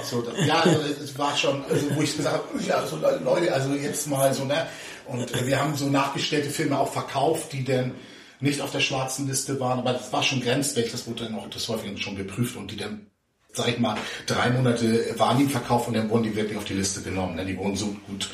so, 0.04 0.22
das, 0.22 0.46
ja, 0.46 0.60
also, 0.60 0.80
es 0.82 1.18
war 1.18 1.36
schon, 1.36 1.64
also, 1.64 1.94
wo 1.94 2.02
ich 2.02 2.16
gesagt 2.16 2.36
habe, 2.36 2.62
ja, 2.62 2.86
so 2.86 2.96
Leute, 2.96 3.52
also 3.52 3.72
jetzt 3.74 4.08
mal 4.08 4.32
so, 4.34 4.44
ne? 4.44 4.66
Und 5.06 5.32
äh, 5.32 5.46
wir 5.46 5.60
haben 5.60 5.76
so 5.76 5.88
nachgestellte 5.88 6.50
Filme 6.50 6.78
auch 6.78 6.92
verkauft, 6.92 7.52
die 7.52 7.64
dann 7.64 7.94
nicht 8.40 8.60
auf 8.60 8.72
der 8.72 8.80
schwarzen 8.80 9.28
Liste 9.28 9.60
waren, 9.60 9.78
aber 9.78 9.92
das 9.92 10.12
war 10.12 10.22
schon 10.22 10.40
grenzwertig, 10.40 10.92
das 10.92 11.06
wurde 11.06 11.24
dann 11.24 11.36
auch 11.36 11.48
das 11.48 11.68
häufig 11.68 12.02
schon 12.02 12.16
geprüft 12.16 12.56
und 12.56 12.70
die 12.70 12.76
dann, 12.76 13.06
sag 13.52 13.68
ich 13.68 13.78
mal, 13.78 13.96
drei 14.26 14.50
Monate 14.50 15.14
waren 15.18 15.38
die 15.38 15.46
verkauft 15.46 15.88
und 15.88 15.94
dann 15.94 16.10
wurden 16.10 16.24
die 16.24 16.36
wirklich 16.36 16.58
auf 16.58 16.64
die 16.64 16.74
Liste 16.74 17.00
genommen. 17.02 17.36
Ne? 17.36 17.46
Die 17.46 17.56
wurden 17.56 17.76
so 17.76 17.96
gut 18.06 18.28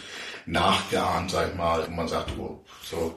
nachgeahmt, 0.47 1.31
sag 1.31 1.51
ich 1.51 1.55
mal, 1.55 1.81
und 1.83 1.95
man 1.95 2.09
sagt, 2.09 2.33
oh, 2.39 2.65
so, 2.83 3.17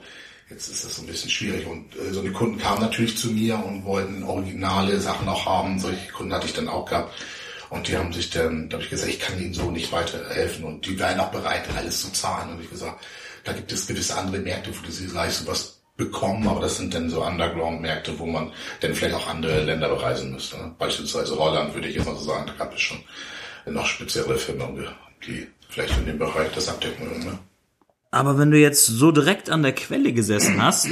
Jetzt 0.50 0.70
ist 0.70 0.86
das 0.86 0.96
so 0.96 1.02
ein 1.02 1.08
bisschen 1.08 1.30
schwierig 1.30 1.66
und 1.66 1.96
äh, 1.96 2.14
so 2.14 2.20
eine 2.20 2.32
Kunden 2.32 2.60
kamen 2.60 2.82
natürlich 2.82 3.18
zu 3.18 3.32
mir 3.32 3.64
und 3.64 3.84
wollten 3.84 4.24
originale 4.24 5.00
Sachen 5.00 5.28
auch 5.28 5.46
haben. 5.46 5.80
Solche 5.80 6.12
Kunden 6.12 6.34
hatte 6.34 6.46
ich 6.46 6.54
dann 6.54 6.68
auch 6.68 6.86
gehabt. 6.86 7.14
Und 7.72 7.88
die 7.88 7.98
haben 7.98 8.14
sich 8.14 8.30
dann, 8.30 8.70
da 8.70 8.76
habe 8.76 8.84
ich 8.84 8.92
gesagt, 8.92 9.12
ich 9.12 9.20
kann 9.20 9.40
ihnen 9.40 9.56
so 9.56 9.72
nicht 9.72 9.92
weiterhelfen. 9.92 10.64
Und 10.64 10.86
die 10.86 11.00
wären 11.00 11.20
auch 11.20 11.32
bereit, 11.32 11.64
alles 11.76 12.02
zu 12.02 12.12
zahlen. 12.12 12.52
Und 12.52 12.62
ich 12.62 12.70
gesagt, 12.70 13.04
da 13.44 13.54
gibt 13.54 13.72
es 13.72 13.88
gewisse 13.88 14.16
andere 14.16 14.40
Märkte, 14.40 14.72
wo 14.72 14.92
sie 14.92 15.08
gleich 15.08 15.34
sowas 15.34 15.82
bekommen, 15.98 16.48
aber 16.48 16.60
das 16.60 16.78
sind 16.78 16.94
dann 16.94 17.10
so 17.10 17.24
Underground-Märkte, 17.24 18.20
wo 18.20 18.26
man 18.26 18.52
dann 18.82 18.94
vielleicht 18.94 19.16
auch 19.16 19.28
andere 19.28 19.64
Länder 19.64 19.90
bereisen 19.90 20.32
müsste. 20.32 20.58
Ne? 20.58 20.76
Beispielsweise 20.78 21.38
Holland 21.38 21.74
würde 21.74 21.88
ich 21.88 21.96
jetzt 21.96 22.06
mal 22.06 22.16
so 22.16 22.26
sagen, 22.26 22.48
da 22.48 22.54
gab 22.54 22.74
es 22.74 22.82
schon 22.82 23.00
noch 23.66 23.86
spezielle 23.86 24.38
Firmen, 24.38 24.88
die 25.26 25.48
vielleicht 25.70 25.98
in 25.98 26.06
dem 26.06 26.20
Bereich 26.20 26.52
das 26.54 26.68
abdecken 26.68 27.10
würden. 27.10 27.26
Ne? 27.26 27.40
Aber 28.12 28.38
wenn 28.38 28.52
du 28.52 28.58
jetzt 28.58 28.86
so 28.86 29.12
direkt 29.12 29.50
an 29.50 29.64
der 29.64 29.74
Quelle 29.74 30.14
gesessen 30.14 30.62
hast 30.62 30.90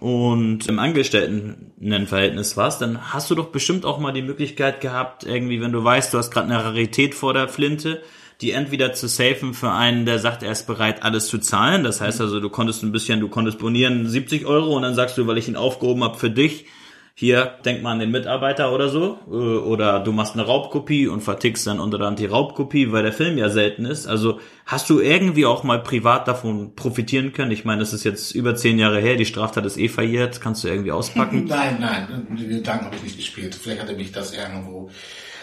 und 0.00 0.66
im 0.66 0.78
Angestelltenverhältnis 0.78 2.56
warst, 2.56 2.80
dann 2.80 3.12
hast 3.12 3.30
du 3.30 3.34
doch 3.34 3.48
bestimmt 3.48 3.84
auch 3.84 3.98
mal 3.98 4.12
die 4.12 4.22
Möglichkeit 4.22 4.80
gehabt, 4.80 5.24
irgendwie, 5.24 5.60
wenn 5.60 5.72
du 5.72 5.84
weißt, 5.84 6.14
du 6.14 6.18
hast 6.18 6.30
gerade 6.30 6.52
eine 6.52 6.64
Rarität 6.64 7.14
vor 7.14 7.34
der 7.34 7.48
Flinte, 7.48 8.02
die 8.40 8.50
entweder 8.50 8.92
zu 8.92 9.06
safen 9.08 9.54
für 9.54 9.70
einen, 9.70 10.06
der 10.06 10.18
sagt, 10.18 10.42
er 10.42 10.52
ist 10.52 10.66
bereit, 10.66 11.02
alles 11.02 11.28
zu 11.28 11.38
zahlen. 11.38 11.84
Das 11.84 12.00
heißt 12.00 12.20
also, 12.20 12.40
du 12.40 12.50
konntest 12.50 12.82
ein 12.82 12.92
bisschen, 12.92 13.20
du 13.20 13.28
konntest 13.28 13.58
bonieren 13.58 14.08
70 14.08 14.46
Euro 14.46 14.74
und 14.74 14.82
dann 14.82 14.94
sagst 14.94 15.16
du, 15.18 15.26
weil 15.26 15.38
ich 15.38 15.48
ihn 15.48 15.56
aufgehoben 15.56 16.02
habe 16.02 16.18
für 16.18 16.30
dich, 16.30 16.66
hier, 17.16 17.58
denk 17.64 17.80
mal 17.80 17.92
an 17.92 18.00
den 18.00 18.10
Mitarbeiter 18.10 18.72
oder 18.72 18.88
so, 18.88 19.18
äh, 19.28 19.30
oder 19.30 20.00
du 20.00 20.10
machst 20.10 20.34
eine 20.34 20.42
Raubkopie 20.42 21.06
und 21.06 21.20
vertickst 21.20 21.64
dann 21.64 21.78
unter 21.78 21.96
der 21.96 22.10
die 22.10 22.26
Raubkopie, 22.26 22.90
weil 22.90 23.04
der 23.04 23.12
Film 23.12 23.38
ja 23.38 23.50
selten 23.50 23.84
ist. 23.84 24.08
Also 24.08 24.40
hast 24.66 24.90
du 24.90 24.98
irgendwie 24.98 25.46
auch 25.46 25.62
mal 25.62 25.80
privat 25.80 26.26
davon 26.26 26.74
profitieren 26.74 27.32
können? 27.32 27.52
Ich 27.52 27.64
meine, 27.64 27.78
das 27.80 27.92
ist 27.92 28.02
jetzt 28.02 28.34
über 28.34 28.56
zehn 28.56 28.80
Jahre 28.80 29.00
her, 29.00 29.14
die 29.14 29.26
Straftat 29.26 29.64
ist 29.64 29.78
eh 29.78 29.88
verjährt, 29.88 30.40
kannst 30.40 30.64
du 30.64 30.68
irgendwie 30.68 30.90
auspacken? 30.90 31.44
nein, 31.48 31.76
nein, 31.78 32.26
den 32.30 32.48
Gedanken 32.48 32.86
habe 32.86 32.96
ich 32.96 33.02
nicht 33.04 33.16
gespielt. 33.16 33.54
Vielleicht 33.54 33.82
hatte 33.82 33.94
mich 33.94 34.10
das 34.10 34.34
irgendwo 34.34 34.90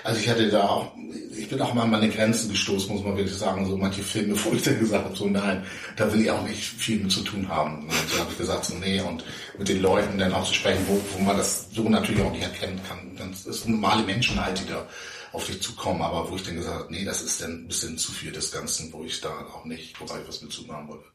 also 0.03 0.19
ich 0.19 0.29
hatte 0.29 0.49
da 0.49 0.67
auch, 0.67 0.91
ich 1.37 1.47
bin 1.49 1.61
auch 1.61 1.73
mal 1.73 1.83
an 1.83 1.91
meine 1.91 2.09
Grenzen 2.09 2.49
gestoßen, 2.49 2.93
muss 2.93 3.03
man 3.03 3.17
wirklich 3.17 3.37
sagen. 3.37 3.67
So 3.67 3.77
manche 3.77 4.03
Filme, 4.03 4.35
wo 4.43 4.53
ich 4.53 4.63
dann 4.63 4.79
gesagt 4.79 5.05
habe, 5.05 5.15
so 5.15 5.27
nein, 5.27 5.63
da 5.95 6.11
will 6.11 6.21
ich 6.21 6.31
auch 6.31 6.43
nicht 6.43 6.61
viel 6.61 6.99
mit 6.99 7.11
zu 7.11 7.21
tun 7.21 7.47
haben. 7.47 7.83
Und 7.83 8.09
so 8.09 8.19
habe 8.19 8.31
ich 8.31 8.37
gesagt, 8.37 8.65
so 8.65 8.75
nee, 8.75 9.01
und 9.01 9.23
mit 9.57 9.69
den 9.69 9.81
Leuten 9.81 10.17
dann 10.17 10.33
auch 10.33 10.45
zu 10.45 10.53
sprechen, 10.53 10.85
wo, 10.87 11.01
wo 11.15 11.23
man 11.23 11.37
das 11.37 11.67
so 11.71 11.87
natürlich 11.87 12.21
auch 12.21 12.31
nicht 12.31 12.43
erkennen 12.43 12.79
kann. 12.87 13.15
Dann 13.17 13.31
ist 13.31 13.67
normale 13.67 14.03
Menschen 14.03 14.43
halt, 14.43 14.59
die 14.59 14.69
da 14.69 14.87
auf 15.33 15.45
dich 15.45 15.61
zukommen, 15.61 16.01
aber 16.01 16.29
wo 16.29 16.35
ich 16.35 16.43
dann 16.43 16.55
gesagt 16.55 16.77
habe, 16.77 16.93
nee, 16.93 17.05
das 17.05 17.21
ist 17.21 17.41
dann 17.41 17.63
ein 17.63 17.67
bisschen 17.67 17.97
zu 17.97 18.11
viel 18.11 18.31
des 18.31 18.51
Ganzen, 18.51 18.91
wo 18.91 19.03
ich 19.03 19.21
da 19.21 19.29
auch 19.29 19.65
nicht 19.65 19.97
großartig 19.97 20.27
was 20.27 20.41
mit 20.41 20.51
zu 20.51 20.67
haben 20.67 20.87
wollte. 20.89 21.05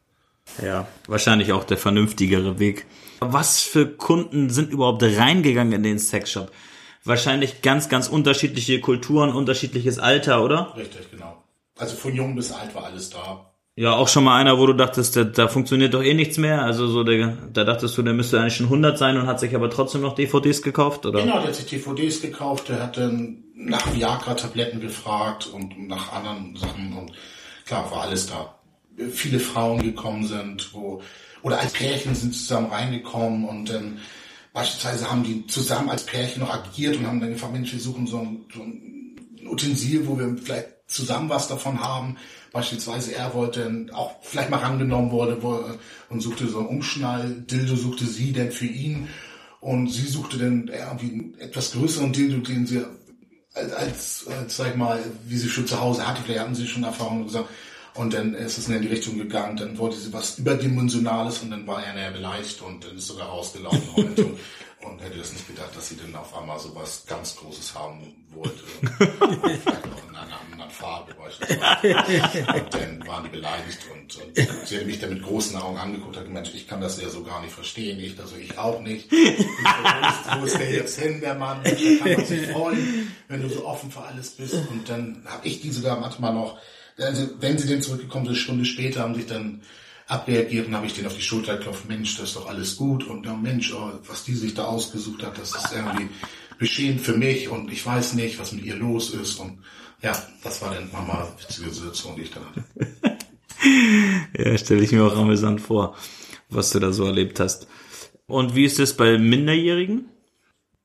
Ja, 0.63 0.87
wahrscheinlich 1.07 1.53
auch 1.53 1.65
der 1.65 1.77
vernünftigere 1.77 2.59
Weg. 2.59 2.87
Was 3.21 3.61
für 3.61 3.87
Kunden 3.87 4.49
sind 4.51 4.71
überhaupt 4.71 5.03
reingegangen 5.03 5.73
in 5.73 5.83
den 5.83 5.99
Sexshop? 5.99 6.51
Wahrscheinlich 7.07 7.63
ganz, 7.63 7.89
ganz 7.89 8.09
unterschiedliche 8.09 8.81
Kulturen, 8.81 9.33
unterschiedliches 9.33 9.99
Alter, 9.99 10.43
oder? 10.45 10.75
Richtig, 10.77 11.11
genau. 11.11 11.43
Also 11.79 11.97
von 11.97 12.15
jung 12.15 12.35
bis 12.35 12.53
alt 12.53 12.75
war 12.75 12.85
alles 12.85 13.11
da. 13.11 13.53
Ja, 13.79 13.95
auch 13.95 14.09
schon 14.09 14.25
mal 14.25 14.41
einer, 14.41 14.59
wo 14.59 14.67
du 14.67 14.73
dachtest, 14.73 15.17
da, 15.17 15.25
da 15.25 15.49
funktioniert 15.49 15.93
doch 15.93 16.03
eh 16.03 16.15
nichts 16.15 16.39
mehr. 16.39 16.63
Also 16.63 16.87
so, 16.89 17.05
der, 17.05 17.37
da 17.53 17.65
dachtest 17.65 17.99
du, 17.99 18.03
der 18.03 18.15
müsste 18.15 18.41
eigentlich 18.41 18.57
schon 18.57 18.67
100 18.67 18.97
sein 18.97 19.19
und 19.19 19.27
hat 19.27 19.39
sich 19.39 19.55
aber 19.55 19.69
trotzdem 19.69 20.01
noch 20.01 20.15
DVDs 20.15 20.63
gekauft, 20.63 21.05
oder? 21.05 21.21
Genau, 21.21 21.41
der 21.41 21.49
hat 21.49 21.55
sich 21.55 21.67
DVDs 21.67 22.23
gekauft, 22.23 22.71
der 22.71 22.83
hat 22.83 22.97
dann 22.97 23.45
nach 23.55 23.95
Viagra-Tabletten 23.95 24.81
gefragt 24.81 25.47
und 25.53 25.89
nach 25.89 26.13
anderen 26.13 26.57
Sachen 26.57 26.97
und 26.97 27.13
klar, 27.67 27.91
war 27.91 28.03
alles 28.03 28.27
da. 28.29 28.59
Viele 29.13 29.41
Frauen 29.41 29.83
gekommen 29.83 30.27
sind, 30.27 30.73
wo, 30.73 31.03
oder 31.43 31.59
als 31.59 31.75
Pärchen 31.75 32.15
sind 32.15 32.35
zusammen 32.35 32.71
reingekommen 32.71 33.47
und 33.47 33.69
dann 33.69 33.99
Beispielsweise 34.57 35.11
haben 35.11 35.23
die 35.23 35.47
zusammen 35.49 35.91
als 35.91 36.07
Pärchen 36.07 36.41
noch 36.41 36.49
agiert 36.49 36.97
und 36.97 37.07
haben 37.07 37.21
dann 37.21 37.29
gefragt, 37.29 37.53
Mensch, 37.53 37.75
wir 37.75 37.79
suchen 37.79 38.07
so 38.07 38.21
ein, 38.21 38.47
so 38.55 38.63
ein 38.63 39.15
Utensil, 39.47 40.07
wo 40.07 40.19
wir 40.19 40.35
vielleicht 40.43 40.69
zusammen 40.87 41.29
was 41.29 41.47
davon 41.47 41.79
haben. 41.79 42.17
Beispielsweise 42.53 43.15
er 43.15 43.35
wollte 43.35 43.87
auch 43.93 44.15
vielleicht 44.23 44.49
mal 44.49 44.61
rangenommen 44.61 45.11
wurde 45.11 45.43
wo, 45.43 45.63
und 46.09 46.23
suchte 46.23 46.49
so 46.49 46.61
einen 46.61 46.69
Umschnall. 46.69 47.45
Dildo 47.51 47.77
suchte 47.77 48.07
sie 48.07 48.33
denn 48.33 48.51
für 48.51 48.65
ihn 48.65 49.09
und 49.61 49.89
sie 49.89 50.07
suchte 50.07 50.39
dann 50.39 50.69
irgendwie 50.69 51.13
einen 51.13 51.39
etwas 51.39 51.73
größeren 51.73 52.15
Dildo, 52.15 52.39
den 52.39 52.67
sie 52.67 52.83
als, 53.53 53.75
als, 53.75 54.27
als 54.27 54.57
sag 54.57 54.71
ich 54.71 54.77
mal, 54.77 55.05
wie 55.27 55.37
sie 55.37 55.51
schon 55.51 55.67
zu 55.67 55.79
Hause 55.79 56.09
hatte, 56.09 56.23
vielleicht 56.23 56.41
hatten 56.41 56.55
sie 56.55 56.67
schon 56.67 56.85
Erfahrungen 56.85 57.25
gesagt, 57.25 57.51
und 57.97 58.13
dann 58.13 58.35
ist 58.35 58.59
es 58.59 58.69
in 58.69 58.83
die 58.83 58.89
Richtung 58.89 59.19
gegangen, 59.19 59.57
dann 59.57 59.79
wollte 59.79 59.97
sie 59.97 60.13
was 60.13 60.39
Überdimensionales 60.39 61.41
und 61.41 61.51
dann 61.51 61.67
war 61.67 61.83
er 61.83 61.95
näher 61.95 62.11
beleidigt 62.11 62.61
und 62.63 62.85
dann 62.85 62.97
ist 62.97 63.07
sogar 63.07 63.29
rausgelaufen 63.29 63.81
und, 64.83 65.03
hätte 65.03 65.19
das 65.19 65.33
nicht 65.33 65.49
gedacht, 65.49 65.75
dass 65.75 65.89
sie 65.89 65.97
dann 65.97 66.15
auf 66.15 66.37
einmal 66.37 66.59
so 66.59 66.75
was 66.75 67.05
ganz 67.07 67.37
Großes 67.37 67.75
haben 67.75 68.15
wollte. 68.31 68.63
Vielleicht 68.99 69.67
noch 69.67 70.09
in 70.09 70.17
einer 70.17 70.41
anderen 70.41 70.71
Farbe 70.71 71.13
beispielsweise. 71.15 72.47
Und 72.55 72.75
dann 72.75 73.07
waren 73.07 73.25
die 73.25 73.31
beleidigt 73.31 73.79
und, 73.93 74.17
und 74.17 74.37
sie 74.67 74.77
hätte 74.77 74.87
mich 74.87 75.01
dann 75.01 75.15
mit 75.15 75.23
großen 75.23 75.57
Augen 75.57 75.77
angeguckt 75.77 76.17
und 76.17 76.25
gesagt, 76.25 76.33
Mensch, 76.33 76.55
ich 76.55 76.69
kann 76.69 76.81
das 76.81 77.01
ja 77.01 77.09
so 77.09 77.25
gar 77.25 77.43
nicht 77.43 77.53
verstehen. 77.53 77.99
Ich, 77.99 78.19
also 78.21 78.37
ich 78.37 78.57
auch 78.59 78.81
nicht. 78.81 79.13
Ich, 79.13 79.39
wo, 79.39 79.43
ist, 79.43 80.41
wo 80.41 80.45
ist 80.45 80.59
der 80.59 80.71
jetzt 80.71 81.01
hin, 81.01 81.21
der 81.21 81.35
Mann? 81.35 81.63
Da 81.65 81.71
kann 81.71 82.13
man 82.13 82.27
sich 82.27 82.47
freuen, 82.49 83.13
wenn 83.29 83.43
du 83.43 83.49
so 83.49 83.67
offen 83.67 83.91
für 83.91 84.03
alles 84.03 84.31
bist. 84.31 84.55
Und 84.55 84.89
dann 84.89 85.23
habe 85.27 85.47
ich 85.47 85.63
die 85.63 85.71
sogar 85.71 85.99
manchmal 85.99 86.33
noch 86.33 86.59
also 86.99 87.29
wenn 87.41 87.59
sie 87.59 87.69
denn 87.69 87.83
zurückgekommen 87.83 88.27
sind, 88.27 88.35
eine 88.35 88.41
Stunde 88.41 88.65
später 88.65 89.01
haben 89.01 89.15
sich 89.15 89.27
dann 89.27 89.63
abreagiert 90.07 90.69
und 90.69 90.75
habe 90.77 90.87
ich 90.87 90.95
denen 90.95 91.09
auf 91.09 91.17
die 91.17 91.23
Schulter 91.23 91.57
geklopft, 91.57 91.89
Mensch, 91.89 92.17
das 92.17 92.29
ist 92.29 92.37
doch 92.37 92.49
alles 92.49 92.77
gut 92.77 93.05
und 93.05 93.27
ja, 93.27 93.35
Mensch, 93.35 93.73
oh, 93.75 93.93
was 94.07 94.25
die 94.25 94.35
sich 94.35 94.55
da 94.55 94.65
ausgesucht 94.65 95.25
hat, 95.25 95.39
das 95.39 95.55
ist 95.55 95.73
irgendwie 95.75 96.09
beschämend 96.59 97.01
für 97.01 97.17
mich 97.17 97.49
und 97.49 97.73
ich 97.73 97.85
weiß 97.85 98.15
nicht, 98.15 98.39
was 98.39 98.53
mit 98.53 98.65
ihr 98.65 98.77
los 98.77 99.11
ist 99.11 99.35
und 99.41 99.59
ja, 100.03 100.15
das 100.43 100.63
war 100.63 100.75
dann 100.75 100.91
mal 100.93 101.27
witzige 101.39 101.71
Situation, 101.71 102.17
die 102.17 102.23
ich 102.23 102.31
da 102.31 102.41
hatte. 102.41 103.19
ja, 104.39 104.59
stelle 104.59 104.83
ich 104.83 104.93
mir 104.93 105.05
auch 105.05 105.17
amüsant 105.17 105.61
vor, 105.61 105.97
was 106.49 106.71
du 106.71 106.79
da 106.79 106.93
so 106.93 107.05
erlebt 107.05 107.41
hast. 107.41 107.67
Und 108.27 108.55
wie 108.55 108.65
ist 108.65 108.79
es 108.79 108.97
bei 108.97 109.19
Minderjährigen? 109.19 110.09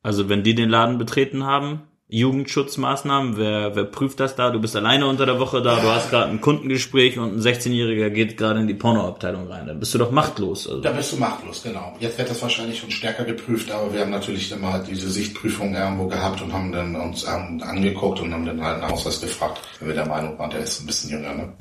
Also 0.01 0.29
wenn 0.29 0.43
die 0.43 0.55
den 0.55 0.69
Laden 0.69 0.97
betreten 0.97 1.43
haben, 1.43 1.81
Jugendschutzmaßnahmen? 2.11 3.37
Wer, 3.37 3.73
wer 3.75 3.85
prüft 3.85 4.19
das 4.19 4.35
da? 4.35 4.49
Du 4.49 4.59
bist 4.59 4.75
alleine 4.75 5.07
unter 5.07 5.25
der 5.25 5.39
Woche 5.39 5.61
da, 5.61 5.79
du 5.79 5.87
hast 5.87 6.09
gerade 6.09 6.29
ein 6.29 6.41
Kundengespräch 6.41 7.17
und 7.17 7.37
ein 7.37 7.41
16-Jähriger 7.41 8.09
geht 8.09 8.35
gerade 8.35 8.59
in 8.59 8.67
die 8.67 8.73
Pornoabteilung 8.73 9.47
rein. 9.47 9.65
Da 9.65 9.73
bist 9.73 9.93
du 9.93 9.97
doch 9.97 10.11
machtlos. 10.11 10.67
Also. 10.67 10.81
Da 10.81 10.91
bist 10.91 11.13
du 11.13 11.17
machtlos, 11.17 11.63
genau. 11.63 11.95
Jetzt 12.01 12.17
wird 12.17 12.29
das 12.29 12.41
wahrscheinlich 12.41 12.79
schon 12.79 12.91
stärker 12.91 13.23
geprüft, 13.23 13.71
aber 13.71 13.93
wir 13.93 14.01
haben 14.01 14.11
natürlich 14.11 14.51
immer 14.51 14.79
diese 14.79 15.09
Sichtprüfung 15.09 15.73
irgendwo 15.73 16.07
gehabt 16.07 16.41
und 16.41 16.51
haben 16.51 16.73
dann 16.73 16.95
uns 16.97 17.23
angeguckt 17.23 18.19
und 18.19 18.33
haben 18.33 18.45
dann 18.45 18.61
halt 18.61 18.83
einen 18.83 18.91
Ausweis 18.91 19.21
gefragt, 19.21 19.61
wenn 19.79 19.87
wir 19.87 19.95
der 19.95 20.05
Meinung 20.05 20.37
waren, 20.37 20.49
der 20.49 20.59
ist 20.59 20.81
ein 20.81 20.87
bisschen 20.87 21.11
jünger. 21.11 21.33
Ne? 21.33 21.53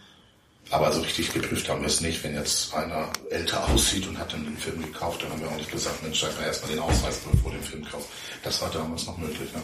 Aber 0.73 0.91
so 0.91 1.01
richtig 1.01 1.33
geprüft 1.33 1.69
haben 1.69 1.81
wir 1.81 1.89
es 1.89 2.01
nicht. 2.01 2.25
Wenn 2.25 2.35
jetzt 2.35 2.75
einer 2.75 3.09
älter 3.31 3.69
aussieht 3.69 4.09
und 4.09 4.19
hat 4.19 4.33
dann 4.33 4.45
den 4.45 4.57
Film 4.57 4.83
gekauft, 4.83 5.23
dann 5.23 5.31
haben 5.31 5.43
wir 5.43 5.49
auch 5.49 5.57
nicht 5.57 5.71
gesagt, 5.71 6.03
Mensch, 6.03 6.19
schreib 6.19 6.37
mal 6.39 6.47
erstmal 6.47 6.73
den 6.73 6.81
Ausweis, 6.81 7.21
bevor 7.31 7.53
den 7.53 7.63
Film 7.63 7.85
kauft. 7.85 8.09
Das 8.43 8.61
war 8.63 8.71
damals 8.71 9.07
noch 9.07 9.17
möglich. 9.17 9.49
Ne? 9.55 9.63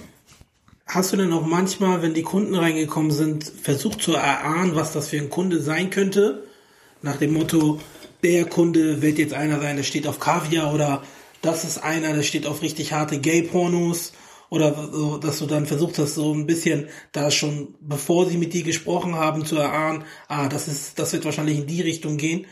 Hast 0.87 1.13
du 1.13 1.17
denn 1.17 1.33
auch 1.33 1.45
manchmal, 1.45 2.01
wenn 2.01 2.15
die 2.15 2.23
Kunden 2.23 2.55
reingekommen 2.55 3.11
sind, 3.11 3.43
versucht 3.45 4.01
zu 4.01 4.15
erahnen, 4.15 4.77
was 4.77 4.93
das 4.93 5.09
für 5.09 5.17
ein 5.17 5.31
Kunde 5.31 5.61
sein 5.61 5.91
könnte? 5.91 6.45
Nach 7.03 7.17
dem 7.17 7.33
Motto, 7.33 7.81
der 8.23 8.45
Kunde 8.45 9.03
wird 9.03 9.19
jetzt 9.19 9.35
einer 9.35 9.61
sein, 9.61 9.77
der 9.77 9.83
steht 9.83 10.07
auf 10.07 10.21
Kaviar 10.21 10.73
oder 10.73 11.03
das 11.43 11.65
ist 11.65 11.79
einer, 11.79 12.15
der 12.15 12.23
steht 12.23 12.47
auf 12.47 12.63
richtig 12.63 12.93
harte 12.93 13.19
Gay-Pornos 13.19 14.13
oder 14.49 14.89
so, 14.93 15.19
dass 15.19 15.41
du 15.41 15.47
dann 15.47 15.67
versucht 15.67 15.99
hast, 15.99 16.15
so 16.15 16.33
ein 16.33 16.47
bisschen 16.47 16.89
da 17.11 17.33
schon, 17.33 17.75
bevor 17.81 18.27
sie 18.27 18.37
mit 18.37 18.55
dir 18.55 18.63
gesprochen 18.63 19.17
haben, 19.17 19.45
zu 19.45 19.57
erahnen, 19.57 20.05
ah, 20.29 20.49
das 20.49 20.69
ist, 20.69 21.01
das 21.01 21.13
wird 21.13 21.25
wahrscheinlich 21.25 21.59
in 21.59 21.67
die 21.67 21.83
Richtung 21.83 22.17
gehen. 22.17 22.47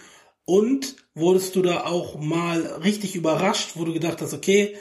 Und 0.44 0.96
wurdest 1.14 1.54
du 1.54 1.62
da 1.62 1.84
auch 1.84 2.18
mal 2.18 2.60
richtig 2.82 3.14
überrascht, 3.14 3.72
wo 3.76 3.84
du 3.84 3.92
gedacht 3.92 4.20
hast, 4.20 4.34
okay, 4.34 4.76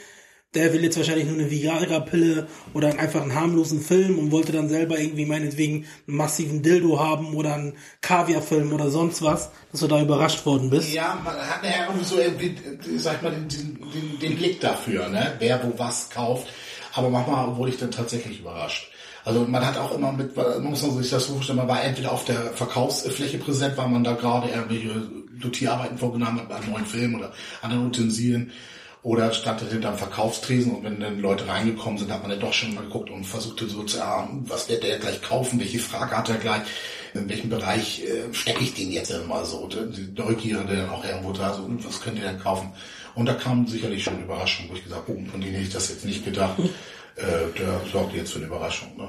der 0.53 0.73
will 0.73 0.83
jetzt 0.83 0.97
wahrscheinlich 0.97 1.25
nur 1.25 1.37
eine 1.37 1.49
Viagra-Pille 1.49 2.47
oder 2.73 2.99
einfach 2.99 3.21
einen 3.21 3.33
harmlosen 3.33 3.81
Film 3.81 4.19
und 4.19 4.31
wollte 4.31 4.51
dann 4.51 4.69
selber 4.69 4.99
irgendwie 4.99 5.25
meinetwegen 5.25 5.85
einen 6.07 6.17
massiven 6.17 6.61
Dildo 6.61 6.99
haben 6.99 7.33
oder 7.33 7.55
einen 7.55 7.73
Kaviar-Film 8.01 8.71
oder 8.71 8.89
sonst 8.89 9.21
was, 9.21 9.49
dass 9.71 9.81
du 9.81 9.87
da 9.87 10.01
überrascht 10.01 10.45
worden 10.45 10.69
bist. 10.69 10.93
Ja, 10.93 11.19
man 11.23 11.35
hat 11.35 11.63
ja 11.63 11.87
irgendwie 11.87 12.05
so, 12.05 12.17
sag 12.97 13.17
ich 13.17 13.21
mal, 13.21 13.31
den, 13.31 13.47
den, 13.49 14.19
den 14.21 14.37
Blick 14.37 14.59
dafür, 14.59 15.09
ne? 15.09 15.33
wer 15.39 15.63
wo 15.63 15.77
was 15.77 16.09
kauft. 16.09 16.47
Aber 16.93 17.09
manchmal 17.09 17.55
wurde 17.57 17.71
ich 17.71 17.77
dann 17.77 17.91
tatsächlich 17.91 18.39
überrascht. 18.39 18.91
Also 19.25 19.45
man 19.47 19.65
hat 19.65 19.77
auch 19.77 19.95
immer 19.95 20.11
mit, 20.11 20.35
man 20.35 20.63
muss 20.63 20.81
sich 20.81 21.09
das 21.09 21.25
so 21.27 21.33
vorstellen, 21.33 21.57
man 21.57 21.67
war 21.67 21.83
entweder 21.83 22.11
auf 22.11 22.25
der 22.25 22.53
Verkaufsfläche 22.53 23.37
präsent, 23.37 23.77
weil 23.77 23.87
man 23.87 24.03
da 24.03 24.13
gerade 24.13 24.49
irgendwelche 24.49 25.01
Dotierarbeiten 25.39 25.97
vorgenommen 25.97 26.41
hat, 26.41 26.51
einem 26.51 26.71
neuen 26.71 26.85
Film 26.85 27.15
oder 27.15 27.31
anderen 27.61 27.87
Utensilien 27.87 28.51
oder 29.03 29.33
stand 29.33 29.61
er 29.61 29.67
hinterm 29.67 29.97
Verkaufstresen 29.97 30.75
und 30.75 30.83
wenn 30.85 30.99
dann 30.99 31.19
Leute 31.19 31.45
reingekommen 31.47 31.99
sind, 31.99 32.11
hat 32.11 32.21
man 32.21 32.31
dann 32.31 32.39
doch 32.39 32.53
schon 32.53 32.73
mal 32.73 32.85
geguckt 32.85 33.09
und 33.09 33.25
versuchte 33.25 33.67
so 33.67 33.83
zu 33.83 33.97
erahnen, 33.97 34.45
was 34.47 34.69
wird 34.69 34.83
der 34.83 34.97
gleich 34.97 35.21
kaufen, 35.21 35.59
welche 35.59 35.79
Frage 35.79 36.17
hat 36.17 36.29
er 36.29 36.37
gleich, 36.37 36.61
in 37.13 37.27
welchem 37.27 37.49
Bereich 37.49 38.01
äh, 38.03 38.33
stecke 38.33 38.63
ich 38.63 38.73
den 38.73 38.91
jetzt 38.91 39.11
immer 39.11 39.43
so. 39.43 39.67
Die 39.67 40.13
Neugierde 40.15 40.77
dann 40.77 40.89
auch 40.89 41.03
irgendwo 41.05 41.33
da, 41.33 41.53
so, 41.53 41.69
was 41.85 42.01
könnt 42.01 42.17
ihr 42.17 42.23
denn 42.23 42.39
kaufen? 42.39 42.71
Und 43.13 43.25
da 43.25 43.33
kam 43.33 43.67
sicherlich 43.67 44.03
schon 44.03 44.23
Überraschung, 44.23 44.67
wo 44.69 44.75
ich 44.75 44.83
gesagt 44.83 45.07
habe, 45.07 45.19
oh, 45.19 45.31
von 45.31 45.41
denen 45.41 45.53
hätte 45.53 45.67
ich 45.67 45.73
das 45.73 45.89
jetzt 45.89 46.05
nicht 46.05 46.25
gedacht. 46.25 46.57
Äh, 47.15 47.55
der 47.59 47.79
sorgt 47.91 48.15
jetzt 48.15 48.31
für 48.31 48.39
eine 48.39 48.47
Überraschung. 48.47 48.97
Ne? 48.97 49.07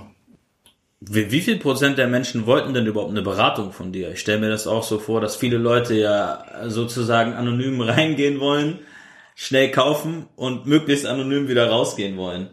Wie, 1.00 1.30
wie 1.30 1.40
viel 1.40 1.58
Prozent 1.58 1.96
der 1.96 2.06
Menschen 2.06 2.44
wollten 2.44 2.74
denn 2.74 2.84
überhaupt 2.84 3.12
eine 3.12 3.22
Beratung 3.22 3.72
von 3.72 3.92
dir? 3.92 4.12
Ich 4.12 4.20
stelle 4.20 4.40
mir 4.40 4.50
das 4.50 4.66
auch 4.66 4.82
so 4.82 4.98
vor, 4.98 5.22
dass 5.22 5.36
viele 5.36 5.56
Leute 5.56 5.94
ja 5.94 6.44
sozusagen 6.66 7.32
anonym 7.32 7.80
reingehen 7.80 8.40
wollen 8.40 8.80
schnell 9.34 9.70
kaufen 9.70 10.26
und 10.36 10.66
möglichst 10.66 11.06
anonym 11.06 11.48
wieder 11.48 11.68
rausgehen 11.68 12.16
wollen. 12.16 12.50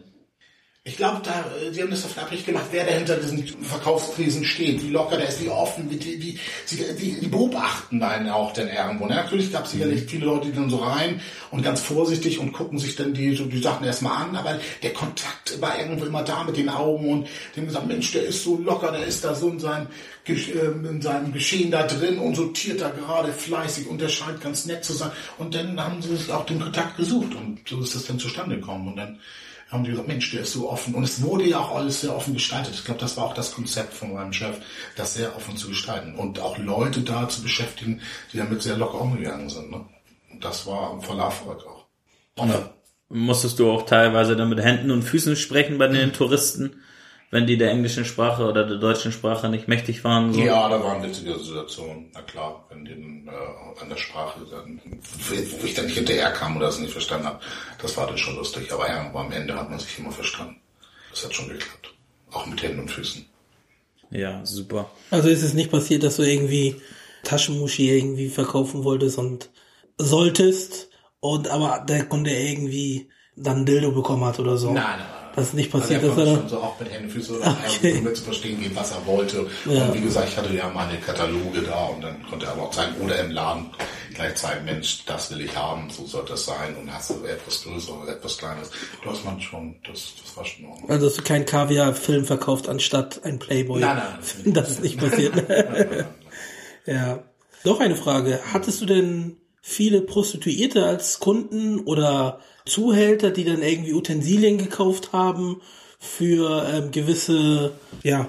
Ich 0.84 0.96
glaube, 0.96 1.20
da, 1.22 1.44
die 1.70 1.80
haben 1.80 1.92
das 1.92 2.02
davon 2.02 2.24
abhängig 2.24 2.44
gemacht, 2.44 2.66
wer 2.72 2.84
da 2.84 2.90
hinter 2.90 3.14
diesen 3.14 3.46
Verkaufskrisen 3.46 4.44
steht, 4.44 4.82
wie 4.82 4.90
locker 4.90 5.16
der 5.16 5.28
ist, 5.28 5.40
wie 5.40 5.48
offen, 5.48 5.88
wie, 5.88 6.04
wie, 6.04 6.36
wie 6.70 6.94
die, 6.96 7.20
die 7.20 7.28
beobachten 7.28 8.02
einen 8.02 8.28
auch 8.28 8.52
den 8.52 8.66
irgendwo. 8.66 9.06
Ne? 9.06 9.14
Natürlich 9.14 9.52
gab 9.52 9.66
es 9.66 9.70
sicherlich 9.70 10.10
viele 10.10 10.26
Leute, 10.26 10.48
die 10.48 10.56
dann 10.56 10.70
so 10.70 10.78
rein 10.78 11.20
und 11.52 11.62
ganz 11.62 11.82
vorsichtig 11.82 12.40
und 12.40 12.52
gucken 12.52 12.80
sich 12.80 12.96
dann 12.96 13.14
die, 13.14 13.36
so 13.36 13.44
die 13.44 13.62
Sachen 13.62 13.86
erstmal 13.86 14.24
an, 14.24 14.34
aber 14.34 14.58
der 14.82 14.92
Kontakt 14.92 15.60
war 15.60 15.78
irgendwo 15.78 16.04
immer 16.04 16.24
da 16.24 16.42
mit 16.42 16.56
den 16.56 16.68
Augen 16.68 17.08
und 17.12 17.28
die 17.54 17.60
haben 17.60 17.68
gesagt, 17.68 17.86
Mensch, 17.86 18.10
der 18.10 18.24
ist 18.24 18.42
so 18.42 18.58
locker, 18.58 18.90
der 18.90 19.06
ist 19.06 19.24
da 19.24 19.36
so 19.36 19.50
in 19.50 19.60
seinem, 19.60 19.86
ähm, 20.26 20.84
in 20.84 21.00
seinem 21.00 21.32
Geschehen 21.32 21.70
da 21.70 21.86
drin 21.86 22.18
und 22.18 22.34
sortiert 22.34 22.80
da 22.80 22.90
gerade 22.90 23.32
fleißig 23.32 23.86
und 23.86 24.00
der 24.00 24.08
scheint 24.08 24.40
ganz 24.40 24.66
nett 24.66 24.84
zu 24.84 24.94
sein. 24.94 25.12
Und 25.38 25.54
dann 25.54 25.80
haben 25.80 26.02
sie 26.02 26.16
sich 26.16 26.32
auch 26.32 26.44
den 26.44 26.58
Kontakt 26.58 26.96
gesucht 26.96 27.36
und 27.36 27.60
so 27.68 27.80
ist 27.80 27.94
das 27.94 28.06
dann 28.06 28.18
zustande 28.18 28.56
gekommen 28.56 28.88
und 28.88 28.96
dann 28.96 29.20
haben 29.72 29.84
die 29.84 29.90
gesagt, 29.90 30.08
Mensch, 30.08 30.30
der 30.30 30.42
ist 30.42 30.52
so 30.52 30.70
offen. 30.70 30.94
Und 30.94 31.02
es 31.02 31.22
wurde 31.22 31.44
ja 31.48 31.58
auch 31.58 31.74
alles 31.74 32.02
sehr 32.02 32.14
offen 32.14 32.34
gestaltet. 32.34 32.74
Ich 32.74 32.84
glaube, 32.84 33.00
das 33.00 33.16
war 33.16 33.24
auch 33.24 33.34
das 33.34 33.54
Konzept 33.54 33.94
von 33.94 34.12
meinem 34.12 34.32
Chef, 34.32 34.56
das 34.96 35.14
sehr 35.14 35.34
offen 35.34 35.56
zu 35.56 35.68
gestalten. 35.68 36.14
Und 36.14 36.40
auch 36.40 36.58
Leute 36.58 37.00
da 37.00 37.28
zu 37.28 37.42
beschäftigen, 37.42 38.00
die 38.32 38.36
damit 38.36 38.62
sehr 38.62 38.76
locker 38.76 39.00
umgegangen 39.00 39.48
sind. 39.48 39.70
Ne? 39.70 39.84
Das 40.40 40.66
war 40.66 41.00
voller 41.00 41.24
Erfolg 41.24 41.64
auch. 41.66 41.86
Ja. 42.38 42.70
Musstest 43.08 43.58
du 43.58 43.70
auch 43.70 43.84
teilweise 43.84 44.36
dann 44.36 44.48
mit 44.48 44.60
Händen 44.60 44.90
und 44.90 45.02
Füßen 45.02 45.36
sprechen 45.36 45.78
bei 45.78 45.88
den 45.88 46.08
mhm. 46.08 46.12
Touristen? 46.12 46.82
Wenn 47.32 47.46
die 47.46 47.56
der 47.56 47.70
englischen 47.70 48.04
Sprache 48.04 48.44
oder 48.44 48.64
der 48.64 48.76
deutschen 48.76 49.10
Sprache 49.10 49.48
nicht 49.48 49.66
mächtig 49.66 50.04
waren? 50.04 50.34
So? 50.34 50.40
Ja, 50.40 50.68
da 50.68 50.84
waren 50.84 51.02
witzige 51.02 51.36
Situationen. 51.38 52.10
Na 52.12 52.20
klar, 52.20 52.66
wenn 52.68 52.84
die 52.84 52.92
äh, 52.92 53.80
an 53.80 53.88
der 53.88 53.96
Sprache 53.96 54.40
dann, 54.50 54.80
wo 55.30 55.66
ich 55.66 55.74
dann 55.74 55.86
nicht 55.86 55.96
hinterher 55.96 56.30
kam 56.30 56.58
oder 56.58 56.68
es 56.68 56.78
nicht 56.78 56.92
verstanden 56.92 57.26
habe, 57.26 57.40
das 57.80 57.96
war 57.96 58.06
dann 58.06 58.18
schon 58.18 58.36
lustig. 58.36 58.70
Aber 58.70 58.86
ja, 58.86 59.06
aber 59.08 59.20
am 59.20 59.32
Ende 59.32 59.54
hat 59.54 59.70
man 59.70 59.78
sich 59.78 59.98
immer 59.98 60.12
verstanden. 60.12 60.60
Das 61.10 61.24
hat 61.24 61.34
schon 61.34 61.48
geklappt. 61.48 61.94
Auch 62.32 62.44
mit 62.44 62.62
Händen 62.62 62.80
und 62.80 62.90
Füßen. 62.90 63.24
Ja, 64.10 64.44
super. 64.44 64.90
Also 65.10 65.30
ist 65.30 65.42
es 65.42 65.54
nicht 65.54 65.70
passiert, 65.70 66.02
dass 66.02 66.16
du 66.16 66.22
irgendwie 66.22 66.82
Taschenmuschi 67.24 67.88
irgendwie 67.90 68.28
verkaufen 68.28 68.84
wolltest 68.84 69.16
und 69.16 69.48
solltest 69.96 70.90
und 71.20 71.48
aber 71.48 71.82
der 71.88 72.04
Kunde 72.04 72.30
irgendwie 72.30 73.08
dann 73.36 73.64
Dildo 73.64 73.92
bekommen 73.92 74.26
hat 74.26 74.38
oder 74.38 74.58
so? 74.58 74.66
Nein, 74.66 74.84
nein, 74.84 74.98
nein. 74.98 75.21
Das 75.34 75.48
ist 75.48 75.54
nicht 75.54 75.70
passiert, 75.70 76.02
also 76.02 76.20
er 76.20 76.36
schon 76.36 76.48
so 76.48 76.58
auch 76.58 76.78
mit 76.78 76.92
Händen, 76.92 77.08
Füße 77.08 77.38
oder 77.38 77.56
okay. 77.66 78.02
um 78.04 78.14
zu 78.14 78.22
verstehen 78.24 78.60
geben, 78.60 78.76
was 78.76 78.92
er 78.92 79.06
wollte. 79.06 79.46
Ja. 79.64 79.86
Und 79.86 79.94
wie 79.94 80.00
gesagt, 80.00 80.28
ich 80.28 80.36
hatte 80.36 80.54
ja 80.54 80.68
meine 80.68 80.98
Kataloge 80.98 81.62
da 81.62 81.86
und 81.86 82.02
dann 82.02 82.22
konnte 82.28 82.46
er 82.46 82.52
aber 82.52 82.62
auch 82.64 82.70
zeigen, 82.70 83.00
oder 83.00 83.18
im 83.18 83.30
Laden 83.30 83.70
gleich 84.14 84.34
zeigen, 84.36 84.64
Mensch, 84.64 85.04
das 85.06 85.30
will 85.30 85.40
ich 85.40 85.56
haben, 85.56 85.88
so 85.90 86.06
soll 86.06 86.24
das 86.28 86.44
sein 86.44 86.76
und 86.76 86.92
hast 86.92 87.10
du 87.10 87.24
etwas 87.24 87.62
größer 87.62 88.02
oder 88.02 88.12
etwas 88.12 88.38
kleines. 88.38 88.70
Du 89.02 89.10
hast 89.10 89.24
man 89.24 89.40
schon, 89.40 89.76
das, 89.86 90.14
das 90.22 90.36
war 90.36 90.44
schon 90.44 90.66
ordentlich. 90.66 90.90
Also 90.90 91.06
hast 91.06 91.18
du 91.18 91.22
keinen 91.22 91.46
Kaviar-Film 91.46 92.24
verkauft 92.24 92.68
anstatt 92.68 93.24
ein 93.24 93.38
Playboy? 93.38 93.80
Nein, 93.80 93.96
nein. 93.96 94.52
Das 94.54 94.70
ist 94.70 94.82
nicht 94.82 94.98
passiert. 94.98 95.34
ja. 96.86 97.22
Noch 97.64 97.80
eine 97.80 97.96
Frage. 97.96 98.40
Hattest 98.52 98.80
du 98.80 98.86
denn 98.86 99.36
viele 99.60 100.02
Prostituierte 100.02 100.84
als 100.84 101.20
Kunden 101.20 101.80
oder 101.80 102.40
Zuhälter, 102.66 103.30
die 103.30 103.44
dann 103.44 103.62
irgendwie 103.62 103.92
Utensilien 103.92 104.58
gekauft 104.58 105.12
haben 105.12 105.60
für 105.98 106.66
ähm, 106.72 106.90
gewisse, 106.90 107.72
ja, 108.02 108.28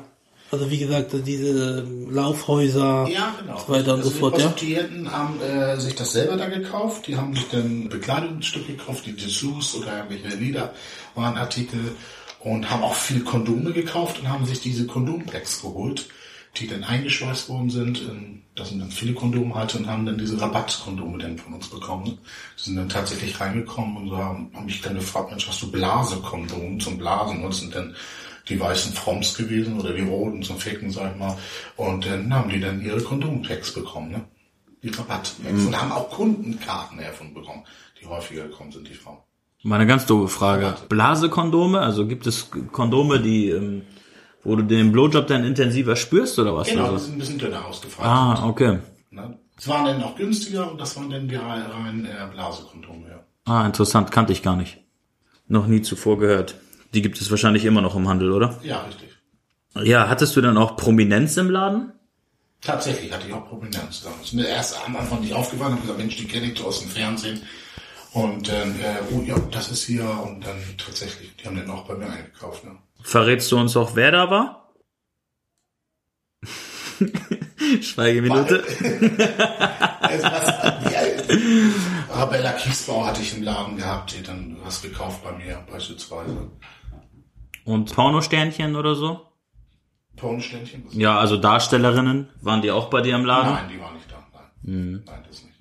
also 0.51 0.69
wie 0.69 0.77
gesagt, 0.77 1.15
diese 1.25 1.83
Laufhäuser 2.09 3.07
ja, 3.09 3.35
genau. 3.39 3.57
so 3.57 3.73
weiter 3.73 3.93
und 3.95 4.01
also 4.01 4.11
so 4.11 4.17
fort. 4.17 4.37
Die 4.37 4.41
Prostituierten 4.43 5.05
ja? 5.05 5.11
haben 5.11 5.41
äh, 5.41 5.79
sich 5.79 5.95
das 5.95 6.13
selber 6.13 6.37
da 6.37 6.47
gekauft, 6.47 7.07
die 7.07 7.17
haben 7.17 7.33
sich 7.33 7.49
dann 7.49 7.89
Bekleidungsstücke 7.89 8.73
gekauft, 8.73 9.05
die 9.07 9.15
Dessous 9.15 9.75
oder 9.75 9.97
irgendwelche 9.97 10.37
Lederwarenartikel 10.37 11.95
und 12.39 12.69
haben 12.69 12.83
auch 12.83 12.95
viel 12.95 13.23
Kondome 13.23 13.73
gekauft 13.73 14.19
und 14.19 14.29
haben 14.29 14.45
sich 14.45 14.61
diese 14.61 14.85
Kondompacks 14.85 15.61
geholt 15.61 16.05
die 16.55 16.67
dann 16.67 16.83
eingeschweißt 16.83 17.49
worden 17.49 17.69
sind. 17.69 18.01
Da 18.55 18.65
sind 18.65 18.79
dann 18.79 18.91
viele 18.91 19.13
Kondome 19.13 19.55
halt 19.55 19.73
und 19.75 19.87
haben 19.87 20.05
dann 20.05 20.17
diese 20.17 20.39
Rabattkondome 20.39 21.17
dann 21.17 21.37
von 21.37 21.53
uns 21.53 21.67
bekommen. 21.67 22.05
Die 22.05 22.63
sind 22.63 22.75
dann 22.75 22.89
tatsächlich 22.89 23.39
reingekommen 23.39 23.97
und 23.97 24.09
so 24.09 24.17
haben, 24.17 24.51
haben 24.53 24.65
mich 24.65 24.81
dann 24.81 24.95
gefragt, 24.95 25.31
Mensch, 25.31 25.47
hast 25.47 25.61
du 25.63 25.71
Blasekondom 25.71 26.79
zum 26.79 26.97
Blasen? 26.99 27.43
Und 27.43 27.49
das 27.49 27.59
sind 27.59 27.73
dann 27.73 27.95
die 28.49 28.59
weißen 28.59 28.93
Froms 28.93 29.35
gewesen 29.35 29.79
oder 29.79 29.93
die 29.93 30.01
roten 30.01 30.43
zum 30.43 30.59
Ficken, 30.59 30.91
sag 30.91 31.13
ich 31.13 31.19
mal. 31.19 31.37
Und 31.75 32.05
dann 32.05 32.31
haben 32.33 32.49
die 32.49 32.59
dann 32.59 32.81
ihre 32.81 33.01
Kondompacks 33.01 33.73
bekommen, 33.73 34.11
ne? 34.11 34.21
Die 34.83 34.89
Rabattpacks. 34.89 35.61
Mhm. 35.61 35.67
Und 35.67 35.81
haben 35.81 35.91
auch 35.91 36.09
Kundenkarten 36.09 36.99
davon 36.99 37.33
bekommen, 37.33 37.63
die 37.99 38.05
häufiger 38.05 38.43
gekommen 38.43 38.71
sind, 38.71 38.87
die 38.87 38.93
Frauen. 38.93 39.17
Meine 39.63 39.87
ganz 39.87 40.05
doofe 40.05 40.27
Frage. 40.27 40.75
Blasekondome, 40.89 41.79
also 41.79 42.05
gibt 42.05 42.27
es 42.27 42.51
Kondome, 42.73 43.21
die 43.21 43.49
ähm, 43.49 43.83
wo 44.43 44.55
du 44.55 44.63
den 44.63 44.91
Blowjob 44.91 45.27
dann 45.27 45.43
intensiver 45.43 45.95
spürst 45.95 46.37
oder 46.39 46.55
was? 46.55 46.67
Genau, 46.67 46.85
also? 46.85 46.97
die 46.97 47.03
sind 47.03 47.13
ein 47.15 47.19
bisschen 47.19 47.39
dünner 47.39 47.65
ausgefallen. 47.65 48.09
Ah, 48.09 48.47
okay. 48.47 48.79
Ne? 49.11 49.37
Das 49.55 49.67
waren 49.67 49.85
dann 49.85 50.03
auch 50.03 50.15
günstiger 50.15 50.69
und 50.71 50.81
das 50.81 50.95
waren 50.97 51.09
dann 51.09 51.27
die 51.27 51.35
rein 51.35 52.05
äh, 52.05 52.27
Blasekondome, 52.33 53.07
ja. 53.09 53.23
Ah, 53.45 53.65
interessant, 53.65 54.11
kannte 54.11 54.33
ich 54.33 54.41
gar 54.41 54.55
nicht. 54.55 54.79
Noch 55.47 55.67
nie 55.67 55.81
zuvor 55.81 56.17
gehört. 56.17 56.55
Die 56.93 57.01
gibt 57.01 57.19
es 57.19 57.29
wahrscheinlich 57.29 57.65
immer 57.65 57.81
noch 57.81 57.95
im 57.95 58.07
Handel, 58.07 58.31
oder? 58.31 58.59
Ja, 58.63 58.81
richtig. 58.83 59.09
Ja, 59.81 60.07
hattest 60.07 60.35
du 60.35 60.41
dann 60.41 60.57
auch 60.57 60.75
Prominenz 60.77 61.37
im 61.37 61.49
Laden? 61.49 61.93
Tatsächlich 62.61 63.11
hatte 63.11 63.27
ich 63.27 63.33
auch 63.33 63.47
Prominenz. 63.47 64.03
Das 64.03 64.13
ist 64.23 64.33
mir 64.33 64.47
erst 64.47 64.77
am 64.85 64.95
Anfang 64.95 65.21
nicht 65.21 65.33
aufgefallen. 65.33 65.73
Ich 65.73 65.77
habe 65.79 65.81
gesagt, 65.81 65.99
Mensch, 65.99 66.15
die 66.15 66.27
kenne 66.27 66.51
ich 66.51 66.63
aus 66.63 66.79
dem 66.79 66.89
Fernsehen. 66.89 67.41
Und 68.13 68.47
dann, 68.47 68.79
äh, 68.79 68.99
oh 69.11 69.21
ja, 69.21 69.35
das 69.51 69.71
ist 69.71 69.83
hier. 69.83 70.07
Und 70.23 70.45
dann 70.45 70.57
tatsächlich, 70.77 71.35
die 71.35 71.45
haben 71.45 71.55
den 71.55 71.69
auch 71.69 71.85
bei 71.85 71.95
mir 71.95 72.09
eingekauft. 72.09 72.63
Ne? 72.63 72.71
Verrätst 73.03 73.51
du 73.51 73.57
uns 73.57 73.75
auch, 73.77 73.95
wer 73.95 74.11
da 74.11 74.29
war? 74.29 74.73
Schweigeminute. 77.81 78.63
Arabella 82.09 82.53
Kiesbau 82.53 83.05
hatte 83.05 83.21
ich 83.21 83.35
im 83.37 83.43
Laden 83.43 83.77
gehabt, 83.77 84.15
die 84.17 84.23
dann 84.23 84.57
was 84.63 84.81
gekauft 84.81 85.23
bei 85.23 85.31
mir 85.33 85.63
beispielsweise. 85.71 86.51
Und 87.65 87.93
Pornosternchen 87.93 88.75
oder 88.75 88.95
so? 88.95 89.21
Pornosternchen? 90.15 90.85
Ja, 90.91 91.19
also 91.19 91.37
Darstellerinnen, 91.37 92.29
waren 92.41 92.61
die 92.61 92.71
auch 92.71 92.89
bei 92.89 93.01
dir 93.01 93.15
im 93.15 93.25
Laden? 93.25 93.53
Nein, 93.53 93.69
die 93.73 93.79
waren 93.79 93.95
nicht 93.95 94.11
da. 94.11 94.23
Nein, 94.33 94.75
mhm. 94.75 95.03
Nein 95.05 95.23
das 95.27 95.43
nicht. 95.43 95.53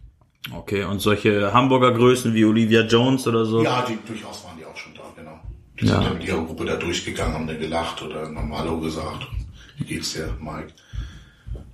Okay, 0.55 0.85
und 0.85 0.99
solche 0.99 1.53
Hamburger 1.53 1.93
Größen 1.93 2.35
wie 2.35 2.45
Olivia 2.45 2.83
Jones 2.83 3.27
oder 3.27 3.45
so? 3.45 3.63
Ja, 3.63 3.83
die 3.83 3.99
durchaus 4.07 4.45
waren 4.45 4.57
die 4.59 4.65
auch 4.65 4.77
schon 4.77 4.93
da, 4.95 5.03
genau. 5.15 5.41
Die 5.81 5.87
ja. 5.87 5.95
sind 5.95 6.05
dann 6.05 6.19
mit 6.19 6.27
ihrer 6.27 6.45
Gruppe 6.45 6.65
da 6.65 6.77
durchgegangen, 6.77 7.35
haben 7.35 7.47
dann 7.47 7.59
gelacht 7.59 8.03
oder 8.03 8.29
Normalo 8.29 8.79
gesagt. 8.81 9.27
Wie 9.79 9.85
geht's 9.85 10.13
dir, 10.13 10.37
Mike? 10.41 10.73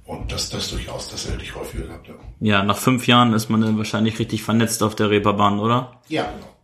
Und 0.05 0.33
das, 0.33 0.49
das 0.49 0.71
durchaus, 0.71 1.11
das 1.11 1.29
hätte 1.29 1.43
ich 1.43 1.55
häufiger 1.55 1.85
gehabt, 1.85 2.09
ja. 2.09 2.15
Ja, 2.41 2.63
nach 2.63 2.79
fünf 2.79 3.07
Jahren 3.07 3.35
ist 3.35 3.51
man 3.51 3.61
dann 3.61 3.77
wahrscheinlich 3.77 4.19
richtig 4.19 4.43
vernetzt 4.43 4.83
auf 4.83 4.95
der 4.95 5.11
Reeperbahn, 5.11 5.59
oder? 5.59 6.01
Ja, 6.09 6.33
genau. 6.33 6.55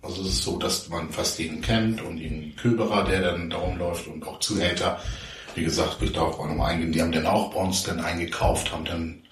Also 0.00 0.22
es 0.22 0.28
ist 0.28 0.42
so, 0.42 0.58
dass 0.58 0.88
man 0.88 1.10
fast 1.10 1.38
jeden 1.38 1.60
kennt 1.60 2.00
und 2.00 2.18
ihn 2.18 2.54
Köberer, 2.56 3.04
der 3.04 3.20
dann 3.20 3.50
darum 3.50 3.76
läuft 3.76 4.06
und 4.06 4.26
auch 4.26 4.40
Zuhälter. 4.40 4.98
Wie 5.54 5.64
gesagt, 5.64 6.00
will 6.00 6.08
ich 6.08 6.14
darauf 6.14 6.38
auch 6.38 6.46
nochmal 6.46 6.72
eingehen. 6.72 6.92
Die 6.92 7.02
haben 7.02 7.12
dann 7.12 7.26
auch 7.26 7.52
bei 7.52 7.60
uns 7.60 7.82
dann 7.82 8.00
eingekauft, 8.00 8.72
haben 8.72 8.84
dann 8.84 9.22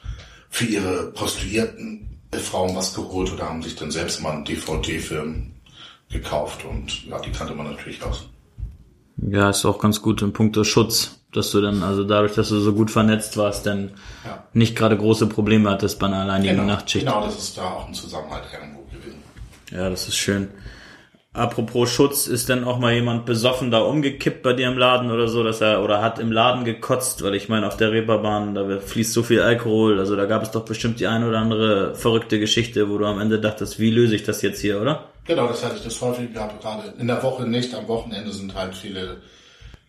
für 0.50 0.66
ihre 0.66 1.12
Prostituierten 1.12 2.20
Frauen 2.32 2.76
was 2.76 2.94
geholt 2.94 3.32
oder 3.32 3.48
haben 3.48 3.62
sich 3.62 3.76
dann 3.76 3.90
selbst 3.90 4.20
mal 4.20 4.32
einen 4.32 4.44
DVD-Film 4.44 5.54
gekauft 6.10 6.64
und 6.64 7.06
ja, 7.06 7.18
die 7.20 7.30
kannte 7.30 7.54
man 7.54 7.70
natürlich 7.70 8.02
aus. 8.02 8.28
Ja, 9.16 9.50
ist 9.50 9.64
auch 9.64 9.78
ganz 9.78 10.02
gut 10.02 10.22
im 10.22 10.32
Punkt 10.32 10.58
Schutz, 10.66 11.20
dass 11.32 11.50
du 11.50 11.60
dann, 11.60 11.82
also 11.82 12.04
dadurch, 12.04 12.34
dass 12.34 12.50
du 12.50 12.60
so 12.60 12.72
gut 12.72 12.90
vernetzt 12.90 13.36
warst, 13.36 13.66
dann 13.66 13.92
ja. 14.24 14.44
nicht 14.52 14.76
gerade 14.76 14.96
große 14.96 15.26
Probleme 15.26 15.70
hattest 15.70 15.98
bei 15.98 16.06
einer 16.06 16.20
alleinigen 16.20 16.56
genau, 16.56 16.66
Nachtschicht. 16.66 17.06
Genau, 17.06 17.24
das 17.24 17.38
ist 17.38 17.58
da 17.58 17.64
auch 17.64 17.88
ein 17.88 17.94
Zusammenhalt 17.94 18.44
irgendwo 18.52 18.82
gewesen. 18.82 19.22
Ja, 19.72 19.88
das 19.88 20.08
ist 20.08 20.16
schön. 20.16 20.48
Apropos 21.32 21.90
Schutz, 21.90 22.26
ist 22.26 22.48
denn 22.48 22.64
auch 22.64 22.78
mal 22.78 22.94
jemand 22.94 23.26
besoffen 23.26 23.70
da 23.70 23.80
umgekippt 23.80 24.42
bei 24.42 24.54
dir 24.54 24.68
im 24.68 24.78
Laden 24.78 25.10
oder 25.10 25.28
so, 25.28 25.44
dass 25.44 25.60
er 25.60 25.84
oder 25.84 26.00
hat 26.00 26.18
im 26.18 26.32
Laden 26.32 26.64
gekotzt, 26.64 27.22
weil 27.22 27.34
ich 27.34 27.50
meine, 27.50 27.66
auf 27.66 27.76
der 27.76 27.92
Reeperbahn, 27.92 28.54
da 28.54 28.78
fließt 28.78 29.12
so 29.12 29.22
viel 29.22 29.42
Alkohol, 29.42 29.98
also 29.98 30.16
da 30.16 30.24
gab 30.24 30.42
es 30.42 30.50
doch 30.50 30.64
bestimmt 30.64 30.98
die 30.98 31.06
eine 31.06 31.28
oder 31.28 31.38
andere 31.38 31.94
verrückte 31.94 32.40
Geschichte, 32.40 32.88
wo 32.88 32.96
du 32.96 33.04
am 33.04 33.20
Ende 33.20 33.38
dachtest, 33.38 33.78
wie 33.78 33.90
löse 33.90 34.14
ich 34.14 34.24
das 34.24 34.40
jetzt 34.40 34.62
hier, 34.62 34.80
oder? 34.80 35.10
Genau, 35.26 35.48
das 35.48 35.64
hatte 35.64 35.76
ich 35.76 35.82
das 35.82 36.00
häufig 36.00 36.32
gehabt, 36.32 36.60
gerade 36.62 36.94
in 36.98 37.08
der 37.08 37.22
Woche 37.22 37.46
nicht, 37.46 37.74
am 37.74 37.88
Wochenende 37.88 38.32
sind 38.32 38.54
halt 38.54 38.74
viele 38.74 39.22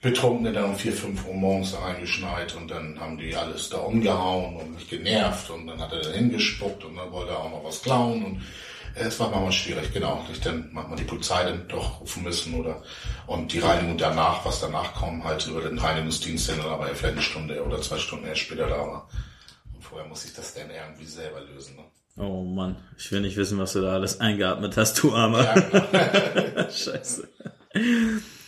Betrunkene 0.01 0.51
dann 0.51 0.65
um 0.65 0.75
vier, 0.75 0.93
fünf 0.93 1.27
Uhr 1.27 1.33
morgens 1.33 1.73
da 1.73 1.79
reingeschneit 1.79 2.55
und 2.55 2.69
dann 2.69 2.99
haben 2.99 3.17
die 3.17 3.35
alles 3.35 3.69
da 3.69 3.77
umgehauen 3.77 4.55
und 4.55 4.75
mich 4.75 4.89
genervt 4.89 5.49
und 5.51 5.67
dann 5.67 5.79
hat 5.79 5.91
er 5.91 6.01
da 6.01 6.09
hingespuckt 6.09 6.83
und 6.85 6.95
dann 6.95 7.11
wollte 7.11 7.31
er 7.31 7.39
auch 7.39 7.51
noch 7.51 7.63
was 7.63 7.81
klauen 7.81 8.23
und 8.25 8.41
es 8.95 9.19
war 9.19 9.29
manchmal 9.29 9.51
schwierig, 9.51 9.93
genau. 9.93 10.25
Ich 10.31 10.41
dann 10.41 10.69
manchmal 10.71 10.97
die 10.97 11.03
Polizei 11.03 11.43
dann 11.43 11.67
doch 11.67 12.01
rufen 12.01 12.23
müssen 12.23 12.55
oder 12.55 12.81
und 13.27 13.53
die 13.53 13.59
Reinigung 13.59 13.97
danach, 13.97 14.43
was 14.43 14.59
danach 14.59 14.95
kommt, 14.95 15.23
halt 15.23 15.45
über 15.45 15.61
den 15.61 15.77
Reinigungsdienst 15.77 16.49
dann, 16.49 16.61
aber 16.61 16.87
vielleicht 16.87 17.13
eine 17.13 17.21
Stunde 17.21 17.63
oder 17.63 17.79
zwei 17.81 17.99
Stunden 17.99 18.25
erst 18.25 18.41
später 18.41 18.67
da 18.67 18.79
war. 18.79 19.09
Und 19.75 19.83
vorher 19.83 20.07
muss 20.07 20.25
ich 20.25 20.33
das 20.33 20.53
dann 20.55 20.69
irgendwie 20.71 21.05
selber 21.05 21.41
lösen. 21.41 21.75
Ne? 21.75 21.83
Oh 22.17 22.43
Mann, 22.43 22.77
ich 22.97 23.11
will 23.11 23.21
nicht 23.21 23.37
wissen, 23.37 23.59
was 23.59 23.73
du 23.73 23.81
da 23.81 23.93
alles 23.93 24.19
eingeatmet 24.19 24.75
hast, 24.75 25.01
du 25.03 25.13
Armer. 25.13 25.43
Ja, 25.43 25.53
genau. 25.53 26.69
Scheiße. 26.69 27.27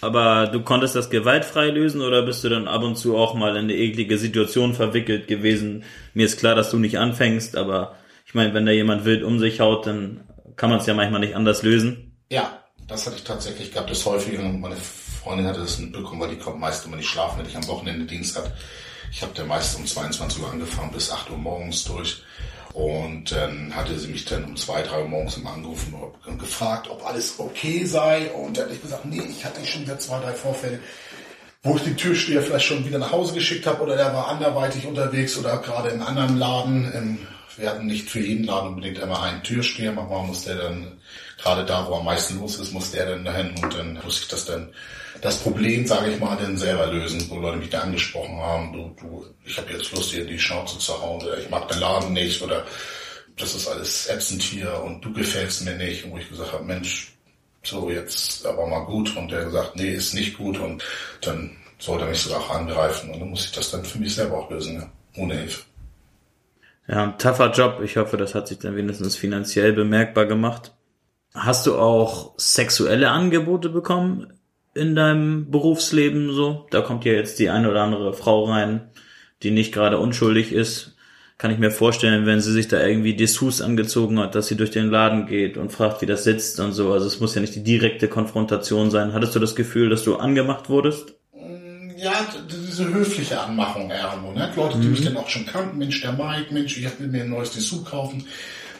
Aber 0.02 0.48
du 0.48 0.62
konntest 0.62 0.96
das 0.96 1.10
gewaltfrei 1.10 1.70
lösen 1.70 2.02
oder 2.02 2.24
bist 2.24 2.44
du 2.44 2.50
dann 2.50 2.68
ab 2.68 2.82
und 2.84 2.98
zu 2.98 3.16
auch 3.16 3.36
mal 3.36 3.52
in 3.52 3.66
eine 3.66 3.76
eklige 3.76 4.18
Situation 4.18 4.74
verwickelt 4.74 5.28
gewesen? 5.28 5.84
Mir 6.14 6.26
ist 6.26 6.40
klar, 6.40 6.56
dass 6.56 6.72
du 6.72 6.80
nicht 6.80 6.98
anfängst, 6.98 7.56
aber 7.56 7.96
ich 8.26 8.34
meine, 8.34 8.54
wenn 8.54 8.66
da 8.66 8.72
jemand 8.72 9.06
wild 9.06 9.24
um 9.24 9.40
sich 9.40 9.60
haut, 9.60 9.86
dann 9.86 10.22
kann 10.56 10.70
man 10.70 10.80
es 10.80 10.88
ja 10.88 10.94
manchmal 10.94 11.20
nicht 11.20 11.36
anders 11.36 11.62
lösen. 11.62 12.18
Ja, 12.32 12.64
das 12.88 13.06
hatte 13.06 13.18
ich 13.18 13.24
tatsächlich 13.24 13.72
gehabt, 13.72 13.92
das 13.92 14.06
häufiger. 14.06 14.42
Meine 14.42 14.78
Freundin 14.78 15.46
hatte 15.46 15.60
das 15.60 15.78
mitbekommen, 15.78 16.22
weil 16.22 16.30
die 16.30 16.38
kommt 16.38 16.60
meist 16.60 16.86
immer 16.86 16.96
nicht 16.96 17.10
schlafen, 17.10 17.40
wenn 17.40 17.46
ich 17.46 17.56
am 17.56 17.68
Wochenende 17.68 18.06
Dienst 18.06 18.36
hat. 18.36 18.52
Ich 19.12 19.22
habe 19.22 19.34
der 19.34 19.46
meist 19.46 19.78
um 19.78 19.86
22 19.86 20.42
Uhr 20.42 20.52
angefangen 20.52 20.92
bis 20.92 21.12
8 21.12 21.30
Uhr 21.30 21.38
morgens 21.38 21.84
durch. 21.84 22.24
Und 22.80 23.34
dann 23.34 23.76
hatte 23.76 24.00
sie 24.00 24.08
mich 24.08 24.24
dann 24.24 24.46
um 24.46 24.56
zwei, 24.56 24.82
drei 24.82 25.02
Uhr 25.02 25.10
morgens 25.10 25.36
immer 25.36 25.52
angerufen 25.52 25.94
und 26.26 26.40
gefragt, 26.40 26.90
ob 26.90 27.06
alles 27.06 27.38
okay 27.38 27.84
sei. 27.84 28.32
Und 28.32 28.56
dann 28.56 28.66
hatte 28.66 28.76
ich 28.76 28.82
gesagt, 28.82 29.04
nee, 29.04 29.22
ich 29.30 29.44
hatte 29.44 29.66
schon 29.66 29.82
wieder 29.82 30.00
zwei, 30.00 30.22
drei 30.22 30.32
Vorfälle, 30.32 30.80
wo 31.62 31.76
ich 31.76 31.84
den 31.84 31.98
Türsteher 31.98 32.42
vielleicht 32.42 32.66
schon 32.66 32.86
wieder 32.86 32.98
nach 32.98 33.12
Hause 33.12 33.34
geschickt 33.34 33.68
habe 33.68 33.84
oder 33.84 33.98
der 33.98 34.14
war 34.14 34.30
anderweitig 34.30 34.86
unterwegs 34.86 35.38
oder 35.38 35.58
gerade 35.58 35.90
in 35.90 35.96
einem 35.96 36.08
anderen 36.08 36.38
Laden, 36.38 36.92
im 36.94 37.18
wir 37.58 37.70
hatten 37.70 37.88
nicht 37.88 38.10
für 38.10 38.20
jeden 38.20 38.46
Laden 38.46 38.70
unbedingt 38.70 39.00
immer 39.00 39.22
einen 39.22 39.44
Türsteher. 39.44 39.92
Manchmal 39.92 40.26
muss 40.26 40.46
der 40.46 40.56
dann, 40.56 41.00
gerade 41.42 41.66
da, 41.66 41.88
wo 41.88 41.96
am 41.96 42.06
meisten 42.06 42.40
los 42.40 42.60
ist, 42.60 42.74
muss 42.74 42.92
der 42.92 43.06
dann 43.06 43.26
dahin 43.26 43.54
und 43.64 43.74
dann 43.74 44.00
muss 44.04 44.22
ich 44.22 44.28
das 44.28 44.46
dann, 44.46 44.70
das 45.22 45.38
Problem, 45.38 45.86
sage 45.86 46.12
ich 46.12 46.20
mal, 46.20 46.38
dann 46.38 46.58
selber 46.58 46.88
lösen, 46.88 47.30
wo 47.30 47.38
Leute 47.40 47.58
mich 47.58 47.70
da 47.70 47.82
angesprochen 47.82 48.38
haben, 48.38 48.74
du, 48.74 48.96
du, 49.00 49.26
ich 49.46 49.58
habe 49.58 49.72
jetzt 49.74 49.92
Lust, 49.94 50.14
dir 50.14 50.26
die 50.26 50.40
Schnauze 50.40 50.80
zu 50.80 51.02
hauen 51.02 51.22
oder 51.22 51.38
ich 51.38 51.50
mag 51.50 51.68
den 51.68 51.80
Laden 51.80 52.14
nicht 52.14 52.42
oder 52.42 52.66
das 53.40 53.56
ist 53.56 53.68
alles 53.68 54.10
ätzend 54.10 54.42
hier 54.42 54.82
und 54.84 55.04
du 55.04 55.14
gefällst 55.14 55.64
mir 55.66 55.76
nicht. 55.76 56.04
Und 56.04 56.12
wo 56.12 56.18
ich 56.18 56.30
gesagt 56.30 56.52
habe, 56.52 56.64
Mensch, 56.64 57.14
so 57.64 57.90
jetzt 57.90 58.46
aber 58.46 58.68
mal 58.68 58.86
gut. 58.86 59.16
Und 59.16 59.32
der 59.32 59.46
gesagt, 59.46 59.76
nee, 59.76 59.94
ist 59.94 60.14
nicht 60.14 60.38
gut 60.38 60.60
und 60.60 60.84
dann 61.22 61.56
soll 61.78 62.02
er 62.02 62.08
mich 62.08 62.20
sogar 62.20 62.42
auch 62.42 62.50
angreifen. 62.50 63.12
Und 63.12 63.20
dann 63.20 63.30
muss 63.30 63.46
ich 63.46 63.52
das 63.52 63.72
dann 63.72 63.86
für 63.86 64.00
mich 64.00 64.14
selber 64.14 64.38
auch 64.38 64.52
lösen, 64.52 64.76
ja, 64.76 64.92
ohne 65.16 65.36
Hilfe. 65.36 65.62
Ja, 66.88 67.04
ein 67.04 67.18
tougher 67.18 67.52
Job. 67.52 67.82
Ich 67.84 67.98
hoffe, 67.98 68.18
das 68.18 68.36
hat 68.36 68.48
sich 68.48 68.60
dann 68.60 68.76
wenigstens 68.76 69.16
finanziell 69.16 69.74
bemerkbar 69.74 70.26
gemacht. 70.26 70.74
Hast 71.34 71.68
du 71.68 71.78
auch 71.78 72.34
sexuelle 72.38 73.12
Angebote 73.12 73.70
bekommen 73.70 74.34
in 74.74 74.96
deinem 74.96 75.52
Berufsleben 75.52 76.34
so? 76.34 76.68
Da 76.72 76.82
kommt 76.82 77.06
ja 77.06 77.14
jetzt 77.14 77.40
die 77.40 77.50
eine 77.50 77.70
oder 77.70 77.84
andere 77.84 78.14
Frau 78.14 78.46
rein, 78.46 78.90
die 79.44 79.52
nicht 79.52 79.74
gerade 79.74 80.00
unschuldig 80.00 80.52
ist. 80.52 80.96
Kann 81.38 81.52
ich 81.52 81.60
mir 81.60 81.72
vorstellen, 81.72 82.26
wenn 82.26 82.42
sie 82.42 82.52
sich 82.52 82.68
da 82.68 82.86
irgendwie 82.86 83.16
Dessous 83.16 83.62
angezogen 83.62 84.20
hat, 84.20 84.36
dass 84.36 84.48
sie 84.48 84.58
durch 84.58 84.72
den 84.72 84.90
Laden 84.90 85.26
geht 85.26 85.56
und 85.56 85.72
fragt, 85.72 86.02
wie 86.02 86.06
das 86.06 86.26
sitzt 86.26 86.60
und 86.60 86.74
so. 86.74 86.92
Also 86.92 87.08
es 87.08 87.22
muss 87.22 87.36
ja 87.36 87.42
nicht 87.42 87.56
die 87.56 87.64
direkte 87.64 88.10
Konfrontation 88.10 88.92
sein. 88.92 89.14
Hattest 89.14 89.36
du 89.36 89.40
das 89.40 89.56
Gefühl, 89.56 89.90
dass 89.90 90.04
du 90.04 90.18
angemacht 90.18 90.70
wurdest? 90.70 91.14
ja, 92.02 92.26
diese 92.50 92.88
höfliche 92.94 93.40
Anmachung 93.40 93.92
irgendwo, 93.92 94.32
ne? 94.32 94.52
Leute, 94.56 94.78
die 94.80 94.88
mhm. 94.88 94.92
mich 94.92 95.04
dann 95.04 95.18
auch 95.18 95.28
schon 95.28 95.46
kannten, 95.46 95.78
Mensch, 95.78 96.02
der 96.02 96.14
Mike, 96.14 96.54
Mensch, 96.54 96.78
ich 96.78 97.00
will 97.00 97.08
mir 97.08 97.24
ein 97.24 97.30
neues 97.30 97.52
Dessous 97.52 97.84
kaufen, 97.86 98.26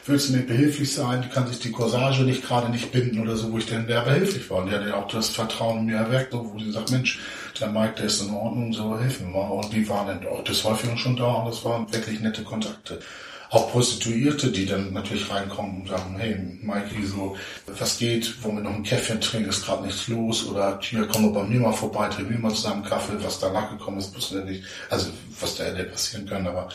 willst 0.06 0.28
du 0.28 0.32
mir 0.34 0.42
behilflich 0.42 0.92
sein, 0.92 1.22
die 1.22 1.28
kann 1.28 1.46
sich 1.46 1.58
die 1.58 1.72
Corsage 1.72 2.22
nicht 2.22 2.42
gerade 2.42 2.70
nicht 2.70 2.92
binden 2.92 3.20
oder 3.20 3.36
so, 3.36 3.52
wo 3.52 3.58
ich 3.58 3.66
dann 3.66 3.86
der 3.86 4.02
behilflich 4.02 4.48
war. 4.50 4.58
Und 4.58 4.70
der 4.70 4.80
hat 4.80 4.88
ja 4.88 4.96
auch 4.96 5.08
das 5.08 5.28
Vertrauen 5.28 5.80
in 5.80 5.86
mir 5.86 5.96
erweckt, 5.96 6.32
wo 6.32 6.56
die 6.56 6.70
sagt, 6.70 6.90
Mensch, 6.90 7.20
der 7.60 7.68
Mike, 7.68 7.94
der 7.98 8.06
ist 8.06 8.22
in 8.22 8.30
Ordnung, 8.30 8.72
so 8.72 8.98
helfen 8.98 9.32
wir 9.32 9.40
mal. 9.40 9.48
Und 9.48 9.72
die 9.72 9.88
waren 9.88 10.06
dann 10.06 10.26
auch 10.28 10.44
des 10.44 10.64
Häufigen 10.64 10.98
schon 10.98 11.16
da 11.16 11.32
und 11.32 11.50
das 11.50 11.64
waren 11.64 11.92
wirklich 11.92 12.20
nette 12.20 12.42
Kontakte 12.42 13.00
auch 13.50 13.72
Prostituierte, 13.72 14.52
die 14.52 14.64
dann 14.64 14.92
natürlich 14.92 15.28
reinkommen 15.28 15.82
und 15.82 15.88
sagen, 15.88 16.14
hey, 16.18 16.36
Mikey, 16.62 17.04
so, 17.04 17.36
was 17.66 17.98
geht, 17.98 18.42
wollen 18.44 18.56
wir 18.56 18.62
noch 18.62 18.74
ein 18.74 18.84
Käffchen 18.84 19.20
trinken, 19.20 19.50
ist 19.50 19.66
gerade 19.66 19.84
nichts 19.84 20.06
los, 20.06 20.46
oder 20.46 20.78
hier, 20.80 21.06
komm 21.08 21.24
doch 21.24 21.40
bei 21.40 21.48
mir 21.48 21.58
mal 21.58 21.72
vorbei, 21.72 22.08
trinken 22.08 22.30
wir 22.30 22.38
mal 22.38 22.54
zusammen 22.54 22.84
Kaffee, 22.84 23.16
was 23.20 23.40
danach 23.40 23.70
gekommen 23.70 23.98
ist, 23.98 24.16
wissen 24.16 24.38
wir 24.38 24.44
nicht, 24.44 24.64
also, 24.88 25.10
was 25.40 25.56
da 25.56 25.64
hätte 25.64 25.84
passieren 25.84 26.26
kann, 26.26 26.46
aber 26.46 26.68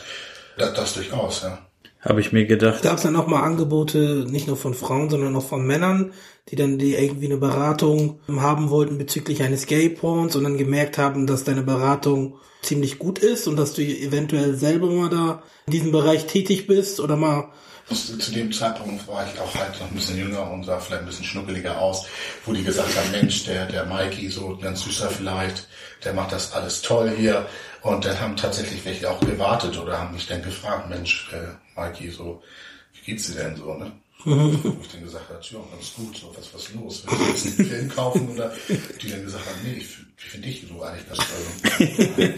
das, 0.58 0.74
das 0.74 0.94
durchaus, 0.94 1.42
ja. 1.42 1.58
Habe 2.00 2.20
ich 2.20 2.32
mir 2.32 2.46
gedacht. 2.46 2.82
Gab 2.82 2.96
es 2.96 3.02
dann 3.02 3.16
auch 3.16 3.26
mal 3.26 3.42
Angebote, 3.42 4.26
nicht 4.28 4.46
nur 4.46 4.56
von 4.56 4.74
Frauen, 4.74 5.10
sondern 5.10 5.34
auch 5.34 5.46
von 5.46 5.66
Männern, 5.66 6.12
die 6.48 6.56
dann 6.56 6.78
die 6.78 6.94
irgendwie 6.94 7.26
eine 7.26 7.38
Beratung 7.38 8.20
haben 8.28 8.70
wollten 8.70 8.98
bezüglich 8.98 9.42
eines 9.42 9.66
Gay-Porns 9.66 10.36
und 10.36 10.44
dann 10.44 10.58
gemerkt 10.58 10.98
haben, 10.98 11.26
dass 11.26 11.44
deine 11.44 11.62
Beratung 11.62 12.36
ziemlich 12.62 12.98
gut 12.98 13.18
ist 13.18 13.48
und 13.48 13.56
dass 13.56 13.74
du 13.74 13.82
eventuell 13.82 14.54
selber 14.54 14.90
mal 14.90 15.10
da 15.10 15.42
in 15.66 15.72
diesem 15.72 15.92
Bereich 15.92 16.26
tätig 16.26 16.66
bist 16.66 17.00
oder 17.00 17.16
mal 17.16 17.48
zu 17.94 18.32
dem 18.32 18.52
Zeitpunkt 18.52 19.06
war 19.06 19.26
ich 19.26 19.40
auch 19.40 19.54
halt 19.54 19.78
noch 19.80 19.88
ein 19.88 19.94
bisschen 19.94 20.18
jünger 20.18 20.50
und 20.50 20.64
sah 20.64 20.80
vielleicht 20.80 21.02
ein 21.02 21.06
bisschen 21.06 21.24
schnuckeliger 21.24 21.80
aus, 21.80 22.06
wo 22.44 22.52
die 22.52 22.64
gesagt 22.64 22.96
haben, 22.96 23.12
Mensch, 23.12 23.44
der, 23.44 23.66
der 23.66 23.86
Mikey, 23.86 24.28
so 24.28 24.56
ganz 24.56 24.82
süßer 24.82 25.08
vielleicht, 25.08 25.68
der 26.04 26.12
macht 26.12 26.32
das 26.32 26.52
alles 26.52 26.82
toll 26.82 27.12
hier. 27.16 27.46
Und 27.82 28.04
dann 28.04 28.18
haben 28.18 28.36
tatsächlich 28.36 28.84
welche 28.84 29.08
auch 29.08 29.20
gewartet 29.20 29.78
oder 29.78 30.00
haben 30.00 30.14
mich 30.14 30.26
dann 30.26 30.42
gefragt, 30.42 30.88
Mensch, 30.88 31.30
äh, 31.32 31.80
Mikey, 31.80 32.10
so, 32.10 32.42
wie 32.94 33.12
geht's 33.12 33.28
dir 33.28 33.44
denn 33.44 33.56
so, 33.56 33.74
ne? 33.74 33.92
Wo 34.24 34.76
ich 34.80 34.88
dann 34.88 35.04
gesagt 35.04 35.28
habe, 35.28 35.40
ja, 35.40 35.58
ganz 35.70 35.94
gut, 35.94 36.16
so, 36.16 36.34
was, 36.36 36.52
was 36.52 36.74
los? 36.74 37.04
Willst 37.06 37.44
du 37.44 37.48
jetzt 37.48 37.60
einen 37.60 37.68
Film 37.68 37.88
kaufen? 37.88 38.28
Oder 38.30 38.52
die 39.00 39.10
dann 39.10 39.22
gesagt 39.22 39.46
haben, 39.46 39.60
nee, 39.62 39.74
ich, 39.74 39.96
ich 40.18 40.24
finde 40.24 40.48
dich 40.48 40.66
so 40.68 40.82
eigentlich 40.82 41.06
ganz 41.06 41.18
toll. 41.18 42.34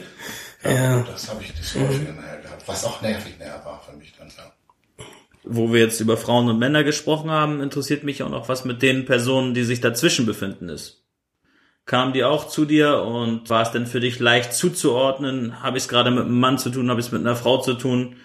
ja, 0.64 0.70
ja. 0.70 1.03
Das 1.05 1.28
habe 1.30 1.42
ich 1.42 1.55
das 1.55 1.74
nachher 1.74 2.42
gehabt, 2.42 2.62
was 2.66 2.84
auch 2.84 3.01
nervig 3.01 3.38
näher 3.38 3.62
war 3.64 3.82
für 3.88 3.96
mich 3.96 4.12
dann, 4.18 4.28
ja. 4.36 4.53
Wo 5.45 5.72
wir 5.72 5.80
jetzt 5.80 6.01
über 6.01 6.16
Frauen 6.16 6.49
und 6.49 6.59
Männer 6.59 6.84
gesprochen 6.84 7.30
haben, 7.30 7.61
interessiert 7.61 8.05
mich 8.05 8.22
auch 8.22 8.28
noch, 8.28 8.49
was 8.49 8.64
mit 8.64 8.82
den 8.82 9.05
Personen, 9.05 9.55
die 9.55 9.64
sich 9.64 9.80
dazwischen 9.80 10.26
befinden, 10.26 10.68
ist. 10.68 11.05
Kamen 11.86 12.12
die 12.12 12.24
auch 12.24 12.49
zu 12.49 12.66
dir 12.66 13.03
und 13.03 13.49
war 13.49 13.62
es 13.62 13.70
denn 13.70 13.86
für 13.86 14.01
dich 14.01 14.18
leicht 14.18 14.53
zuzuordnen? 14.53 15.62
Habe 15.62 15.78
ich 15.78 15.84
es 15.84 15.89
gerade 15.89 16.11
mit 16.11 16.24
einem 16.24 16.39
Mann 16.39 16.59
zu 16.59 16.70
tun, 16.70 16.91
habe 16.91 17.01
ich 17.01 17.07
es 17.07 17.12
mit 17.12 17.22
einer 17.22 17.36
Frau 17.36 17.59
zu 17.59 17.74
tun? 17.74 18.16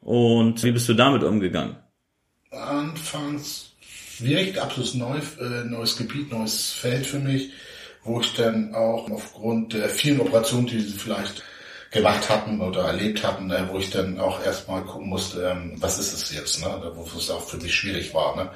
Und 0.00 0.62
wie 0.62 0.72
bist 0.72 0.88
du 0.88 0.94
damit 0.94 1.22
umgegangen? 1.22 1.76
anfangs 2.50 3.72
schwierig, 3.80 4.60
absolut 4.60 4.94
neu, 4.94 5.18
äh, 5.40 5.64
neues 5.64 5.96
Gebiet, 5.96 6.32
neues 6.32 6.72
Feld 6.72 7.06
für 7.06 7.18
mich, 7.18 7.50
wo 8.04 8.20
ich 8.20 8.34
dann 8.34 8.74
auch 8.74 9.10
aufgrund 9.10 9.74
der 9.74 9.88
vielen 9.88 10.20
Operationen, 10.20 10.66
die 10.66 10.80
vielleicht 10.80 11.42
gemacht 11.90 12.28
hatten 12.28 12.60
oder 12.60 12.84
erlebt 12.84 13.24
hatten, 13.24 13.50
äh, 13.50 13.68
wo 13.68 13.78
ich 13.78 13.90
dann 13.90 14.18
auch 14.18 14.44
erstmal 14.44 14.82
gucken 14.82 15.08
musste, 15.08 15.50
ähm, 15.50 15.74
was 15.76 15.98
ist 15.98 16.12
es 16.12 16.32
jetzt, 16.34 16.60
ne? 16.60 16.92
wo 16.94 17.04
es 17.16 17.30
auch 17.30 17.42
für 17.42 17.56
mich 17.58 17.74
schwierig 17.74 18.12
war. 18.14 18.36
Ne? 18.36 18.50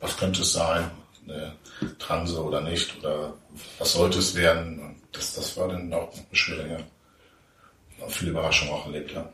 Was 0.00 0.16
könnte 0.16 0.42
es 0.42 0.52
sein, 0.52 0.90
eine 1.26 1.52
Transe 1.98 2.42
oder 2.42 2.60
nicht, 2.60 2.98
oder 2.98 3.34
was 3.78 3.92
sollte 3.92 4.18
es 4.18 4.34
werden? 4.34 4.96
Das, 5.12 5.34
das 5.34 5.56
war 5.56 5.68
dann 5.68 5.92
auch 5.92 6.12
schwieriger. 6.32 6.78
Auch 8.00 8.10
viele 8.10 8.32
Überraschungen 8.32 8.74
auch 8.74 8.86
erlebt, 8.86 9.12
ja. 9.12 9.28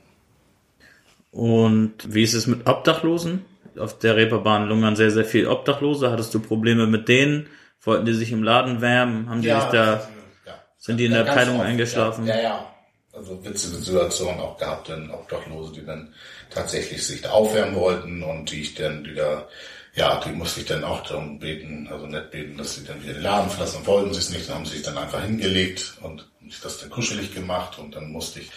Und 1.31 1.95
wie 2.07 2.23
ist 2.23 2.35
es 2.35 2.47
mit 2.47 2.67
Obdachlosen? 2.67 3.45
auf 3.79 3.99
der 3.99 4.17
Reeperbahn 4.17 4.69
lungern 4.69 4.97
sehr, 4.97 5.11
sehr 5.11 5.25
viel 5.25 5.47
Obdachlose. 5.47 6.11
Hattest 6.11 6.35
du 6.35 6.41
Probleme 6.41 6.87
mit 6.87 7.09
denen? 7.09 7.47
Wollten 7.83 8.07
die 8.07 8.13
sich 8.13 8.33
im 8.33 8.43
Laden 8.43 8.81
wärmen? 8.81 9.29
Haben 9.31 9.43
die 9.43 9.51
sich 9.51 9.65
da, 9.65 10.09
ja. 10.47 10.55
sind 10.77 10.99
die 10.99 11.07
in 11.07 11.13
der 11.13 11.23
Abteilung 11.23 11.61
eingeschlafen? 11.61 12.27
Ja, 12.27 12.41
ja. 12.41 12.67
Also 13.13 13.43
witzige 13.45 13.77
Situationen 13.77 14.41
auch 14.41 14.59
gehabt, 14.59 14.91
dann 14.91 15.11
Obdachlose, 15.11 15.73
die 15.73 15.85
dann 15.85 16.15
tatsächlich 16.51 17.07
sich 17.07 17.23
da 17.23 17.31
aufwärmen 17.31 17.75
wollten 17.75 18.23
und 18.23 18.51
die 18.51 18.61
ich 18.61 18.75
dann 18.75 19.05
wieder, 19.05 19.49
ja, 19.95 20.21
die 20.21 20.31
musste 20.31 20.61
ich 20.61 20.67
dann 20.67 20.85
auch 20.85 21.03
darum 21.07 21.39
beten, 21.39 21.89
also 21.91 22.07
nicht 22.07 22.31
beten, 22.31 22.59
dass 22.59 22.75
sie 22.75 22.85
dann 22.85 23.03
wieder 23.03 23.15
den 23.15 23.23
Laden 23.23 23.51
verlassen 23.51 23.87
wollten 23.87 24.13
sie 24.13 24.21
es 24.21 24.31
nicht, 24.31 24.49
dann 24.49 24.57
haben 24.57 24.67
sie 24.67 24.75
sich 24.77 24.83
dann 24.83 24.99
einfach 24.99 25.23
hingelegt 25.23 25.95
und 26.03 26.29
ich 26.47 26.61
das 26.61 26.79
dann 26.79 26.91
kuschelig 26.91 27.35
gemacht 27.35 27.79
und 27.79 27.97
dann 27.97 28.11
musste 28.13 28.41
ich, 28.41 28.51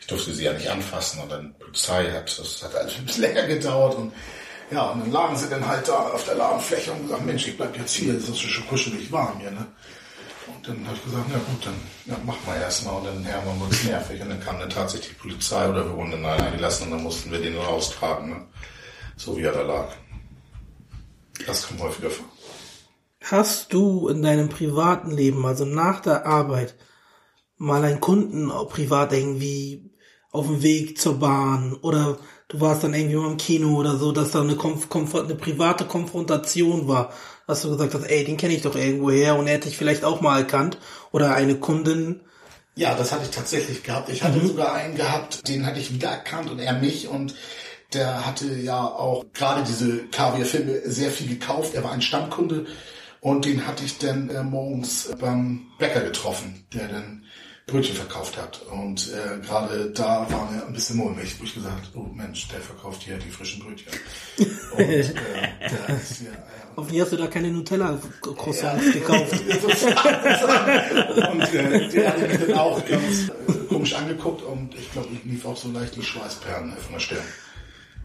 ich 0.00 0.06
durfte 0.06 0.32
sie 0.32 0.44
ja 0.44 0.52
nicht 0.52 0.68
anfassen 0.68 1.20
und 1.22 1.32
dann 1.32 1.54
Polizei 1.58 2.10
hat, 2.12 2.38
das 2.38 2.62
hat 2.62 2.74
alles 2.76 2.96
ein 2.96 3.06
bisschen 3.06 3.22
länger 3.22 3.46
gedauert 3.46 3.96
und 3.96 4.12
ja, 4.70 4.90
und 4.90 5.00
dann 5.00 5.12
lagen 5.12 5.36
sie 5.36 5.48
dann 5.48 5.66
halt 5.66 5.86
da 5.86 6.10
auf 6.10 6.24
der 6.24 6.34
Ladenfläche 6.36 6.92
und 6.92 7.02
gesagt, 7.02 7.24
Mensch, 7.24 7.46
ich 7.46 7.56
bleib 7.56 7.76
jetzt 7.76 7.94
hier, 7.94 8.14
es 8.14 8.28
ist 8.28 8.40
schon 8.40 8.66
kuschelig 8.66 9.12
warm 9.12 9.38
hier, 9.38 9.50
ne? 9.50 9.66
Und 10.46 10.68
dann 10.68 10.86
habe 10.86 10.96
ich 10.96 11.04
gesagt, 11.04 11.26
na 11.28 11.38
gut, 11.38 11.66
dann 11.66 11.74
ja, 12.06 12.16
mach 12.24 12.36
mal 12.46 12.56
erstmal 12.56 12.96
und 12.96 13.06
dann 13.06 13.24
ja, 13.24 13.42
man 13.44 13.58
wurde 13.60 13.76
nervig 13.84 14.20
und 14.22 14.28
dann 14.28 14.40
kam 14.40 14.58
dann 14.58 14.70
tatsächlich 14.70 15.10
die 15.10 15.20
Polizei 15.20 15.68
oder 15.68 15.84
wir 15.84 15.96
wurden 15.96 16.12
dann 16.12 16.24
eingelassen 16.24 16.84
und 16.84 16.92
dann 16.92 17.02
mussten 17.02 17.32
wir 17.32 17.40
den 17.40 17.56
raustragen, 17.56 18.30
ne? 18.30 18.46
So 19.16 19.36
wie 19.36 19.42
er 19.42 19.52
da 19.52 19.62
lag. 19.62 19.88
Das 21.46 21.66
kommt 21.66 21.80
häufiger 21.80 22.10
vor. 22.10 22.26
Hast 23.22 23.72
du 23.72 24.08
in 24.08 24.22
deinem 24.22 24.48
privaten 24.48 25.10
Leben, 25.10 25.44
also 25.44 25.64
nach 25.64 26.00
der 26.00 26.26
Arbeit, 26.26 26.76
mal 27.56 27.84
einen 27.84 28.00
Kunden 28.00 28.50
privat 28.68 29.12
irgendwie 29.12 29.90
auf 30.30 30.46
dem 30.46 30.62
Weg 30.62 30.98
zur 31.00 31.18
Bahn 31.18 31.74
oder 31.80 32.18
du 32.48 32.60
warst 32.60 32.84
dann 32.84 32.94
irgendwie 32.94 33.16
mal 33.16 33.30
im 33.30 33.36
Kino 33.36 33.76
oder 33.76 33.96
so, 33.96 34.12
dass 34.12 34.30
da 34.30 34.42
eine, 34.42 34.54
Konf 34.54 34.88
eine 35.14 35.34
private 35.34 35.86
Konfrontation 35.86 36.86
war, 36.88 37.12
dass 37.46 37.62
du 37.62 37.70
gesagt 37.70 37.94
hast, 37.94 38.04
ey, 38.04 38.24
den 38.24 38.36
kenne 38.36 38.54
ich 38.54 38.62
doch 38.62 38.74
irgendwo 38.74 39.10
her 39.10 39.36
und 39.36 39.46
er 39.46 39.54
hätte 39.54 39.68
ich 39.68 39.76
vielleicht 39.76 40.04
auch 40.04 40.20
mal 40.20 40.38
erkannt 40.38 40.78
oder 41.12 41.34
eine 41.34 41.56
Kundin. 41.56 42.20
Ja, 42.74 42.94
das 42.94 43.12
hatte 43.12 43.24
ich 43.24 43.30
tatsächlich 43.30 43.82
gehabt. 43.82 44.08
Ich 44.08 44.22
hatte 44.22 44.44
sogar 44.46 44.74
einen 44.74 44.96
gehabt, 44.96 45.48
den 45.48 45.64
hatte 45.64 45.80
ich 45.80 45.94
wieder 45.94 46.08
erkannt 46.08 46.50
und 46.50 46.58
er 46.58 46.74
mich 46.74 47.08
und 47.08 47.34
der 47.94 48.26
hatte 48.26 48.52
ja 48.54 48.84
auch 48.84 49.24
gerade 49.32 49.62
diese 49.64 50.06
Kaviar-Filme 50.08 50.82
sehr 50.84 51.10
viel 51.10 51.28
gekauft. 51.28 51.74
Er 51.74 51.84
war 51.84 51.92
ein 51.92 52.02
Stammkunde 52.02 52.66
und 53.20 53.44
den 53.44 53.66
hatte 53.66 53.84
ich 53.84 53.98
dann 53.98 54.28
äh, 54.28 54.42
morgens 54.42 55.10
beim 55.18 55.68
Bäcker 55.78 56.00
getroffen, 56.00 56.66
der 56.72 56.88
dann 56.88 57.24
Brötchen 57.66 57.96
verkauft 57.96 58.36
hat. 58.36 58.62
Und 58.70 59.12
äh, 59.12 59.44
gerade 59.44 59.90
da 59.90 60.30
war 60.30 60.50
mir 60.50 60.64
ein 60.64 60.72
bisschen 60.72 60.98
mulmig, 60.98 61.34
wo 61.40 61.44
ich 61.44 61.54
gesagt 61.54 61.90
oh 61.94 62.06
Mensch, 62.12 62.46
der 62.48 62.60
verkauft 62.60 63.02
hier 63.02 63.18
die 63.18 63.30
frischen 63.30 63.62
Brötchen. 63.62 63.92
Und 64.72 64.80
äh, 64.80 65.02
der 65.60 65.96
ist 65.96 66.20
ja, 66.22 66.30
äh, 66.30 66.65
Hoffentlich 66.76 67.00
hast 67.00 67.12
du 67.12 67.16
da 67.16 67.26
keine 67.26 67.50
Nutella-Croissants 67.50 68.92
gekauft. 68.92 69.32
und 71.32 71.54
äh, 71.54 71.88
der 71.88 72.08
hat 72.08 72.20
mich 72.20 72.38
dann 72.38 72.52
auch 72.58 72.86
ganz 72.86 73.28
äh, 73.28 73.32
komisch 73.68 73.94
angeguckt 73.94 74.42
und 74.42 74.74
ich 74.74 74.92
glaube, 74.92 75.08
ich 75.14 75.24
lief 75.24 75.46
auch 75.46 75.56
so 75.56 75.72
leicht 75.72 75.96
die 75.96 76.02
Schweißperlen 76.02 76.76
von 76.76 76.92
der 76.92 77.00
Stirn. 77.00 77.24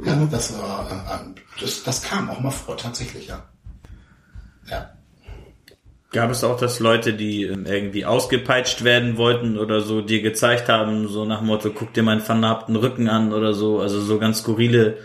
Ja, 0.06 0.26
das 0.32 0.58
war, 0.58 0.90
äh, 0.90 1.20
das, 1.60 1.84
das 1.84 2.02
kam 2.02 2.30
auch 2.30 2.40
mal 2.40 2.52
vor, 2.52 2.78
tatsächlich, 2.78 3.28
ja. 3.28 3.44
Ja. 4.70 4.94
Gab 6.12 6.32
es 6.32 6.44
auch, 6.44 6.58
dass 6.58 6.80
Leute, 6.80 7.14
die 7.14 7.44
ähm, 7.44 7.66
irgendwie 7.66 8.06
ausgepeitscht 8.06 8.86
werden 8.86 9.18
wollten 9.18 9.58
oder 9.58 9.82
so, 9.82 10.02
dir 10.02 10.22
gezeigt 10.22 10.70
haben, 10.70 11.10
so 11.10 11.26
nach 11.26 11.40
dem 11.40 11.48
Motto, 11.48 11.72
guck 11.72 11.94
dir 11.94 12.04
meinen 12.04 12.22
vernarbten 12.22 12.78
Rücken 12.78 13.10
an 13.10 13.34
oder 13.34 13.54
so, 13.54 13.82
also 13.82 14.00
so 14.00 14.18
ganz 14.18 14.40
skurrile. 14.40 14.98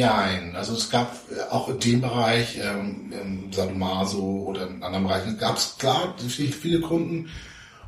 Nein, 0.00 0.56
also 0.56 0.74
es 0.74 0.90
gab 0.90 1.16
auch 1.50 1.68
in 1.68 1.78
dem 1.78 2.00
Bereich, 2.00 2.58
ähm, 2.62 3.12
im 3.12 3.52
Sadomaso 3.52 4.44
oder 4.46 4.66
in 4.66 4.82
anderen 4.82 5.04
Bereichen, 5.04 5.38
gab 5.38 5.56
es 5.56 5.76
klar 5.78 6.14
viele 6.18 6.80
Kunden 6.80 7.30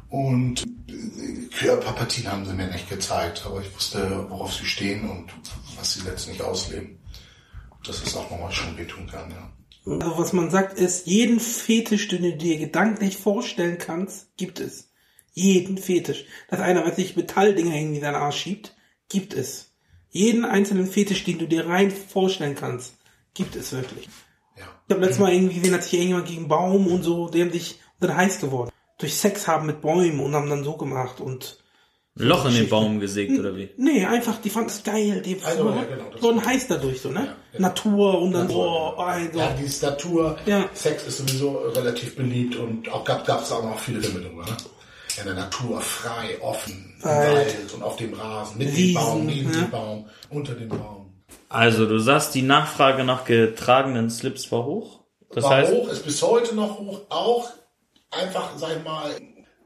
und 0.09 0.65
äh, 0.89 1.49
Körperpartien 1.57 2.31
haben 2.31 2.45
sie 2.45 2.55
mir 2.55 2.69
nicht 2.69 2.89
gezeigt, 2.89 3.43
aber 3.47 3.61
ich 3.61 3.75
wusste, 3.75 4.27
worauf 4.29 4.55
sie 4.55 4.67
stehen 4.67 5.09
und 5.09 5.33
was 5.77 5.95
sie 5.95 6.03
letztendlich 6.03 6.47
ausleben. 6.47 6.99
Dass 7.85 8.03
es 8.03 8.17
auch 8.17 8.31
nochmal 8.31 8.53
schon 8.53 8.77
wehtun 8.77 9.07
kann, 9.07 9.31
ja. 9.31 9.53
Also 9.87 10.19
was 10.19 10.33
man 10.33 10.51
sagt 10.51 10.79
ist, 10.79 11.07
jeden 11.07 11.39
Fetisch, 11.39 12.09
den 12.09 12.23
du 12.23 12.37
dir 12.37 12.59
gedanklich 12.59 13.17
vorstellen 13.17 13.79
kannst, 13.79 14.37
gibt 14.37 14.59
es. 14.59 14.91
Jeden 15.33 15.79
Fetisch. 15.79 16.25
Dass 16.49 16.61
einer, 16.61 16.85
was 16.85 16.97
sich 16.97 17.17
Metalldinger 17.17 17.77
in 17.77 18.01
deinen 18.01 18.17
Arsch 18.17 18.41
schiebt, 18.41 18.75
gibt 19.09 19.35
es. 19.35 19.76
Jeden 20.17 20.45
einzelnen 20.45 20.87
Fetisch, 20.87 21.25
den 21.25 21.39
du 21.39 21.47
dir 21.47 21.67
rein 21.67 21.91
vorstellen 21.91 22.55
kannst, 22.55 22.95
gibt 23.35 23.55
es 23.57 23.73
wirklich. 23.73 24.09
ja. 24.59 24.65
Ich 24.89 24.95
habe 24.95 25.01
letztes 25.05 25.21
Mal 25.21 25.33
irgendwie 25.33 25.57
gesehen, 25.57 25.75
hat 25.75 25.83
sich 25.85 25.93
irgendjemand 25.95 26.27
gegen 26.29 26.49
Baum 26.49 26.87
und 26.87 27.03
so, 27.03 27.29
die 27.29 27.43
haben 27.43 27.53
sich 27.53 27.81
dann 28.01 28.17
heiß 28.17 28.41
geworden. 28.41 28.71
Durch 28.99 29.15
Sex 29.15 29.47
haben 29.47 29.67
mit 29.67 29.81
Bäumen 29.83 30.21
und 30.21 30.35
haben 30.35 30.49
dann 30.49 30.65
so 30.65 30.77
gemacht 30.77 31.21
und 31.21 31.59
Ein 32.19 32.29
Loch 32.29 32.47
in 32.47 32.55
den 32.55 32.69
Baum 32.71 32.99
gesägt 32.99 33.39
oder 33.39 33.55
wie? 33.57 33.69
Nee, 33.77 34.07
einfach, 34.07 34.41
die 34.41 34.49
fanden 34.49 34.71
es 34.71 34.83
geil. 34.83 35.21
Die 35.23 35.37
Also, 35.45 35.69
ja, 35.69 35.85
genau, 35.85 36.11
das- 36.11 36.23
wurden 36.23 36.43
heiß 36.43 36.67
dadurch, 36.69 37.03
so, 37.03 37.11
ne? 37.11 37.27
Ja, 37.27 37.37
genau. 37.53 37.69
Natur 37.69 38.23
und 38.23 38.33
dann, 38.33 38.51
oh, 38.51 38.95
also. 38.97 39.39
Ja, 39.39 39.51
die 39.53 39.69
Statur, 39.69 40.39
Ja. 40.47 40.65
Sex 40.73 41.07
ist 41.07 41.19
sowieso 41.19 41.59
relativ 41.75 42.17
beliebt 42.17 42.57
und 42.57 42.89
auch 42.91 43.05
gab 43.05 43.43
es 43.43 43.53
auch 43.53 43.63
noch 43.65 43.79
viele 43.79 44.01
Filme 44.01 44.21
drüber. 44.27 44.47
Ne? 44.47 44.57
In 45.19 45.25
der 45.25 45.35
Natur, 45.35 45.81
frei, 45.81 46.39
offen, 46.41 46.95
im 46.99 47.05
Wald. 47.05 47.37
Wald 47.37 47.75
und 47.75 47.83
auf 47.83 47.97
dem 47.97 48.15
Rasen, 48.15 48.59
mit 48.59 48.77
Wiesen, 48.77 48.95
dem 48.95 48.95
Baum, 48.95 49.27
neben 49.27 49.53
ja. 49.53 49.61
dem 49.61 49.71
Baum, 49.71 50.11
unter 50.31 50.55
dem 50.55 50.69
Baum. 50.69 51.13
Also 51.49 51.87
du 51.87 51.99
sagst, 51.99 52.35
die 52.35 52.43
Nachfrage 52.43 53.05
nach 53.05 53.25
getragenen 53.25 54.11
Slips 54.11 54.51
war 54.53 54.65
hoch? 54.65 55.01
Das 55.33 55.45
War 55.45 55.57
heißt, 55.57 55.73
hoch, 55.73 55.89
ist 55.89 56.05
bis 56.05 56.23
heute 56.23 56.55
noch 56.55 56.79
hoch, 56.79 57.01
auch 57.09 57.51
einfach, 58.11 58.51
sag 58.57 58.77
ich 58.77 58.85
mal, 58.85 59.11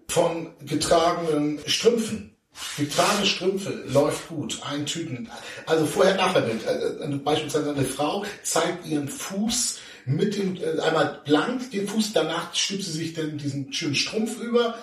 von 0.09 0.55
getragenen 0.67 1.61
Strümpfen. 1.67 2.37
Getragene 2.77 3.27
Strümpfe 3.27 3.71
läuft 3.87 4.29
gut, 4.29 4.59
ein 4.69 4.85
Tüten. 4.85 5.31
Also 5.67 5.87
vorher 5.87 6.17
nachher 6.17 6.43
Bild. 6.43 6.67
Also 6.67 7.19
beispielsweise 7.19 7.71
eine 7.71 7.85
Frau 7.85 8.25
zeigt 8.43 8.87
ihren 8.87 9.09
Fuß 9.09 9.79
mit 10.07 10.37
dem 10.37 10.57
äh, 10.57 10.81
einmal 10.81 11.21
blank 11.25 11.71
den 11.71 11.87
Fuß, 11.87 12.13
danach 12.13 12.55
stülpt 12.55 12.85
sie 12.85 12.93
sich 12.93 13.15
dann 13.15 13.39
diesen 13.39 13.73
schönen 13.73 13.95
Strumpf 13.95 14.41
über 14.41 14.75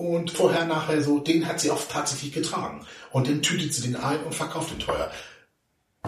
und 0.00 0.30
vorher 0.30 0.64
nachher 0.64 1.02
so, 1.02 1.18
den 1.18 1.46
hat 1.46 1.60
sie 1.60 1.70
auch 1.70 1.82
tatsächlich 1.86 2.32
getragen. 2.32 2.86
Und 3.12 3.28
dann 3.28 3.42
tütet 3.42 3.74
sie 3.74 3.82
den 3.82 3.96
ein 3.96 4.24
und 4.24 4.34
verkauft 4.34 4.70
den 4.70 4.78
teuer. 4.78 5.12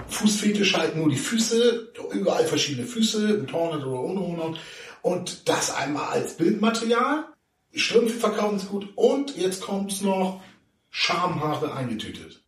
Fußfetisch 0.08 0.74
halt 0.74 0.96
nur 0.96 1.10
die 1.10 1.18
Füße, 1.18 1.92
überall 2.10 2.46
verschiedene 2.46 2.86
Füße, 2.86 3.18
mit 3.36 3.52
Hornet 3.52 3.84
oder 3.84 4.00
ohne 4.00 4.20
Hornet. 4.20 4.58
Und 5.02 5.46
das 5.46 5.74
einmal 5.74 6.06
als 6.06 6.38
Bildmaterial. 6.38 7.26
Strümpfe 7.74 8.18
verkaufen 8.18 8.58
sie 8.58 8.66
gut. 8.68 8.88
Und 8.96 9.36
jetzt 9.36 9.60
kommt's 9.60 10.00
noch 10.00 10.40
Schamhaare 10.88 11.74
eingetütet. 11.74 12.41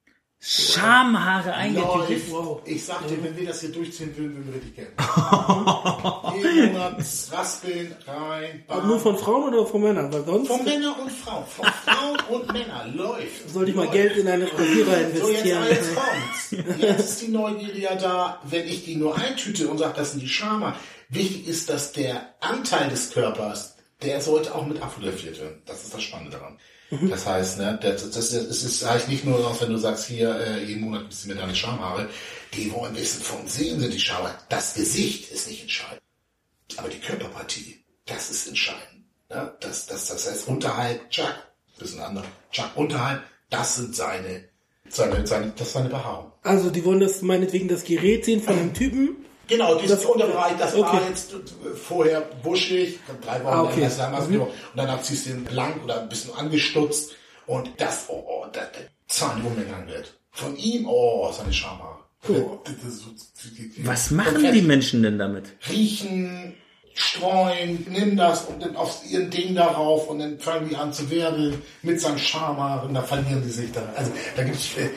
Schamhaare 0.47 1.55
eingetütet. 1.55 2.31
Läuft. 2.31 2.69
Ich 2.69 2.85
sag 2.85 3.07
dir, 3.09 3.23
wenn 3.25 3.35
wir 3.35 3.47
das 3.47 3.61
hier 3.61 3.71
durchziehen 3.73 4.15
würden, 4.15 4.37
würden 4.37 4.47
wir 4.49 4.55
richtig 4.57 4.77
Geld. 4.77 4.89
Jeden 6.55 6.73
Monat 6.73 6.97
raspeln, 7.33 7.97
rein, 8.07 8.63
Aber 8.69 8.81
bam. 8.81 8.89
nur 8.91 9.01
von 9.01 9.17
Frauen 9.17 9.55
oder 9.55 9.67
von 9.67 9.81
Männern? 9.81 10.13
Weil 10.13 10.25
sonst 10.25 10.49
Von 10.49 10.65
Männern 10.65 10.95
und 11.01 11.11
Frauen. 11.11 11.47
Von 11.47 11.65
Frauen 11.67 12.19
und 12.29 12.53
Männern. 12.53 12.95
Läuft. 12.95 13.49
sollte 13.51 13.71
ich 13.71 13.77
mal 13.77 13.85
Läuft. 13.85 13.95
Geld 13.95 14.17
in 14.19 14.29
eine 14.29 14.45
Rasierer 14.53 14.85
So, 15.15 15.31
jetzt, 15.31 15.45
investieren. 15.45 15.65
jetzt 15.71 15.91
kommt's. 15.95 16.79
Jetzt 16.79 17.01
ist 17.11 17.23
die 17.23 17.29
Neugierde 17.29 17.79
ja 17.79 17.95
da, 17.95 18.41
wenn 18.45 18.67
ich 18.69 18.85
die 18.85 18.97
nur 18.97 19.17
eintüte 19.17 19.69
und 19.69 19.79
sage, 19.79 19.95
das 19.97 20.11
sind 20.13 20.21
die 20.23 20.29
Schama. 20.29 20.77
Wichtig 21.09 21.49
ist, 21.49 21.71
dass 21.71 21.93
der 21.93 22.35
Anteil 22.41 22.91
des 22.91 23.11
Körpers, 23.13 23.77
der 24.03 24.21
sollte 24.21 24.55
auch 24.55 24.67
mit 24.67 24.83
abfotografiert 24.83 25.41
werden. 25.41 25.63
Das 25.65 25.85
ist 25.85 25.95
das 25.95 26.03
Spannende 26.03 26.33
daran. 26.37 26.59
Das 27.03 27.27
heißt, 27.27 27.59
ne, 27.59 27.79
das, 27.81 28.11
das, 28.11 28.31
das 28.31 28.65
ist 28.65 28.89
heißt 28.89 29.09
nicht 29.09 29.25
nur, 29.25 29.61
wenn 29.61 29.71
du 29.71 29.79
sagst, 29.79 30.07
hier, 30.07 30.35
äh, 30.35 30.65
jeden 30.65 30.83
Monat 30.83 31.03
gibst 31.03 31.25
du 31.25 31.29
mir 31.29 31.35
deine 31.35 31.55
Schamhaare, 31.55 32.09
die 32.55 32.73
wollen 32.73 32.95
wissen, 32.97 33.23
vom 33.23 33.47
Sehen 33.49 33.81
sind 33.81 33.93
die 33.93 34.01
Schamhaare. 34.01 34.35
Das 34.49 34.75
Gesicht 34.75 35.31
ist 35.31 35.49
nicht 35.49 35.63
entscheidend. 35.63 36.03
Aber 36.77 36.89
die 36.89 36.99
Körperpartie, 36.99 37.85
das 38.07 38.31
ist 38.31 38.49
entscheidend. 38.49 39.05
Ja, 39.31 39.55
das, 39.61 39.87
das, 39.87 40.09
das 40.09 40.31
heißt, 40.31 40.49
unterhalb, 40.49 41.11
Chuck, 41.11 41.35
bisschen 41.79 42.01
anderer, 42.01 42.27
Chuck, 42.51 42.71
unterhalb, 42.77 43.23
das 43.51 43.77
sind 43.77 43.95
seine, 43.95 44.45
seine, 44.89 45.27
seine, 45.27 45.53
das 45.57 45.69
ist 45.69 45.73
seine 45.73 45.89
Behaarung. 45.89 46.33
Also 46.43 46.71
die 46.71 46.85
wollen 46.85 47.01
das 47.01 47.23
meinetwegen 47.23 47.69
das 47.69 47.85
Gerät 47.85 48.25
sehen 48.25 48.43
von 48.43 48.55
einem 48.59 48.75
Typen. 48.75 49.24
Genau, 49.47 49.75
dieses 49.77 50.01
Das- 50.01 50.07
Unterbereich, 50.07 50.55
das 50.59 50.77
war 50.79 50.95
okay. 50.95 51.03
jetzt 51.09 51.33
äh, 51.35 51.37
vorher 51.75 52.21
buschig, 52.43 52.99
drei 53.23 53.43
Wochen 53.45 53.53
Ah, 53.55 53.63
okay. 53.65 53.81
lang 53.81 53.89
das 53.89 53.97
damals 53.99 54.29
Mhm. 54.29 54.41
und 54.43 54.51
danach 54.75 55.03
ziehst 55.03 55.27
du 55.27 55.31
ihn 55.31 55.45
blank 55.45 55.83
oder 55.85 56.01
ein 56.01 56.09
bisschen 56.09 56.35
angestutzt 56.35 57.13
und 57.47 57.71
das, 57.79 58.05
oh, 58.09 58.25
oh, 58.27 58.47
das, 58.53 58.69
das 58.73 58.83
Zahn 59.19 59.43
rumgegangen 59.43 59.89
wird. 59.89 60.15
Von 60.31 60.57
ihm, 60.57 60.87
oh, 60.89 61.31
seine 61.33 61.53
Schamhaare. 61.53 61.99
Das- 62.27 62.35
das 62.65 63.05
Was 63.85 64.11
machen 64.11 64.51
die 64.53 64.63
Menschen 64.63 65.03
denn 65.03 65.19
damit? 65.19 65.45
Riechen, 65.69 66.55
streuen, 66.95 67.87
nimm 67.91 68.17
das 68.17 68.45
und 68.47 68.63
dann 68.63 68.77
auf 68.77 69.01
ihren 69.11 69.29
Ding 69.31 69.55
darauf 69.55 70.09
und 70.09 70.21
dann 70.21 70.39
fangen 70.39 70.69
die 70.71 70.77
an 70.77 70.93
zu 70.93 71.11
wirbeln 71.11 71.61
mit 71.83 72.01
seinen 72.01 72.19
Schamhaaren, 72.19 72.95
da 72.95 73.03
verlieren 73.03 73.43
die 73.45 73.51
sich 73.51 73.71
dann. 73.73 73.89
Also 73.95 74.11
da 74.37 74.43
gibt's, 74.45 74.77
äh, 74.79 74.89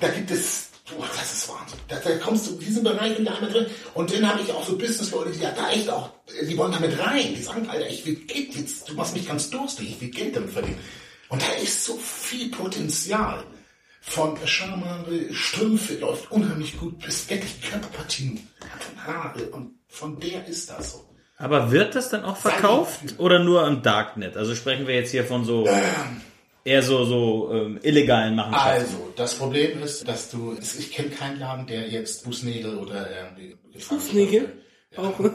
da 0.00 0.08
gibt 0.08 0.30
es 0.30 0.65
Boah, 0.88 1.08
das 1.16 1.32
ist 1.32 1.48
Wahnsinn. 1.48 1.78
Da, 1.88 1.96
da 1.98 2.16
kommst 2.18 2.46
du 2.46 2.52
in 2.52 2.60
diesen 2.60 2.84
Bereich 2.84 3.18
und 3.18 3.24
da 3.24 3.34
einmal 3.34 3.50
drin. 3.50 3.66
Und 3.94 4.12
dann 4.12 4.28
habe 4.28 4.40
ich 4.42 4.52
auch 4.52 4.64
so 4.64 4.78
Businessleute, 4.78 5.32
die 5.32 5.40
da 5.40 5.70
echt 5.70 5.88
auch, 5.90 6.10
die 6.48 6.56
wollen 6.56 6.72
damit 6.72 6.96
rein. 6.98 7.34
Die 7.34 7.42
sagen, 7.42 7.68
Alter, 7.68 7.88
ich 7.88 8.06
will 8.06 8.14
Geld 8.14 8.54
jetzt, 8.54 8.88
du 8.88 8.94
machst 8.94 9.14
mich 9.14 9.26
ganz 9.26 9.50
durstig, 9.50 9.90
ich 9.90 10.00
will 10.00 10.10
Geld 10.10 10.36
damit 10.36 10.50
verdienen. 10.50 10.78
Und 11.28 11.42
da 11.42 11.52
ist 11.60 11.84
so 11.84 11.96
viel 11.96 12.50
Potenzial. 12.50 13.42
Von 14.00 14.38
Schamhaare, 14.46 15.34
Strümpfe 15.34 15.94
läuft 15.94 16.30
unheimlich 16.30 16.78
gut, 16.78 17.00
bis 17.00 17.28
wirklich 17.28 17.60
Körperpartien, 17.60 18.46
von 18.78 19.04
Haare. 19.04 19.50
Und 19.50 19.80
von 19.88 20.20
der 20.20 20.46
ist 20.46 20.70
das 20.70 20.92
so. 20.92 21.04
Aber 21.36 21.72
wird 21.72 21.96
das 21.96 22.10
dann 22.10 22.24
auch 22.24 22.36
verkauft 22.36 23.16
oder 23.18 23.40
nur 23.40 23.66
im 23.66 23.82
Darknet? 23.82 24.36
Also 24.36 24.54
sprechen 24.54 24.86
wir 24.86 24.94
jetzt 24.94 25.10
hier 25.10 25.24
von 25.24 25.44
so 25.44 25.66
Ähm. 25.66 26.20
Eher 26.66 26.82
so 26.82 27.04
so 27.04 27.50
ähm, 27.52 27.78
illegalen 27.82 28.34
Machenschaften. 28.34 28.82
Also, 28.82 29.12
das 29.16 29.34
Problem 29.36 29.82
ist, 29.82 30.06
dass 30.06 30.30
du, 30.30 30.56
ich 30.60 30.90
kenne 30.92 31.10
keinen 31.10 31.38
Laden, 31.38 31.66
der 31.66 31.88
jetzt 31.88 32.24
Fußnägel 32.24 32.76
oder 32.76 33.08
irgendwie 33.10 33.56
Fußnägel? 33.78 34.52
Auch. 34.96 35.18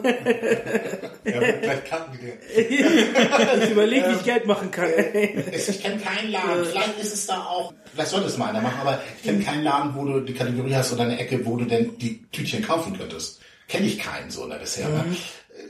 Ja, 1.24 1.40
vielleicht 1.40 1.84
die 2.14 2.18
den. 2.18 3.62
ich 3.64 3.70
überlege, 3.70 4.10
wie 4.10 4.16
ich 4.16 4.24
Geld 4.24 4.48
machen 4.48 4.72
kann. 4.72 4.90
Ich 4.90 5.82
kenne 5.82 6.00
keinen 6.00 6.32
Laden. 6.32 6.66
Vielleicht 6.66 7.00
ist 7.00 7.14
es 7.14 7.28
da 7.28 7.44
auch, 7.44 7.72
vielleicht 7.94 8.10
sollte 8.10 8.28
es 8.28 8.38
mal 8.38 8.50
einer 8.50 8.62
machen, 8.62 8.82
aber 8.82 9.00
ich 9.18 9.24
kenne 9.24 9.44
keinen 9.44 9.64
Laden, 9.64 9.96
wo 9.96 10.04
du 10.04 10.22
die 10.22 10.34
Kategorie 10.34 10.74
hast 10.74 10.92
oder 10.94 11.04
eine 11.04 11.20
Ecke, 11.20 11.46
wo 11.46 11.58
du 11.58 11.66
denn 11.66 11.96
die 12.00 12.24
Tütchen 12.32 12.64
kaufen 12.64 12.98
könntest. 12.98 13.40
Kenne 13.68 13.86
ich 13.86 14.00
keinen 14.00 14.32
so 14.32 14.48
ne, 14.48 14.58
bisher. 14.60 14.90
Ne? 14.90 15.06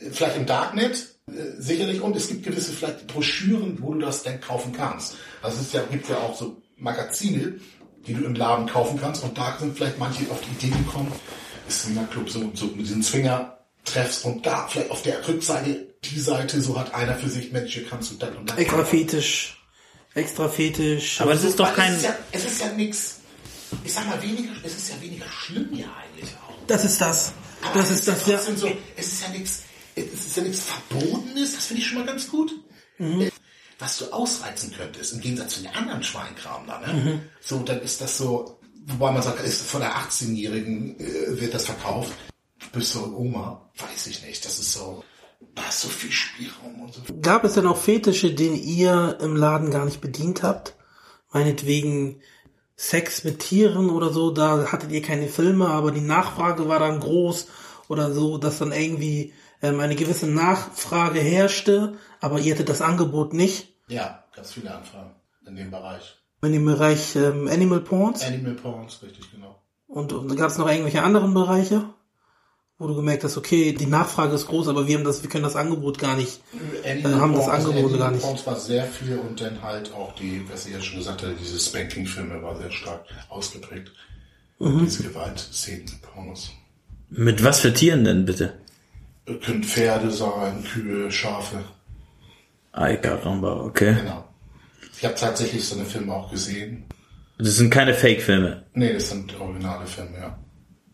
Äh, 0.06 0.10
Vielleicht 0.12 0.38
im 0.38 0.46
Darknet, 0.46 1.10
äh, 1.28 1.34
sicherlich. 1.58 2.02
Und 2.02 2.16
es 2.16 2.30
gibt 2.30 2.44
gewisse 2.44 2.72
vielleicht 2.72 3.08
Broschüren, 3.08 3.78
wo 3.82 3.94
du 3.94 4.00
das 4.00 4.24
denn 4.24 4.40
kaufen 4.40 4.72
kannst. 4.72 5.18
Also 5.42 5.58
es 5.60 5.68
ist 5.68 5.74
ja, 5.74 5.84
gibt 5.84 6.10
ja 6.10 6.18
auch 6.18 6.38
so 6.38 6.62
Magazine, 6.78 7.60
die 8.08 8.14
du 8.14 8.24
im 8.26 8.36
Laden 8.36 8.68
kaufen 8.68 9.00
kannst. 9.00 9.24
Und 9.24 9.38
da 9.38 9.58
sind 9.60 9.78
vielleicht 9.78 10.00
manche 10.00 10.30
auf 10.32 10.40
die 10.42 10.66
Idee 10.66 10.76
gekommen, 10.78 11.12
ist 11.68 11.88
ein 11.88 12.10
Club 12.10 12.30
so, 12.30 12.52
so 12.54 12.66
mit 12.68 12.80
diesen 12.82 13.04
Zwinger 13.04 13.58
treffst 13.86 14.26
und 14.26 14.46
da 14.46 14.68
vielleicht 14.68 14.92
auf 14.92 15.02
der 15.02 15.28
Rückseite 15.28 15.88
die 16.04 16.20
Seite, 16.20 16.62
so 16.62 16.80
hat 16.80 16.94
einer 16.94 17.16
für 17.16 17.30
sich, 17.30 17.52
Mensch, 17.52 17.74
hier 17.74 17.86
kannst 17.88 18.12
du 18.12 18.16
das 18.16 18.36
und 18.36 18.50
das 18.50 18.58
Extra 18.58 18.84
Fetisch. 18.84 19.58
Extra 20.14 20.50
Fetisch. 20.50 21.22
Aber 21.22 21.34
es 21.34 21.44
ist 21.44 21.60
doch 21.60 21.74
kein 21.74 21.92
Es 21.94 21.98
ist 21.98 22.04
ja, 22.04 22.16
es 22.32 22.46
ist 22.46 22.62
ja 22.62 22.68
nix. 22.74 23.18
Ich 23.86 23.94
sag 23.94 24.08
mal, 24.08 24.22
weniger, 24.22 24.52
es 24.64 24.78
ist 24.78 24.90
ja 24.90 25.02
weniger 25.02 25.26
schlimm 25.30 25.70
ja 25.74 25.88
eigentlich 25.96 26.30
auch. 26.48 26.56
das 26.68 26.84
ist 26.84 27.00
das. 27.00 27.34
Aber 27.64 27.80
Das 27.80 27.92
ist 27.92 28.08
das, 28.08 28.28
ja 28.28 28.40
so, 28.40 28.70
es 28.98 29.08
ist 29.08 29.22
ja 29.22 29.30
nichts, 29.30 29.64
es 29.96 30.26
ist 30.26 30.38
ja 30.38 30.44
nichts 30.44 30.64
Verbotenes, 30.64 31.56
das 31.56 31.66
finde 31.68 31.82
ich 31.82 31.88
schon 31.88 32.00
mal 32.00 32.06
ganz 32.06 32.28
gut. 32.28 32.52
Mhm. 32.98 33.31
Was 33.82 33.98
du 33.98 34.14
ausreizen 34.14 34.72
könntest, 34.72 35.14
im 35.14 35.22
Gegensatz 35.22 35.56
zu 35.56 35.64
den 35.64 35.74
anderen 35.74 36.04
Schweinkram 36.04 36.68
da, 36.68 36.80
ne? 36.80 36.94
Mhm. 36.94 37.22
So, 37.42 37.64
dann 37.64 37.82
ist 37.82 38.00
das 38.00 38.16
so, 38.16 38.60
wobei 38.86 39.12
man 39.12 39.24
sagt, 39.24 39.44
ist 39.44 39.64
von 39.64 39.82
der 39.82 39.96
18-Jährigen 39.96 41.00
äh, 41.00 41.42
wird 41.42 41.56
das 41.56 41.66
verkauft. 41.66 42.14
Bis 42.74 42.92
zur 42.92 43.18
Oma, 43.18 43.72
weiß 43.78 44.06
ich 44.06 44.24
nicht. 44.24 44.46
Das 44.46 44.60
ist 44.60 44.72
so, 44.74 45.04
da 45.56 45.64
ist 45.68 45.82
so 45.82 45.90
viel 45.90 46.12
Spielraum 46.12 46.82
und 46.82 46.94
so. 46.94 47.02
Gab 47.24 47.44
es 47.44 47.54
denn 47.54 47.66
auch 47.66 47.78
Fetische, 47.78 48.34
den 48.36 48.54
ihr 48.56 49.18
im 49.20 49.36
Laden 49.36 49.72
gar 49.72 49.86
nicht 49.86 50.00
bedient 50.00 50.44
habt? 50.44 50.76
Meinetwegen 51.34 52.22
Sex 52.76 53.24
mit 53.24 53.40
Tieren 53.40 53.90
oder 53.90 54.12
so, 54.12 54.30
da 54.30 54.72
hattet 54.72 54.92
ihr 54.92 55.02
keine 55.02 55.28
Filme, 55.28 55.68
aber 55.70 55.92
die 55.92 56.02
Nachfrage 56.02 56.68
war 56.70 56.80
dann 56.80 57.00
groß 57.00 57.48
oder 57.88 58.14
so, 58.14 58.38
dass 58.38 58.60
dann 58.60 58.74
irgendwie 58.74 59.34
ähm, 59.62 59.80
eine 59.80 59.96
gewisse 59.96 60.28
Nachfrage 60.28 61.20
herrschte, 61.20 61.96
aber 62.20 62.40
ihr 62.40 62.54
hattet 62.54 62.70
das 62.70 62.82
Angebot 62.82 63.34
nicht. 63.34 63.71
Ja, 63.92 64.24
ganz 64.34 64.54
viele 64.54 64.74
Anfragen 64.74 65.12
in 65.46 65.56
dem 65.58 65.70
Bereich. 65.70 66.16
In 66.44 66.54
dem 66.54 66.66
Bereich 66.66 67.16
ähm, 67.18 67.50
Animal 67.50 67.82
Porns. 67.82 68.24
Animal 68.24 68.54
Porns, 68.54 69.04
richtig, 69.04 69.30
genau. 69.32 69.62
Und, 69.88 70.14
und 70.14 70.34
gab 70.38 70.50
es 70.50 70.58
noch 70.58 70.70
irgendwelche 70.70 71.04
anderen 71.04 71.34
Bereiche, 71.34 71.84
wo 72.78 72.88
du 72.88 72.96
gemerkt 72.96 73.26
hast, 73.26 73.36
okay, 73.36 73.74
die 73.74 73.88
Nachfrage 73.88 74.34
ist 74.34 74.48
groß, 74.48 74.70
aber 74.70 74.88
wir 74.88 74.98
haben 74.98 75.04
das, 75.04 75.24
wir 75.24 75.30
können 75.30 75.44
das 75.44 75.58
Angebot 75.58 76.00
gar 76.00 76.16
nicht. 76.16 76.40
Animal 76.86 77.12
Äh, 77.12 77.16
haben 77.16 77.34
das 77.34 77.44
Porn, 77.44 77.56
also 77.56 77.70
Angebot 77.70 77.92
Animal 77.92 78.00
gar 78.00 78.12
nicht. 78.12 78.24
Porns 78.24 78.48
war 78.48 78.60
sehr 78.60 78.86
viel 78.86 79.18
und 79.18 79.42
dann 79.42 79.62
halt 79.62 79.94
auch 79.94 80.16
die, 80.16 80.42
was 80.50 80.66
ich 80.66 80.74
ja 80.74 80.82
schon 80.82 81.00
gesagt 81.00 81.22
hatte, 81.24 81.36
diese 81.36 81.60
Spanking-Filme 81.60 82.42
war 82.42 82.56
sehr 82.56 82.72
stark 82.72 83.04
ausgeprägt. 83.28 83.92
Mhm. 84.60 84.86
Diese 84.86 85.04
Gewaltszenen, 85.04 86.00
Pornos. 86.02 86.52
Mit 87.10 87.44
was 87.44 87.60
für 87.60 87.74
Tieren 87.74 88.06
denn 88.06 88.24
bitte? 88.24 88.54
Können 89.26 89.64
Pferde 89.66 90.12
sein, 90.12 90.64
Kühe, 90.64 91.12
Schafe. 91.12 91.66
Ay 92.72 92.98
caramba, 92.98 93.62
okay. 93.62 93.96
Genau. 93.96 94.28
Ich 94.98 95.06
habe 95.06 95.16
tatsächlich 95.16 95.66
so 95.66 95.76
eine 95.76 95.86
Filme 95.86 96.14
auch 96.14 96.32
gesehen. 96.32 96.86
Das 97.38 97.56
sind 97.56 97.72
keine 97.72 97.94
Fake-Filme. 97.94 98.66
Nee, 98.74 98.94
das 98.94 99.10
sind 99.10 99.40
originale 99.40 99.86
Filme, 99.88 100.18
ja. 100.20 100.38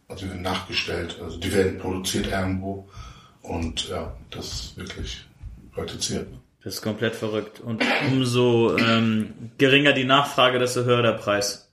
Also 0.08 0.26
die 0.26 0.32
werden 0.32 0.44
nachgestellt, 0.44 1.18
also 1.22 1.38
die 1.38 1.54
werden 1.54 1.78
produziert 1.78 2.28
irgendwo 2.28 2.88
und 3.42 3.90
ja, 3.90 4.16
das 4.32 4.46
ist 4.46 4.78
wirklich 4.78 5.26
praktiziert. 5.74 6.28
Das 6.64 6.76
ist 6.76 6.82
komplett 6.82 7.16
verrückt. 7.16 7.60
Und 7.60 7.84
umso 8.12 8.78
ähm, 8.78 9.34
geringer 9.58 9.94
die 9.94 10.06
Nachfrage, 10.06 10.60
desto 10.60 10.84
höher 10.84 11.02
der 11.02 11.14
Preis. 11.14 11.72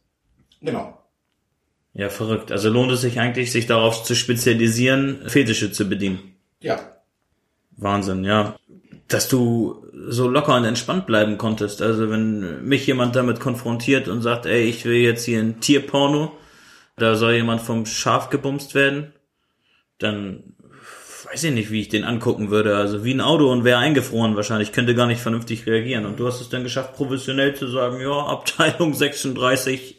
Genau. 0.61 1.01
Ja, 1.93 2.09
verrückt. 2.11 2.51
Also 2.51 2.69
lohnt 2.69 2.91
es 2.91 3.03
sich 3.03 3.21
eigentlich, 3.21 3.53
sich 3.53 3.67
darauf 3.67 4.03
zu 4.03 4.15
spezialisieren, 4.15 5.29
Fetische 5.29 5.71
zu 5.71 5.89
bedienen. 5.89 6.35
Ja. 6.61 6.81
Wahnsinn, 7.77 8.25
ja. 8.25 8.57
Dass 9.09 9.29
du 9.29 9.87
so 10.09 10.29
locker 10.29 10.57
und 10.57 10.65
entspannt 10.65 11.07
bleiben 11.07 11.39
konntest. 11.39 11.83
Also 11.83 12.11
wenn 12.11 12.65
mich 12.65 12.87
jemand 12.87 13.17
damit 13.17 13.41
konfrontiert 13.41 14.09
und 14.09 14.23
sagt, 14.23 14.47
ey, 14.47 14.63
ich 14.65 14.85
will 14.85 14.97
jetzt 14.97 15.25
hier 15.25 15.41
ein 15.41 15.61
Tierporno, 15.61 16.33
da 16.97 17.17
soll 17.17 17.35
jemand 17.35 17.61
vom 17.61 17.87
Schaf 17.87 18.31
gebumst 18.31 18.75
werden, 18.75 19.13
dann 19.99 20.55
weiß 21.35 21.45
ich 21.45 21.53
nicht, 21.53 21.73
wie 21.73 21.81
ich 21.81 21.89
den 21.89 22.05
angucken 22.05 22.51
würde. 22.51 22.77
Also 22.77 23.05
wie 23.05 23.13
ein 23.13 23.21
Auto 23.21 23.51
und 23.51 23.65
wäre 23.65 23.79
eingefroren 23.79 24.37
wahrscheinlich, 24.37 24.71
könnte 24.71 24.95
gar 24.95 25.09
nicht 25.09 25.21
vernünftig 25.21 25.67
reagieren. 25.67 26.07
Und 26.07 26.21
du 26.21 26.29
hast 26.29 26.41
es 26.41 26.49
dann 26.49 26.63
geschafft, 26.63 26.95
professionell 26.95 27.57
zu 27.57 27.67
sagen, 27.67 28.01
ja, 28.01 28.27
Abteilung 28.27 28.95
36. 28.95 29.97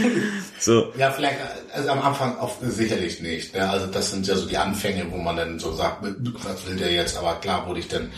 so. 0.58 0.92
Ja, 0.98 1.12
vielleicht, 1.12 1.38
also 1.72 1.88
am 1.88 2.02
Anfang 2.02 2.36
auch 2.36 2.56
sicherlich 2.60 3.20
nicht. 3.20 3.54
Ne? 3.54 3.70
Also 3.70 3.86
das 3.86 4.10
sind 4.10 4.26
ja 4.26 4.34
so 4.34 4.48
die 4.48 4.58
Anfänge, 4.58 5.06
wo 5.10 5.18
man 5.18 5.36
dann 5.36 5.60
so 5.60 5.72
sagt, 5.72 5.98
was 6.02 6.66
will 6.66 6.76
der 6.76 6.90
jetzt? 6.90 7.16
Aber 7.16 7.36
klar 7.36 7.68
wurde 7.68 7.78
ich 7.78 7.86
dann 7.86 8.10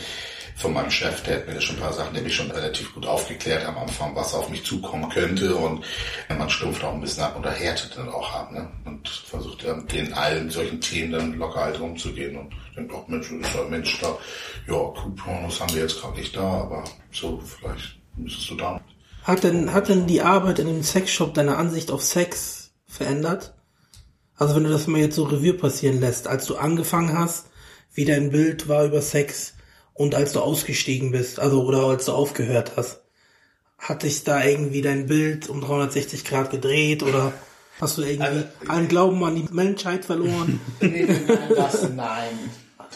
von 0.56 0.72
meinem 0.72 0.90
Chef, 0.90 1.22
der 1.22 1.36
hat 1.36 1.48
mir 1.48 1.60
schon 1.60 1.76
ein 1.76 1.82
paar 1.82 1.92
Sachen, 1.92 2.22
mich 2.22 2.34
schon 2.34 2.50
relativ 2.50 2.94
gut 2.94 3.06
aufgeklärt 3.06 3.66
am 3.66 3.76
Anfang, 3.76 4.14
was 4.14 4.34
auf 4.34 4.48
mich 4.48 4.64
zukommen 4.64 5.08
könnte 5.10 5.54
und 5.56 5.84
man 6.28 6.48
stumpft 6.48 6.84
auch 6.84 6.94
ein 6.94 7.00
bisschen 7.00 7.24
ab 7.24 7.36
und 7.36 7.44
härtet 7.44 7.96
dann 7.96 8.08
auch 8.08 8.32
ab, 8.32 8.52
ne? 8.52 8.68
Und 8.84 9.08
versucht 9.08 9.64
ja 9.64 9.74
in 9.92 10.12
allen 10.12 10.50
solchen 10.50 10.80
Themen 10.80 11.12
dann 11.12 11.38
locker 11.38 11.60
halt 11.60 11.80
rumzugehen 11.80 12.36
und 12.36 12.54
denkt, 12.76 12.92
auch 12.92 13.06
Mensch, 13.08 13.30
ist 13.30 13.56
ein 13.56 13.70
Mensch 13.70 13.98
da, 14.00 14.16
ja, 14.68 14.74
Kuhpornos 14.74 15.60
haben 15.60 15.74
wir 15.74 15.82
jetzt 15.82 16.00
gerade 16.00 16.18
nicht 16.18 16.36
da, 16.36 16.42
aber 16.42 16.84
so, 17.10 17.40
vielleicht 17.40 17.98
müsstest 18.16 18.50
du 18.50 18.54
da. 18.56 18.80
Hat 19.24 19.42
denn, 19.42 19.72
hat 19.72 19.88
denn 19.88 20.06
die 20.06 20.22
Arbeit 20.22 20.58
in 20.60 20.66
dem 20.66 20.82
Sexshop 20.82 21.34
deine 21.34 21.56
Ansicht 21.56 21.90
auf 21.90 22.02
Sex 22.02 22.72
verändert? 22.86 23.54
Also 24.36 24.54
wenn 24.54 24.64
du 24.64 24.70
das 24.70 24.86
mal 24.86 25.00
jetzt 25.00 25.16
so 25.16 25.24
Revue 25.24 25.54
passieren 25.54 26.00
lässt, 26.00 26.28
als 26.28 26.46
du 26.46 26.56
angefangen 26.56 27.16
hast, 27.16 27.46
wie 27.92 28.04
dein 28.04 28.30
Bild 28.30 28.68
war 28.68 28.84
über 28.84 29.00
Sex 29.00 29.54
und 29.94 30.14
als 30.14 30.32
du 30.32 30.40
ausgestiegen 30.40 31.12
bist, 31.12 31.38
also 31.38 31.64
oder 31.64 31.84
als 31.84 32.04
du 32.06 32.12
aufgehört 32.12 32.72
hast, 32.76 33.00
hat 33.78 34.02
sich 34.02 34.24
da 34.24 34.42
irgendwie 34.44 34.82
dein 34.82 35.06
Bild 35.06 35.48
um 35.48 35.60
360 35.60 36.24
Grad 36.24 36.50
gedreht 36.50 37.02
oder 37.02 37.32
hast 37.80 37.98
du 37.98 38.02
irgendwie 38.02 38.26
Also, 38.26 38.44
allen 38.68 38.88
Glauben 38.88 39.22
an 39.24 39.36
die 39.36 39.46
Menschheit 39.50 40.04
verloren? 40.04 40.60
Nee, 40.80 41.06
nein, 41.06 41.52
das 41.54 41.88
nein. 41.90 42.38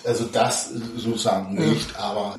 Also 0.05 0.25
das 0.25 0.71
sozusagen 0.71 1.55
nicht, 1.55 1.97
aber 1.97 2.37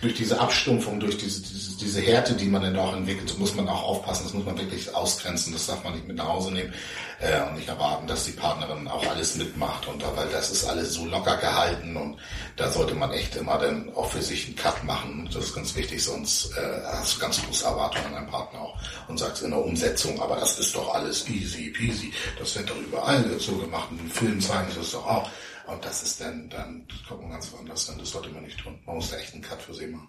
durch 0.00 0.14
diese 0.14 0.38
Abstumpfung, 0.38 1.00
durch 1.00 1.16
diese, 1.16 1.40
diese, 1.40 1.76
diese 1.78 2.00
Härte, 2.00 2.34
die 2.34 2.46
man 2.46 2.62
dann 2.62 2.76
auch 2.76 2.94
entwickelt, 2.94 3.38
muss 3.38 3.54
man 3.54 3.66
auch 3.68 3.82
aufpassen, 3.82 4.24
das 4.24 4.34
muss 4.34 4.44
man 4.44 4.58
wirklich 4.58 4.94
ausgrenzen, 4.94 5.54
das 5.54 5.66
darf 5.66 5.82
man 5.84 5.94
nicht 5.94 6.06
mit 6.06 6.16
nach 6.16 6.28
Hause 6.28 6.52
nehmen 6.52 6.74
äh, 7.20 7.40
und 7.48 7.56
nicht 7.56 7.68
erwarten, 7.68 8.06
dass 8.06 8.24
die 8.24 8.32
Partnerin 8.32 8.88
auch 8.88 9.06
alles 9.06 9.36
mitmacht 9.36 9.86
und 9.88 10.02
weil 10.16 10.28
das 10.28 10.50
ist 10.50 10.66
alles 10.66 10.92
so 10.92 11.06
locker 11.06 11.38
gehalten 11.38 11.96
und 11.96 12.18
da 12.56 12.70
sollte 12.70 12.94
man 12.94 13.10
echt 13.10 13.36
immer 13.36 13.58
dann 13.58 13.90
auch 13.94 14.10
für 14.10 14.20
sich 14.20 14.46
einen 14.46 14.56
Cut 14.56 14.84
machen, 14.84 15.28
das 15.32 15.46
ist 15.46 15.54
ganz 15.54 15.74
wichtig, 15.74 16.04
sonst 16.04 16.50
äh, 16.56 16.82
hast 16.92 17.16
du 17.16 17.20
ganz 17.20 17.42
große 17.42 17.64
Erwartungen 17.64 18.06
an 18.06 18.14
deinen 18.14 18.30
Partner 18.30 18.60
auch 18.60 18.78
und 19.08 19.18
sagst 19.18 19.42
in 19.42 19.50
der 19.50 19.64
Umsetzung, 19.64 20.20
aber 20.20 20.36
das 20.36 20.58
ist 20.58 20.74
doch 20.74 20.94
alles 20.94 21.26
easy 21.28 21.70
peasy, 21.70 22.12
das 22.38 22.54
wird 22.54 22.68
doch 22.68 22.76
überall 22.76 23.24
so 23.38 23.56
gemacht, 23.56 23.88
in 23.92 23.98
den 23.98 24.10
Filmen 24.10 24.40
zeigen 24.42 24.70
sie 24.70 24.80
das 24.80 24.92
doch 24.92 25.06
auch 25.06 25.30
und 25.66 25.84
das 25.84 26.02
ist 26.02 26.20
dann, 26.20 26.48
dann 26.48 26.86
kommt 27.08 27.22
man 27.22 27.32
ganz 27.32 27.52
woanders 27.52 27.88
hin. 27.88 27.96
Das 27.98 28.10
sollte 28.10 28.30
man 28.30 28.44
nicht 28.44 28.58
tun. 28.58 28.78
Man 28.86 28.96
muss 28.96 29.10
da 29.10 29.16
echt 29.16 29.34
einen 29.34 29.42
Cut 29.42 29.60
für 29.60 29.74
sie 29.74 29.86
machen. 29.86 30.08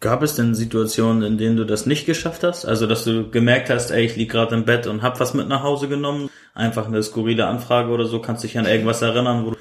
Gab 0.00 0.22
es 0.22 0.34
denn 0.34 0.54
Situationen, 0.54 1.22
in 1.22 1.38
denen 1.38 1.56
du 1.56 1.64
das 1.64 1.86
nicht 1.86 2.04
geschafft 2.04 2.42
hast? 2.42 2.66
Also, 2.66 2.86
dass 2.86 3.04
du 3.04 3.30
gemerkt 3.30 3.70
hast, 3.70 3.90
ey, 3.90 4.04
ich 4.04 4.16
lieg 4.16 4.30
gerade 4.30 4.54
im 4.54 4.64
Bett 4.64 4.86
und 4.86 5.02
hab 5.02 5.20
was 5.20 5.32
mit 5.32 5.48
nach 5.48 5.62
Hause 5.62 5.88
genommen? 5.88 6.28
Einfach 6.54 6.86
eine 6.86 7.02
skurrile 7.02 7.46
Anfrage 7.46 7.90
oder 7.90 8.04
so? 8.04 8.20
Kannst 8.20 8.44
dich 8.44 8.58
an 8.58 8.66
irgendwas 8.66 9.00
erinnern, 9.00 9.46
wo 9.46 9.50
du 9.52 9.56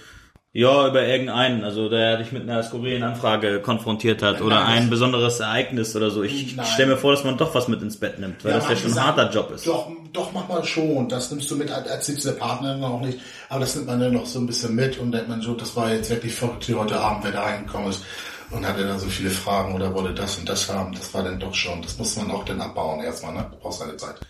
Ja, 0.57 0.87
über 0.87 1.05
irgendeinen, 1.05 1.65
also 1.65 1.89
der 1.89 2.15
dich 2.15 2.31
mit 2.31 2.43
einer 2.43 2.63
skurrilen 2.63 3.03
Anfrage 3.03 3.59
konfrontiert 3.59 4.23
hat 4.23 4.39
oder 4.39 4.63
Nein, 4.63 4.83
ein 4.83 4.89
besonderes 4.89 5.41
Ereignis 5.41 5.93
oder 5.97 6.11
so. 6.11 6.23
Ich 6.23 6.55
Nein. 6.55 6.65
stelle 6.65 6.93
mir 6.93 6.97
vor, 6.97 7.11
dass 7.11 7.25
man 7.25 7.35
doch 7.35 7.53
was 7.53 7.67
mit 7.67 7.81
ins 7.81 7.97
Bett 7.97 8.19
nimmt, 8.19 8.45
weil 8.45 8.53
das 8.53 8.69
ja 8.69 8.77
schon 8.77 8.93
ein 8.93 9.05
harter 9.05 9.29
Job 9.29 9.51
ist. 9.51 9.67
Doch, 9.67 9.91
doch 10.13 10.31
manchmal 10.31 10.63
schon. 10.63 11.09
Das 11.09 11.29
nimmst 11.29 11.51
du 11.51 11.57
mit, 11.57 11.69
du 11.69 12.13
der 12.23 12.31
Partnerin 12.31 12.81
auch 12.85 13.01
nicht. 13.01 13.19
Aber 13.49 13.59
das 13.59 13.75
nimmt 13.75 13.87
man 13.87 13.99
dann 13.99 14.13
noch 14.13 14.25
so 14.25 14.39
ein 14.39 14.47
bisschen 14.47 14.73
mit 14.75 14.97
und 14.97 15.11
denkt 15.11 15.27
man 15.27 15.41
so, 15.41 15.55
das 15.55 15.75
war 15.75 15.91
jetzt 15.91 16.09
wirklich 16.09 16.33
verrückt, 16.33 16.69
wie 16.69 16.75
heute 16.75 17.01
Abend, 17.01 17.25
wer 17.25 17.33
da 17.33 17.41
reingekommen 17.41 17.89
ist 17.89 18.05
und 18.49 18.65
hatte 18.65 18.87
dann 18.87 18.97
so 18.97 19.07
viele 19.07 19.31
Fragen 19.31 19.75
oder 19.75 19.93
wollte 19.93 20.13
das 20.13 20.37
und 20.37 20.47
das 20.47 20.69
haben. 20.71 20.93
Das 20.93 21.13
war 21.13 21.21
dann 21.21 21.37
doch 21.37 21.53
schon, 21.53 21.81
das 21.81 21.97
muss 21.97 22.15
man 22.15 22.31
auch 22.31 22.45
dann 22.45 22.61
abbauen 22.61 23.03
erstmal, 23.03 23.33
ne? 23.33 23.45
Du 23.51 23.57
brauchst 23.57 23.81
eine 23.81 23.97
Zeit. 23.97 24.21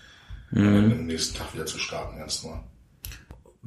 Mhm. 0.49 0.91
Um 0.91 1.05
nächsten 1.05 1.37
Tag 1.37 1.53
wieder 1.53 1.67
zu 1.67 1.77
starten, 1.77 2.17
ganz 2.17 2.43
normal. 2.43 2.61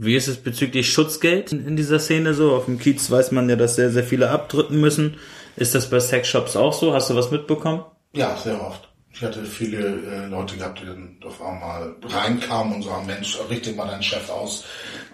Wie 0.00 0.14
ist 0.14 0.28
es 0.28 0.36
bezüglich 0.36 0.92
Schutzgeld 0.92 1.50
in, 1.50 1.74
dieser 1.74 1.98
Szene 1.98 2.32
so? 2.32 2.54
Auf 2.54 2.66
dem 2.66 2.78
Kiez 2.78 3.10
weiß 3.10 3.32
man 3.32 3.48
ja, 3.48 3.56
dass 3.56 3.74
sehr, 3.74 3.90
sehr 3.90 4.04
viele 4.04 4.30
abdrücken 4.30 4.80
müssen. 4.80 5.16
Ist 5.56 5.74
das 5.74 5.90
bei 5.90 5.98
Sexshops 5.98 6.54
auch 6.54 6.72
so? 6.72 6.94
Hast 6.94 7.10
du 7.10 7.16
was 7.16 7.32
mitbekommen? 7.32 7.84
Ja, 8.12 8.36
sehr 8.36 8.64
oft. 8.64 8.88
Ich 9.12 9.24
hatte 9.24 9.44
viele 9.44 9.78
äh, 9.78 10.26
Leute 10.26 10.56
gehabt, 10.56 10.80
die 10.80 10.86
dann 10.86 11.16
auf 11.26 11.42
einmal 11.42 11.96
reinkamen 12.04 12.76
und 12.76 12.82
sagen, 12.82 13.06
Mensch, 13.06 13.36
richte 13.50 13.72
mal 13.72 13.88
deinen 13.88 14.04
Chef 14.04 14.30
aus, 14.30 14.62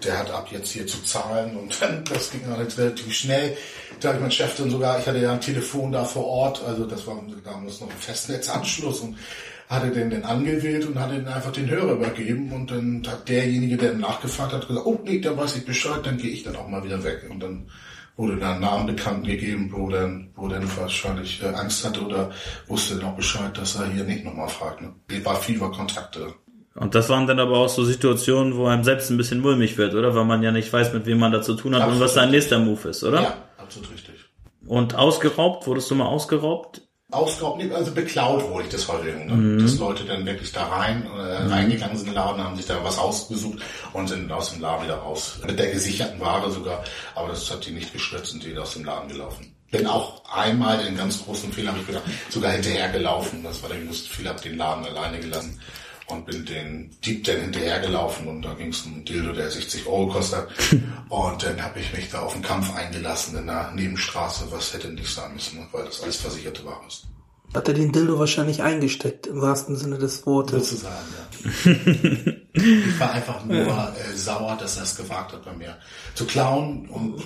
der 0.05 0.19
hat 0.19 0.31
ab 0.31 0.49
jetzt 0.51 0.71
hier 0.71 0.87
zu 0.87 1.03
zahlen 1.03 1.57
und 1.57 1.75
das 2.11 2.31
ging 2.31 2.43
alles 2.53 2.77
relativ 2.77 3.11
schnell. 3.15 3.57
Da 4.01 4.09
habe 4.09 4.19
ich 4.19 4.21
meinen 4.21 4.31
Chef 4.33 4.55
dann 4.57 4.69
sogar, 4.69 4.99
ich 4.99 5.07
hatte 5.07 5.21
ja 5.21 5.33
ein 5.33 5.41
Telefon 5.41 5.93
da 5.93 6.05
vor 6.05 6.27
Ort, 6.27 6.63
also 6.67 6.85
das 6.85 7.07
war 7.07 7.19
damals 7.43 7.81
noch 7.81 7.89
ein 7.89 7.97
Festnetzanschluss 7.97 9.01
und 9.01 9.17
hatte 9.69 9.91
den 9.91 10.11
dann 10.11 10.25
angewählt 10.25 10.87
und 10.87 10.99
hatte 10.99 11.15
den 11.15 11.29
einfach 11.29 11.53
den 11.53 11.69
Hörer 11.69 11.93
übergeben 11.93 12.53
und 12.53 12.71
dann 12.71 13.03
hat 13.07 13.29
derjenige, 13.29 13.77
der 13.77 13.95
nachgefragt 13.95 14.53
hat, 14.53 14.69
gesagt, 14.69 14.87
oh 14.87 15.01
nee, 15.05 15.21
da 15.21 15.37
weiß 15.37 15.57
ich 15.57 15.65
Bescheid, 15.65 16.01
dann 16.05 16.19
gehe 16.19 16.31
ich 16.31 16.43
dann 16.43 16.57
auch 16.57 16.69
mal 16.69 16.85
wieder 16.85 17.03
weg 17.03 17.27
und 17.31 17.43
dann 17.43 17.67
wurde 18.17 18.37
dann 18.37 18.61
Namen 18.61 18.87
bekannt 18.87 19.27
gegeben, 19.27 19.71
wo 19.73 19.89
dann, 19.89 20.31
wo 20.37 20.47
dann 20.49 20.65
wahrscheinlich 20.77 21.43
äh, 21.43 21.49
Angst 21.49 21.85
hatte 21.85 22.03
oder 22.03 22.31
wusste 22.69 22.97
dann 22.97 23.11
auch 23.11 23.17
Bescheid, 23.17 23.57
dass 23.57 23.77
er 23.77 23.87
hier 23.87 24.05
nicht 24.05 24.25
nochmal 24.25 24.49
fragt. 24.49 24.83
Ne? 24.83 24.95
War 25.25 25.37
viel 25.37 25.57
über 25.57 25.73
Kontakte. 25.73 26.35
Und 26.77 26.95
das 26.95 27.09
waren 27.09 27.27
dann 27.27 27.39
aber 27.39 27.59
auch 27.59 27.69
so 27.69 27.85
Situationen, 27.85 28.57
wo 28.57 28.67
einem 28.67 28.85
selbst 28.85 29.11
ein 29.11 29.17
bisschen 29.17 29.41
mulmig 29.41 29.79
wird, 29.79 29.95
oder? 29.95 30.15
Weil 30.15 30.25
man 30.25 30.43
ja 30.43 30.51
nicht 30.51 30.73
weiß, 30.73 30.93
mit 30.93 31.07
wem 31.07 31.19
man 31.19 31.33
da 31.33 31.41
zu 31.41 31.55
tun 31.55 31.75
hat 31.75 31.83
und 31.83 31.87
Absolut. 31.87 32.05
was 32.05 32.15
sein 32.15 32.31
nächster 32.31 32.59
Move 32.59 32.89
ist, 32.89 33.05
oder? 33.05 33.23
Ja, 33.23 33.37
absolut 33.59 33.93
richtig. 33.93 34.15
Und 34.67 34.95
ausgeraubt? 34.95 35.67
Wurdest 35.67 35.91
du 35.91 35.95
mal 35.95 36.07
ausgeraubt? 36.07 36.83
Ausgeraubt, 37.15 37.63
also 37.73 37.93
beklaut 37.93 38.43
wurde 38.49 38.65
ich 38.65 38.71
das 38.71 38.89
häufig, 38.89 39.15
ne? 39.15 39.63
dass 39.63 39.79
Leute 39.79 40.05
dann 40.05 40.27
wirklich 40.27 40.53
da 40.53 40.65
rein, 40.65 41.07
äh, 41.07 41.21
reingegangen 41.49 41.97
sind 41.97 42.09
in 42.09 42.15
den 42.15 42.21
Laden, 42.21 42.43
haben 42.43 42.57
sich 42.57 42.67
da 42.67 42.83
was 42.83 42.99
ausgesucht 42.99 43.61
und 43.93 44.09
sind 44.09 44.31
aus 44.31 44.53
dem 44.53 44.61
Laden 44.61 44.85
wieder 44.85 44.97
raus. 44.97 45.39
Mit 45.47 45.59
der 45.59 45.71
gesicherten 45.71 46.21
Ware 46.21 46.51
sogar, 46.51 46.85
aber 47.15 47.29
das 47.29 47.51
hat 47.51 47.65
die 47.67 47.71
nicht 47.71 47.93
gestürzt 47.93 48.35
und 48.35 48.45
die 48.45 48.57
aus 48.59 48.75
dem 48.75 48.85
Laden 48.85 49.09
gelaufen. 49.09 49.55
Bin 49.71 49.87
auch 49.87 50.23
einmal 50.33 50.85
den 50.85 50.97
ganz 50.97 51.25
großen 51.25 51.53
Fehler, 51.53 51.71
habe 51.71 51.81
ich 51.81 51.87
gedacht, 51.87 52.05
sogar 52.31 52.53
hinterher 52.53 52.89
gelaufen. 52.91 53.43
Das 53.43 53.61
war 53.63 53.71
der 53.71 53.81
größte 53.81 54.09
Fehler, 54.09 54.31
habe 54.31 54.41
den 54.43 54.57
Laden 54.57 54.85
alleine 54.85 55.19
gelassen 55.19 55.61
und 56.07 56.27
bin 56.27 56.45
den 56.45 56.91
Dieb 57.05 57.25
dann 57.25 57.41
hinterher 57.41 57.81
gelaufen 57.81 58.29
und 58.29 58.43
da 58.43 58.55
ging 58.55 58.69
es 58.69 58.83
um 58.83 58.95
einen 58.95 59.05
Dildo, 59.05 59.33
der 59.33 59.51
60 59.51 59.87
Euro 59.87 60.09
kostet. 60.09 60.47
und 61.09 61.43
dann 61.43 61.63
habe 61.63 61.81
ich 61.81 61.93
mich 61.95 62.11
da 62.11 62.21
auf 62.21 62.35
einen 62.35 62.43
Kampf 62.43 62.75
eingelassen 62.75 63.39
in 63.39 63.47
der 63.47 63.73
Nebenstraße, 63.73 64.47
was 64.51 64.75
hätte 64.75 64.89
nicht 64.89 65.13
sein 65.13 65.33
müssen, 65.35 65.61
ne, 65.61 65.67
weil 65.73 65.85
das 65.85 66.03
alles 66.03 66.17
versicherte 66.17 66.65
Ware 66.65 66.87
ist. 66.87 67.07
Hat 67.55 67.69
er 67.69 67.75
den 67.75 67.93
Dildo 67.93 68.19
wahrscheinlich 68.19 68.63
eingesteckt, 68.63 69.29
im 69.29 69.41
wahrsten 69.41 69.77
Sinne 69.77 69.99
des 69.99 70.27
Wortes. 70.27 70.71
Sozusagen, 70.71 71.07
ja. 71.15 72.33
ich 72.53 73.01
war 73.01 73.13
einfach 73.13 73.45
nur 73.45 73.57
äh, 73.57 74.17
sauer, 74.17 74.57
dass 74.59 74.77
er 74.77 74.83
es 74.83 74.97
gewagt 74.97 75.33
hat 75.33 75.45
bei 75.45 75.53
mir 75.53 75.77
zu 76.15 76.25
klauen 76.25 76.89
und 76.89 77.23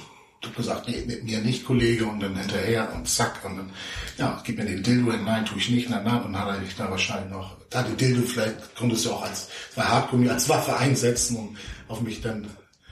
gesagt, 0.56 0.88
nee, 0.88 1.04
mit 1.06 1.24
mir 1.24 1.40
nicht, 1.40 1.64
Kollege, 1.64 2.06
und 2.06 2.20
dann 2.20 2.36
hinterher 2.36 2.92
und 2.94 3.08
zack, 3.08 3.44
und 3.44 3.56
dann, 3.56 3.70
ja, 4.18 4.40
gib 4.44 4.58
mir 4.58 4.64
den 4.64 4.82
Dildo, 4.82 5.12
nein, 5.12 5.44
tue 5.44 5.58
ich 5.58 5.70
nicht, 5.70 5.90
nein, 5.90 6.04
nein, 6.04 6.22
und 6.22 6.32
dann 6.32 6.42
hat 6.42 6.56
er 6.56 6.84
da 6.84 6.90
wahrscheinlich 6.90 7.30
noch, 7.30 7.56
da 7.70 7.82
den 7.82 7.96
Dildo 7.96 8.22
vielleicht, 8.22 8.74
konntest 8.76 9.06
du 9.06 9.12
auch 9.12 9.22
als, 9.22 9.48
bei 9.74 9.82
Hartgummi 9.82 10.28
als 10.28 10.48
Waffe 10.48 10.76
einsetzen 10.76 11.36
und 11.36 11.56
auf 11.88 12.00
mich 12.00 12.20
dann 12.20 12.46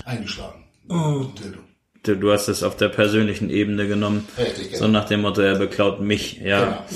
eingeschlagen. 0.04 0.64
Den 0.88 1.34
Dildo. 1.34 1.58
Du, 2.02 2.16
du 2.16 2.32
hast 2.32 2.48
es 2.48 2.62
auf 2.62 2.76
der 2.76 2.88
persönlichen 2.88 3.50
Ebene 3.50 3.88
genommen. 3.88 4.26
Richtig, 4.38 4.70
genau. 4.70 4.78
So 4.78 4.88
nach 4.88 5.06
dem 5.06 5.22
Motto, 5.22 5.40
er 5.40 5.58
beklaut 5.58 6.00
mich. 6.00 6.38
Ja. 6.38 6.86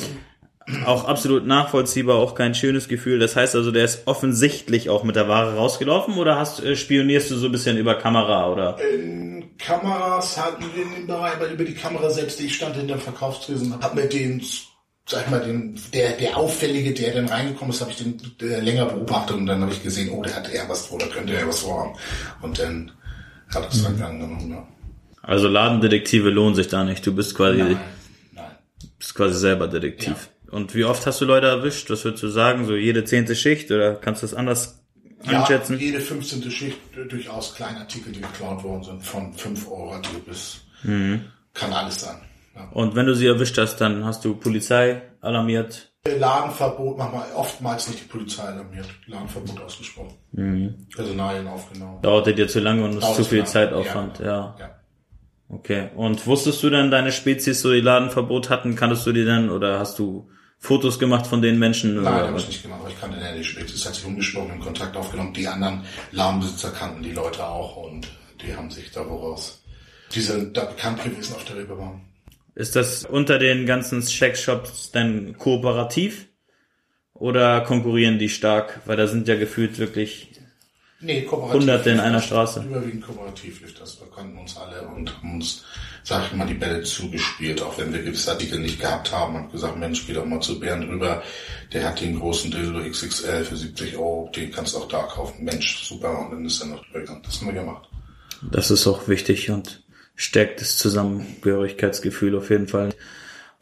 Auch 0.87 1.07
absolut 1.07 1.47
nachvollziehbar, 1.47 2.17
auch 2.17 2.35
kein 2.35 2.55
schönes 2.55 2.89
Gefühl. 2.89 3.19
Das 3.19 3.37
heißt 3.37 3.55
also, 3.55 3.71
der 3.71 3.85
ist 3.85 4.07
offensichtlich 4.07 4.91
auch 4.91 5.05
mit 5.05 5.17
der 5.17 5.29
Ware 5.29 5.57
rausgelaufen 5.57 6.17
oder 6.17 6.37
hast, 6.37 6.63
äh, 6.63 6.77
spionierst 6.77 7.31
du 7.31 7.37
so 7.37 7.47
ein 7.47 7.53
bisschen 7.53 7.77
über 7.77 7.95
Kamera 7.95 8.51
oder? 8.51 8.77
Kameras 9.59 10.37
hatten 10.39 10.65
wir 10.75 10.83
in 10.83 10.95
dem 10.95 11.07
Bereich, 11.07 11.35
aber 11.35 11.49
über 11.49 11.65
die 11.65 11.75
Kamera 11.75 12.11
selbst, 12.11 12.41
ich 12.41 12.55
stand 12.57 12.77
hinter 12.77 12.97
dem 12.97 13.01
Verkaufstresen, 13.01 13.75
hab 13.81 13.95
mir 13.95 14.07
den, 14.07 14.43
sag 15.07 15.25
ich 15.25 15.31
mal, 15.31 15.41
den, 15.41 15.79
der, 15.93 16.13
der 16.13 16.37
Auffällige, 16.37 16.93
der 16.95 17.15
dann 17.15 17.29
reingekommen 17.29 17.75
ist, 17.75 17.81
habe 17.81 17.91
ich 17.91 17.99
den 17.99 18.19
äh, 18.41 18.61
länger 18.61 18.87
beobachtet 18.87 19.37
und 19.37 19.47
dann 19.47 19.61
habe 19.61 19.73
ich 19.73 19.83
gesehen, 19.83 20.11
oh, 20.11 20.23
der 20.23 20.37
hat 20.37 20.53
eher 20.53 20.69
was 20.69 20.87
vor, 20.87 20.99
da 20.99 21.07
könnte 21.07 21.35
er 21.35 21.47
was 21.47 21.61
vorhaben. 21.61 21.97
Und 22.43 22.59
dann 22.59 22.93
hat 23.55 23.65
er 23.65 23.69
es 23.69 23.83
dann 23.83 23.97
genommen, 23.99 24.51
ja. 24.51 24.67
Also 25.23 25.49
Ladendetektive 25.49 26.31
lohnen 26.31 26.55
sich 26.55 26.69
da 26.69 26.83
nicht. 26.83 27.07
Du 27.07 27.15
bist 27.15 27.35
quasi, 27.37 27.59
Nein, 27.59 27.79
nein. 28.33 28.51
bist 28.99 29.15
quasi 29.15 29.39
selber 29.39 29.69
Detektiv. 29.69 30.31
Und 30.51 30.75
wie 30.75 30.85
oft 30.85 31.07
hast 31.07 31.21
du 31.21 31.25
Leute 31.25 31.47
erwischt? 31.47 31.91
Was 31.91 32.05
würdest 32.05 32.23
du 32.23 32.29
sagen? 32.29 32.65
So 32.65 32.75
jede 32.75 33.05
zehnte 33.05 33.37
Schicht 33.37 33.71
oder 33.71 33.95
kannst 33.95 34.23
du 34.23 34.27
das 34.27 34.35
anders 34.35 34.83
Ja, 35.25 35.41
einschätzen? 35.41 35.79
jede 35.79 36.01
15. 36.01 36.51
Schicht 36.51 36.79
äh, 36.97 37.07
durchaus 37.07 37.55
kleine 37.55 37.79
Artikel, 37.79 38.13
die 38.13 38.21
geklaut 38.21 38.63
worden 38.65 38.83
sind, 38.83 39.03
von 39.05 39.33
5 39.33 39.69
Euro 39.71 40.01
bis, 40.27 40.63
kann 40.83 41.73
alles 41.73 42.01
sein. 42.01 42.17
Ja. 42.55 42.69
Und 42.73 42.97
wenn 42.97 43.07
du 43.07 43.15
sie 43.15 43.27
erwischt 43.27 43.59
hast, 43.59 43.81
dann 43.81 44.05
hast 44.05 44.25
du 44.25 44.35
Polizei 44.35 45.03
alarmiert. 45.21 45.93
Ladenverbot, 46.07 46.97
manchmal, 46.97 47.27
oftmals 47.35 47.89
nicht 47.89 48.01
die 48.01 48.09
Polizei 48.09 48.43
alarmiert, 48.43 48.89
Ladenverbot 49.07 49.61
ausgesprochen. 49.61 50.17
Personalien 50.95 51.47
aufgenommen. 51.47 52.01
Dauerte 52.03 52.35
dir 52.35 52.49
zu 52.49 52.61
lange 52.61 52.85
und 52.85 52.97
ist 52.97 53.15
zu 53.15 53.25
viel. 53.25 53.45
Zeitaufwand, 53.45 54.19
ja. 54.19 54.57
ja. 54.59 54.81
Okay. 55.49 55.91
Und 55.95 56.27
wusstest 56.27 56.63
du 56.63 56.71
denn, 56.71 56.91
deine 56.91 57.13
Spezies 57.13 57.61
so 57.61 57.73
die 57.73 57.81
Ladenverbot 57.81 58.51
hatten? 58.51 58.77
Kanntest 58.77 59.07
du 59.07 59.13
die 59.13 59.25
denn 59.25 59.51
oder 59.51 59.79
hast 59.79 59.99
du 59.99 60.31
Fotos 60.63 60.99
gemacht 60.99 61.27
von 61.27 61.41
den 61.41 61.59
Menschen? 61.59 62.03
Nein, 62.03 62.07
habe 62.07 62.39
ich 62.39 62.47
nicht 62.47 62.63
gemacht, 62.63 62.81
aber 62.83 62.91
ich 62.91 63.01
kannte 63.01 63.19
den 63.19 63.39
nicht 63.39 63.49
spät. 63.49 63.69
Es 63.71 63.87
hat 63.87 63.95
sich 63.95 64.05
umgesprochen, 64.05 64.53
in 64.53 64.61
Kontakt 64.61 64.95
aufgenommen. 64.95 65.33
Die 65.33 65.49
anderen 65.49 65.85
Ladenbesitzer 66.13 66.71
kannten 66.71 67.03
die 67.03 67.13
Leute 67.13 67.45
auch 67.45 67.77
und 67.77 68.07
die 68.43 68.55
haben 68.55 68.71
sich 68.71 68.91
da 68.91 69.09
woraus. 69.09 69.63
Die 70.15 70.21
sind 70.21 70.57
da 70.57 70.67
bekannt 70.67 71.03
gewesen 71.03 71.35
auf 71.35 71.45
der 71.45 71.57
Reeperbahn. 71.57 72.03
Ist 72.55 72.77
das 72.77 73.07
unter 73.07 73.39
den 73.39 73.65
ganzen 73.65 74.03
Checkshops 74.03 74.91
denn 74.91 75.39
kooperativ? 75.39 76.27
Oder 77.15 77.63
konkurrieren 77.63 78.19
die 78.19 78.29
stark? 78.29 78.81
Weil 78.85 78.99
da 78.99 79.07
sind 79.07 79.29
ja 79.29 79.37
gefühlt 79.37 79.79
wirklich 79.79 80.30
Nee, 81.03 81.23
kooperativ. 81.23 81.61
Hunderte 81.61 81.91
in 81.91 82.01
einer. 82.01 82.21
Straße. 82.21 82.63
Überwiegend 82.63 83.07
kooperativ 83.07 83.63
lief 83.63 83.75
das. 83.79 83.99
Wir 84.01 84.09
kannten 84.15 84.37
uns 84.37 84.57
alle 84.59 84.83
und 84.83 85.17
haben 85.17 85.35
uns, 85.35 85.65
sag 86.05 86.27
ich 86.27 86.37
mal, 86.37 86.47
die 86.47 86.55
Bälle 86.55 86.83
zugespielt, 86.83 87.63
auch 87.63 87.79
wenn 87.79 87.93
wir 87.93 88.03
gewisse 88.03 88.33
Artikel 88.33 88.59
nicht 88.59 88.79
gehabt 88.79 89.11
haben. 89.11 89.35
Haben 89.35 89.51
gesagt, 89.51 89.79
Mensch, 89.79 90.07
geh 90.07 90.13
doch 90.13 90.27
mal 90.27 90.41
zu 90.41 90.61
Bernd 90.61 90.89
rüber. 90.89 91.23
Der 91.73 91.89
hat 91.89 92.01
den 92.01 92.19
großen 92.19 92.51
Dildo 92.51 92.81
XXL 92.81 93.45
für 93.45 93.57
70 93.57 93.97
Euro. 93.97 94.31
Den 94.37 94.51
kannst 94.51 94.75
du 94.75 94.79
auch 94.79 94.89
da 94.89 95.03
kaufen. 95.05 95.43
Mensch, 95.43 95.85
super. 95.85 96.19
Und 96.19 96.33
dann 96.33 96.45
ist 96.45 96.61
er 96.61 96.67
noch 96.67 96.85
drüber 96.85 97.01
gegangen. 97.01 97.23
Das 97.25 97.41
haben 97.41 97.47
wir 97.47 97.55
gemacht. 97.55 97.89
Das 98.51 98.71
ist 98.71 98.87
auch 98.87 99.09
wichtig 99.09 99.51
und 99.51 99.83
stärkt 100.17 100.61
das 100.61 100.77
Zusammengehörigkeitsgefühl 100.77 102.37
auf 102.37 102.51
jeden 102.51 102.69
Fall. 102.69 102.95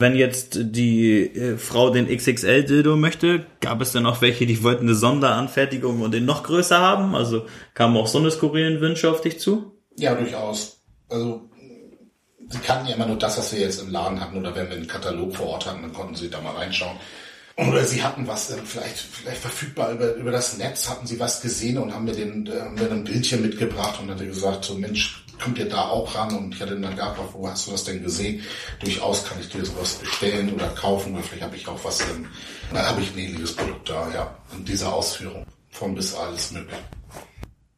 Wenn 0.01 0.15
jetzt 0.15 0.59
die 0.61 1.25
äh, 1.25 1.59
Frau 1.59 1.91
den 1.91 2.07
XXL-Dildo 2.07 2.97
möchte, 2.97 3.47
gab 3.61 3.81
es 3.81 3.91
dann 3.91 4.07
auch 4.07 4.21
welche, 4.21 4.47
die 4.47 4.63
wollten 4.63 4.85
eine 4.85 4.95
Sonderanfertigung 4.95 6.03
und 6.03 6.15
den 6.15 6.25
noch 6.25 6.45
größer 6.45 6.79
haben? 6.79 7.17
Also 7.17 7.47
kamen 7.75 7.97
auch 7.97 8.07
so 8.07 8.19
eine 8.19 8.31
skurrilen 8.31 8.81
Wünsche 8.81 9.11
auf 9.11 9.23
dich 9.23 9.41
zu? 9.41 9.73
Ja, 9.97 10.15
durchaus. 10.15 10.79
Also, 11.09 11.51
sie 12.49 12.59
kannten 12.59 12.87
ja 12.89 12.95
immer 12.95 13.07
nur 13.07 13.19
das, 13.19 13.39
was 13.39 13.53
wir 13.53 13.59
jetzt 13.59 13.83
im 13.83 13.91
Laden 13.91 14.21
hatten. 14.21 14.39
Oder 14.39 14.55
wenn 14.55 14.69
wir 14.69 14.77
einen 14.77 14.87
Katalog 14.87 15.35
vor 15.35 15.47
Ort 15.47 15.67
hatten, 15.67 15.83
dann 15.83 15.93
konnten 15.93 16.15
sie 16.15 16.31
da 16.31 16.41
mal 16.41 16.55
reinschauen. 16.55 16.97
Oder 17.57 17.85
sie 17.85 18.01
hatten 18.01 18.29
was 18.29 18.51
äh, 18.51 18.59
vielleicht, 18.65 18.99
vielleicht 18.99 19.41
verfügbar 19.41 19.91
über, 19.91 20.15
über 20.15 20.31
das 20.31 20.59
Netz, 20.59 20.89
hatten 20.89 21.09
sie 21.09 21.19
was 21.19 21.41
gesehen 21.41 21.77
und 21.77 21.93
haben 21.93 22.05
mir, 22.05 22.13
den, 22.13 22.47
äh, 22.47 22.61
haben 22.61 22.75
mir 22.77 22.89
ein 22.89 23.03
Bildchen 23.03 23.43
mitgebracht 23.43 23.99
und 24.01 24.13
hatte 24.13 24.27
gesagt, 24.27 24.65
so 24.65 24.75
Mensch, 24.75 25.25
kommt 25.43 25.59
ihr 25.59 25.69
da 25.69 25.89
auch 25.89 26.15
ran? 26.15 26.35
Und 26.37 26.55
ich 26.55 26.61
hatte 26.61 26.79
dann 26.79 26.95
gesagt, 26.95 27.19
wo 27.33 27.49
hast 27.49 27.67
du 27.67 27.73
das 27.73 27.85
denn 27.85 28.03
gesehen? 28.03 28.43
Durchaus 28.81 29.25
kann 29.25 29.41
ich 29.41 29.49
dir 29.49 29.65
sowas 29.65 29.95
bestellen 29.95 30.53
oder 30.55 30.69
kaufen 30.69 31.15
oder 31.15 31.23
vielleicht 31.23 31.45
habe 31.45 31.57
ich 31.57 31.69
auch 31.69 31.83
was, 31.83 32.01
ähm, 32.01 32.27
dann 32.73 32.87
habe 32.87 33.01
ich 33.01 33.13
ein 33.13 33.19
ähnliches 33.19 33.55
Produkt 33.55 33.89
da, 33.89 34.11
ja. 34.13 34.37
In 34.53 34.65
dieser 34.65 34.93
Ausführung. 34.93 35.47
Von 35.71 35.95
bis 35.95 36.15
alles 36.15 36.51
möglich. 36.53 36.79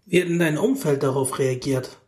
Wie 0.06 0.20
hat 0.20 0.28
denn 0.28 0.38
dein 0.38 0.58
Umfeld 0.58 1.02
darauf 1.02 1.38
reagiert? 1.38 1.98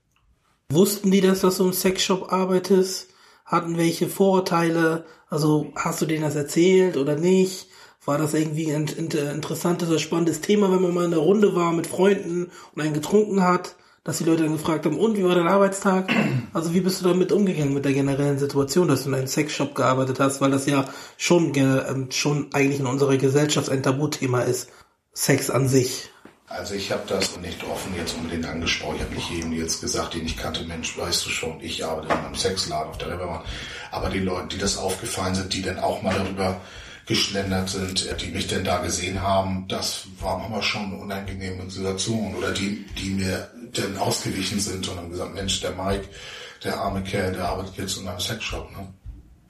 Wussten 0.69 1.11
die, 1.11 1.21
dass 1.21 1.41
du 1.41 1.51
so 1.51 1.67
im 1.67 1.73
Sexshop 1.73 2.33
arbeitest? 2.33 3.11
Hatten 3.45 3.77
welche 3.77 4.09
Vorurteile? 4.09 5.05
Also 5.29 5.73
hast 5.77 6.01
du 6.01 6.07
denen 6.07 6.23
das 6.23 6.35
erzählt 6.35 6.97
oder 6.97 7.17
nicht? 7.17 7.69
War 8.05 8.19
das 8.19 8.35
irgendwie 8.35 8.73
ein 8.73 8.89
interessantes 8.89 9.89
oder 9.89 9.99
spannendes 9.99 10.41
Thema, 10.41 10.73
wenn 10.73 10.83
man 10.83 10.95
mal 10.95 11.05
in 11.05 11.11
der 11.13 11.21
Runde 11.21 11.55
war 11.55 11.73
mit 11.73 11.87
Freunden 11.87 12.51
und 12.75 12.83
einen 12.83 12.95
getrunken 12.95 13.45
hat? 13.45 13.77
Dass 14.05 14.19
die 14.19 14.25
Leute 14.25 14.43
dann 14.43 14.53
gefragt 14.53 14.85
haben, 14.85 14.99
und 14.99 15.17
wie 15.17 15.25
war 15.25 15.35
dein 15.35 15.49
Arbeitstag? 15.49 16.13
Also 16.55 16.75
wie 16.75 16.81
bist 16.81 17.01
du 17.01 17.09
damit 17.09 17.33
umgegangen 17.33 17.73
mit 17.73 17.87
der 17.87 17.95
generellen 17.95 18.39
Situation, 18.39 18.89
dass 18.89 19.05
du 19.05 19.09
in 19.09 19.15
einem 19.15 19.27
Sexshop 19.27 19.75
gearbeitet 19.75 20.21
hast, 20.21 20.43
weil 20.43 20.51
das 20.51 20.67
ja 20.67 20.85
schon, 21.17 21.55
ähm, 21.55 22.09
schon 22.11 22.53
eigentlich 22.53 22.79
in 22.79 22.87
unserer 22.87 23.17
Gesellschaft 23.17 23.71
ein 23.71 23.83
Tabuthema 23.83 24.43
ist. 24.43 24.69
Sex 25.15 25.49
an 25.49 25.67
sich. 25.67 26.11
Also 26.47 26.75
ich 26.75 26.93
habe 26.93 27.05
das 27.09 27.39
nicht 27.39 27.65
offen 27.65 27.95
jetzt 27.97 28.15
unbedingt 28.19 28.45
angesprochen. 28.45 28.97
Ich 28.97 29.03
habe 29.03 29.15
nicht 29.15 29.31
jedem 29.31 29.53
jetzt 29.53 29.81
gesagt, 29.81 30.13
den 30.13 30.27
ich 30.27 30.37
kannte, 30.37 30.65
Mensch, 30.65 30.99
weißt 30.99 31.25
du 31.25 31.31
schon, 31.31 31.61
ich 31.61 31.85
arbeite 31.85 32.09
in 32.13 32.21
einem 32.21 32.35
Sexladen 32.35 32.91
auf 32.91 32.99
der 32.99 33.09
Reeperbahn. 33.09 33.43
Aber 33.91 34.11
die 34.11 34.19
Leute, 34.19 34.49
die 34.49 34.59
das 34.59 34.77
aufgefallen 34.77 35.35
sind, 35.35 35.55
die 35.55 35.63
dann 35.63 35.79
auch 35.79 36.03
mal 36.03 36.15
darüber 36.15 36.61
geschlendert 37.07 37.69
sind, 37.69 38.21
die 38.21 38.31
mich 38.31 38.47
denn 38.47 38.65
da 38.65 38.79
gesehen 38.79 39.21
haben, 39.21 39.67
das 39.69 40.07
war 40.21 40.39
manchmal 40.39 40.63
schon 40.63 40.85
eine 40.85 40.97
unangenehme 40.97 41.69
Situation. 41.69 42.35
Oder 42.37 42.53
die, 42.53 42.85
die 42.99 43.11
mir 43.11 43.49
dann 43.75 43.97
ausgewichen 43.99 44.61
sind 44.61 44.89
und 44.89 44.97
haben 44.97 45.11
gesagt, 45.11 45.35
Mensch, 45.35 45.61
der 45.61 45.73
Mike, 45.73 46.09
der 46.63 46.79
arme 46.79 47.03
Kerl, 47.03 47.33
der 47.33 47.49
arbeitet 47.49 47.77
jetzt 47.77 47.99
in 47.99 48.07
einem 48.07 48.21
Sexshop. 48.21 48.71
Ne? 48.73 48.87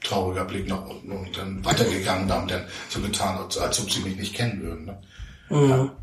Trauriger 0.02 0.44
Blick 0.44 0.66
nach 0.66 0.84
unten 0.86 1.12
und 1.12 1.36
dann 1.36 1.64
weitergegangen 1.64 2.30
haben, 2.32 2.48
dann 2.48 2.64
so 2.88 3.00
getan, 3.00 3.36
als, 3.38 3.58
als 3.58 3.80
ob 3.80 3.90
sie 3.90 4.00
mich 4.00 4.16
nicht 4.16 4.34
kennen 4.34 4.62
würden. 4.62 4.84
Ne? 4.86 5.02
Mhm. 5.50 5.70
Ja. 5.70 5.96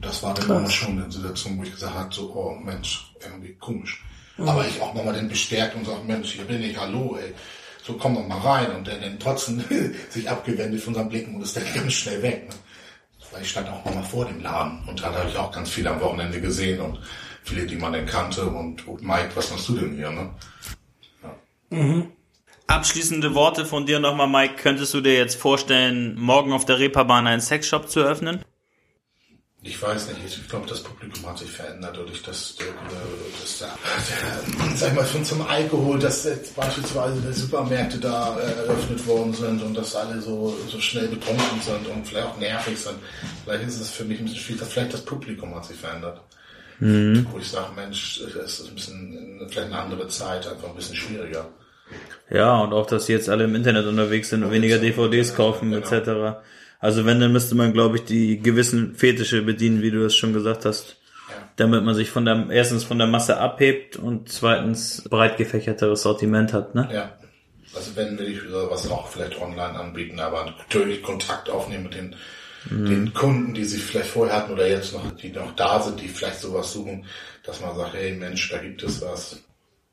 Das 0.00 0.22
war 0.22 0.34
dann 0.34 0.46
immer 0.46 0.70
schon 0.70 1.00
eine 1.00 1.10
Situation, 1.10 1.58
wo 1.58 1.62
ich 1.62 1.72
gesagt 1.72 1.94
habe, 1.94 2.14
so, 2.14 2.32
oh 2.34 2.54
Mensch, 2.54 3.14
irgendwie 3.22 3.54
komisch. 3.54 4.04
Mhm. 4.36 4.48
Aber 4.48 4.66
ich 4.66 4.80
auch 4.80 4.94
nochmal 4.94 5.14
dann 5.14 5.28
bestärkt 5.28 5.76
und 5.76 5.86
sage, 5.86 6.02
Mensch, 6.06 6.32
hier 6.32 6.44
bin 6.44 6.62
ich, 6.62 6.76
hallo, 6.76 7.16
ey 7.20 7.32
so 7.88 7.94
komm 7.94 8.14
doch 8.14 8.28
mal 8.28 8.38
rein 8.38 8.76
und 8.76 8.86
der 8.86 8.98
dann 8.98 9.18
trotzdem 9.18 9.64
sich 10.10 10.28
abgewendet 10.28 10.82
von 10.82 10.94
seinen 10.94 11.08
Blicken 11.08 11.34
und 11.34 11.42
ist 11.42 11.56
dann 11.56 11.64
ganz 11.74 11.94
schnell 11.94 12.22
weg. 12.22 12.46
Ne? 12.48 12.54
Weil 13.32 13.42
ich 13.42 13.50
stand 13.50 13.68
auch 13.68 13.84
noch 13.84 13.94
mal 13.94 14.02
vor 14.02 14.26
dem 14.26 14.42
Laden 14.42 14.86
und 14.86 15.02
da 15.02 15.12
habe 15.12 15.28
ich 15.28 15.36
auch 15.36 15.50
ganz 15.50 15.70
viele 15.70 15.90
am 15.90 16.00
Wochenende 16.00 16.40
gesehen 16.40 16.80
und 16.80 16.98
viele, 17.44 17.66
die 17.66 17.76
man 17.76 17.94
dann 17.94 18.06
kannte 18.06 18.44
und, 18.44 18.86
und 18.86 19.02
Mike, 19.02 19.30
was 19.34 19.50
machst 19.50 19.68
du 19.70 19.76
denn 19.76 19.96
hier? 19.96 20.10
Ne? 20.10 20.30
Ja. 21.22 21.76
Mhm. 21.76 22.12
Abschließende 22.66 23.34
Worte 23.34 23.64
von 23.64 23.86
dir 23.86 23.98
nochmal, 24.00 24.28
Mike. 24.28 24.62
Könntest 24.62 24.92
du 24.92 25.00
dir 25.00 25.14
jetzt 25.14 25.36
vorstellen, 25.36 26.14
morgen 26.18 26.52
auf 26.52 26.66
der 26.66 26.78
Reeperbahn 26.78 27.26
einen 27.26 27.40
Sexshop 27.40 27.88
zu 27.88 28.00
öffnen? 28.00 28.44
Ich 29.68 29.82
weiß 29.82 30.08
nicht, 30.08 30.18
ich 30.24 30.48
glaube, 30.48 30.66
das 30.66 30.82
Publikum 30.82 31.28
hat 31.28 31.38
sich 31.38 31.50
verändert 31.50 31.94
dadurch, 31.94 32.22
dass 32.22 32.56
dass 32.56 33.58
der 33.58 33.68
sag 34.76 34.88
ich 34.88 34.94
mal, 34.94 35.06
schon 35.06 35.24
zum 35.24 35.42
Alkohol, 35.42 35.98
dass 35.98 36.24
jetzt 36.24 36.56
beispielsweise 36.56 37.20
die 37.20 37.32
Supermärkte 37.34 37.98
da 37.98 38.38
äh, 38.38 38.66
eröffnet 38.66 39.06
worden 39.06 39.34
sind 39.34 39.62
und 39.62 39.74
dass 39.74 39.94
alle 39.94 40.22
so, 40.22 40.56
so 40.68 40.80
schnell 40.80 41.08
betrunken 41.08 41.60
sind 41.60 41.86
und 41.86 42.06
vielleicht 42.06 42.26
auch 42.26 42.38
nervig 42.38 42.78
sind. 42.78 42.96
Vielleicht 43.44 43.68
ist 43.68 43.80
es 43.80 43.90
für 43.90 44.04
mich 44.04 44.18
ein 44.18 44.24
bisschen 44.24 44.40
schwierig, 44.40 44.62
vielleicht 44.62 44.94
das 44.94 45.04
Publikum 45.04 45.54
hat 45.54 45.66
sich 45.66 45.76
verändert. 45.76 46.18
Mhm. 46.80 47.26
Wo 47.30 47.38
ich 47.38 47.48
sage, 47.48 47.72
Mensch, 47.76 48.22
es 48.22 48.60
ist 48.60 48.68
ein 48.68 48.74
bisschen, 48.74 49.46
vielleicht 49.50 49.70
eine 49.70 49.78
andere 49.78 50.08
Zeit, 50.08 50.48
einfach 50.48 50.70
ein 50.70 50.76
bisschen 50.76 50.96
schwieriger. 50.96 51.46
Ja, 52.30 52.58
und 52.60 52.72
auch, 52.72 52.86
dass 52.86 53.06
sie 53.06 53.12
jetzt 53.12 53.28
alle 53.28 53.44
im 53.44 53.54
Internet 53.54 53.86
unterwegs 53.86 54.30
sind 54.30 54.44
und 54.44 54.50
weniger 54.50 54.78
DVDs 54.78 55.34
kaufen, 55.34 55.72
genau. 55.72 55.86
etc. 55.86 56.40
Also 56.80 57.04
wenn, 57.04 57.20
dann 57.20 57.32
müsste 57.32 57.54
man, 57.54 57.72
glaube 57.72 57.96
ich, 57.96 58.04
die 58.04 58.40
gewissen 58.40 58.94
Fetische 58.94 59.42
bedienen, 59.42 59.82
wie 59.82 59.90
du 59.90 60.04
es 60.04 60.14
schon 60.14 60.32
gesagt 60.32 60.64
hast. 60.64 60.96
Ja. 61.28 61.34
Damit 61.56 61.84
man 61.84 61.94
sich 61.94 62.10
von 62.10 62.24
der, 62.24 62.46
erstens 62.50 62.84
von 62.84 62.98
der 62.98 63.08
Masse 63.08 63.38
abhebt 63.38 63.96
und 63.96 64.28
zweitens 64.28 65.02
breit 65.08 65.36
gefächerteres 65.36 66.02
Sortiment 66.02 66.52
hat, 66.52 66.74
ne? 66.74 66.88
Ja. 66.92 67.18
Also 67.74 67.94
wenn 67.96 68.18
will 68.18 68.28
ich 68.28 68.40
sowas 68.40 68.90
auch 68.90 69.08
vielleicht 69.08 69.38
online 69.40 69.78
anbieten, 69.78 70.18
aber 70.20 70.46
natürlich 70.46 71.02
Kontakt 71.02 71.50
aufnehmen 71.50 71.84
mit 71.84 71.94
den, 71.94 72.16
mhm. 72.70 72.86
den 72.86 73.14
Kunden, 73.14 73.52
die 73.52 73.64
sich 73.64 73.82
vielleicht 73.82 74.08
vorher 74.08 74.36
hatten 74.36 74.52
oder 74.52 74.66
jetzt 74.66 74.94
noch, 74.94 75.10
die 75.12 75.30
noch 75.30 75.54
da 75.54 75.80
sind, 75.82 76.00
die 76.00 76.08
vielleicht 76.08 76.40
sowas 76.40 76.72
suchen, 76.72 77.04
dass 77.44 77.60
man 77.60 77.76
sagt, 77.76 77.94
hey 77.94 78.12
Mensch, 78.12 78.48
da 78.50 78.58
gibt 78.58 78.82
es 78.82 79.02
was. 79.02 79.42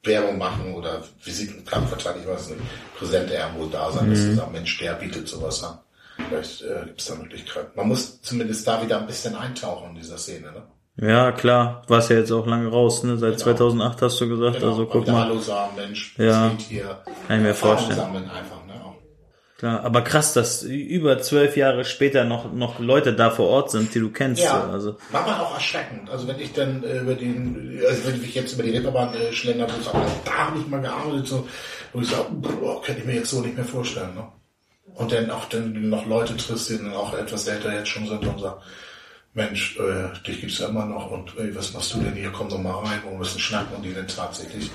Werbung 0.04 0.38
machen 0.38 0.74
oder 0.76 1.04
Visitenkarten 1.24 1.88
ich 1.98 2.28
weiß 2.28 2.50
nicht, 2.50 2.62
präsent 2.96 3.32
irgendwo 3.32 3.66
da 3.66 3.92
sein, 3.92 4.08
mhm. 4.08 4.12
dass 4.12 4.20
du 4.22 4.36
sagst, 4.36 4.52
Mensch, 4.52 4.78
der 4.78 4.94
bietet 4.94 5.28
sowas 5.28 5.64
an. 5.64 5.80
Vielleicht 6.28 6.62
äh, 6.62 6.86
gibt 6.86 7.02
es 7.02 7.08
da 7.08 7.16
Möglichkeiten. 7.16 7.72
Man 7.76 7.88
muss 7.88 8.22
zumindest 8.22 8.68
da 8.68 8.82
wieder 8.82 9.00
ein 9.00 9.08
bisschen 9.08 9.36
eintauchen 9.36 9.90
in 9.90 9.96
dieser 9.96 10.18
Szene, 10.18 10.52
ne? 10.52 10.64
Ja, 10.98 11.34
klar. 11.34 11.82
Warst 11.88 12.10
ja 12.10 12.18
jetzt 12.18 12.32
auch 12.32 12.48
lange 12.48 12.70
raus, 12.70 13.04
ne? 13.04 13.18
Seit 13.18 13.34
genau. 13.34 13.44
2008 13.44 14.02
hast 14.02 14.22
du 14.22 14.30
gesagt, 14.30 14.60
genau. 14.60 14.72
also 14.72 14.86
guck 14.86 15.08
mal. 15.08 15.26
Hallo 15.26 15.40
sagen, 15.40 15.76
Mensch, 15.76 16.16
ja. 16.18 16.52
hier? 16.70 17.04
Kann 17.28 17.40
ich 17.40 17.44
mir 17.44 17.54
vorstellen. 17.54 17.98
Sammeln 17.98 18.30
einfach, 18.30 18.66
ne? 18.66 18.76
Klar, 19.58 19.86
aber 19.86 20.02
krass, 20.02 20.34
dass 20.34 20.64
über 20.64 21.22
zwölf 21.22 21.56
Jahre 21.56 21.86
später 21.86 22.26
noch, 22.26 22.52
noch 22.52 22.80
Leute 22.80 23.14
da 23.14 23.30
vor 23.30 23.48
Ort 23.48 23.72
sind, 23.72 23.96
die 23.96 24.00
du 24.00 24.12
kennst. 24.12 24.44
Ja, 24.44 24.70
also. 24.70 24.98
war 25.12 25.26
man 25.26 25.40
auch 25.40 25.54
erschreckend. 25.54 26.10
Also 26.10 26.28
wenn 26.28 26.40
ich 26.40 26.52
dann 26.52 26.84
äh, 26.84 27.00
über 27.00 27.16
den, 27.16 27.82
also 27.88 28.06
wenn 28.06 28.22
ich 28.22 28.36
jetzt 28.36 28.54
über 28.54 28.64
die 28.64 28.72
Reeperbahn 28.72 29.14
äh, 29.14 29.32
schlender, 29.32 29.66
wo 29.70 29.80
ich 29.80 29.86
sage, 29.86 30.06
da 30.26 30.32
habe 30.32 30.60
ich 30.60 30.68
mal 30.68 30.82
gearbeitet, 30.82 31.28
so, 31.28 31.48
wo 31.94 32.02
ich 32.02 32.10
sage, 32.10 32.26
boah, 32.32 32.82
kann 32.82 32.98
ich 32.98 33.06
mir 33.06 33.16
jetzt 33.16 33.30
so 33.30 33.40
nicht 33.40 33.56
mehr 33.56 33.66
vorstellen, 33.66 34.14
ne? 34.16 34.28
Und 34.94 35.12
dann 35.12 35.30
auch 35.32 35.46
dann 35.46 35.90
noch 35.90 36.06
Leute 36.06 36.38
triffst, 36.38 36.70
die 36.70 36.78
dann 36.78 36.94
auch 36.94 37.14
etwas 37.18 37.48
älter 37.48 37.74
jetzt 37.74 37.90
schon 37.90 38.08
sind 38.08 38.26
und 38.26 38.40
sagen, 38.40 38.62
Mensch, 39.34 39.78
äh, 39.78 40.18
dich 40.26 40.40
gibt's 40.40 40.60
ja 40.60 40.70
immer 40.70 40.86
noch 40.86 41.12
und 41.12 41.34
ey, 41.38 41.54
was 41.54 41.74
machst 41.74 41.94
du 41.94 42.00
denn 42.00 42.14
hier? 42.14 42.32
Komm 42.32 42.48
doch 42.48 42.62
mal 42.62 42.86
rein, 42.86 43.02
wir 43.04 43.18
müssen 43.18 43.40
schnacken 43.40 43.76
und 43.76 43.84
die 43.84 43.94
dann 43.94 44.08
tatsächlich, 44.08 44.72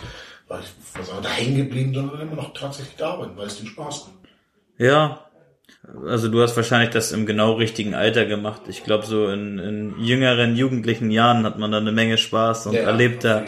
weil 0.49 0.61
ich 0.61 0.69
was 0.95 1.07
sagen, 1.09 1.23
da 1.23 1.31
hängen 1.31 1.57
geblieben, 1.57 1.95
sondern 1.95 2.21
immer 2.21 2.37
noch 2.37 2.53
tatsächlich 2.53 2.97
da 2.97 3.17
bin, 3.17 3.31
weil 3.37 3.47
es 3.47 3.57
den 3.57 3.67
Spaß 3.67 4.09
macht. 4.09 4.31
Ja, 4.77 5.25
also 6.07 6.29
du 6.29 6.43
hast 6.43 6.57
wahrscheinlich 6.57 6.91
das 6.91 7.13
im 7.13 7.25
genau 7.25 7.55
richtigen 7.55 7.95
Alter 7.95 8.27
gemacht. 8.27 8.63
Ich 8.69 8.85
glaube, 8.85 9.07
so 9.07 9.29
in, 9.29 9.59
in 9.59 9.95
jüngeren, 9.99 10.57
jugendlichen 10.57 11.11
Jahren 11.11 11.45
hat 11.45 11.59
man 11.59 11.73
da 11.73 11.79
eine 11.79 11.93
Menge 11.93 12.19
Spaß 12.19 12.67
und 12.67 12.75
ja, 12.75 12.83
erlebt 12.83 13.25
da 13.25 13.45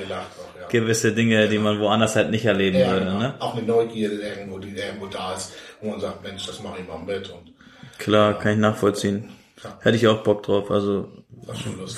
gewisse 0.70 1.12
Dinge, 1.12 1.48
die 1.48 1.58
man 1.58 1.78
woanders 1.78 2.16
halt 2.16 2.30
nicht 2.30 2.46
erleben 2.46 2.78
ja, 2.78 2.90
würde. 2.90 3.06
Genau. 3.06 3.18
Ne? 3.18 3.34
Auch 3.38 3.54
eine 3.54 3.66
Neugierde 3.66 4.16
irgendwo, 4.16 4.58
die 4.58 4.74
irgendwo 4.74 5.06
da 5.06 5.34
ist, 5.34 5.52
wo 5.82 5.90
man 5.90 6.00
sagt, 6.00 6.22
Mensch, 6.22 6.46
das 6.46 6.62
mache 6.62 6.80
ich 6.80 6.88
mal 6.88 6.98
mit. 6.98 7.28
Und, 7.28 7.52
Klar, 7.98 8.32
ja. 8.32 8.38
kann 8.38 8.52
ich 8.52 8.58
nachvollziehen. 8.58 9.30
Ja. 9.62 9.78
Hätte 9.80 9.96
ich 9.96 10.06
auch 10.08 10.22
Bock 10.22 10.42
drauf. 10.42 10.70
Also 10.70 11.08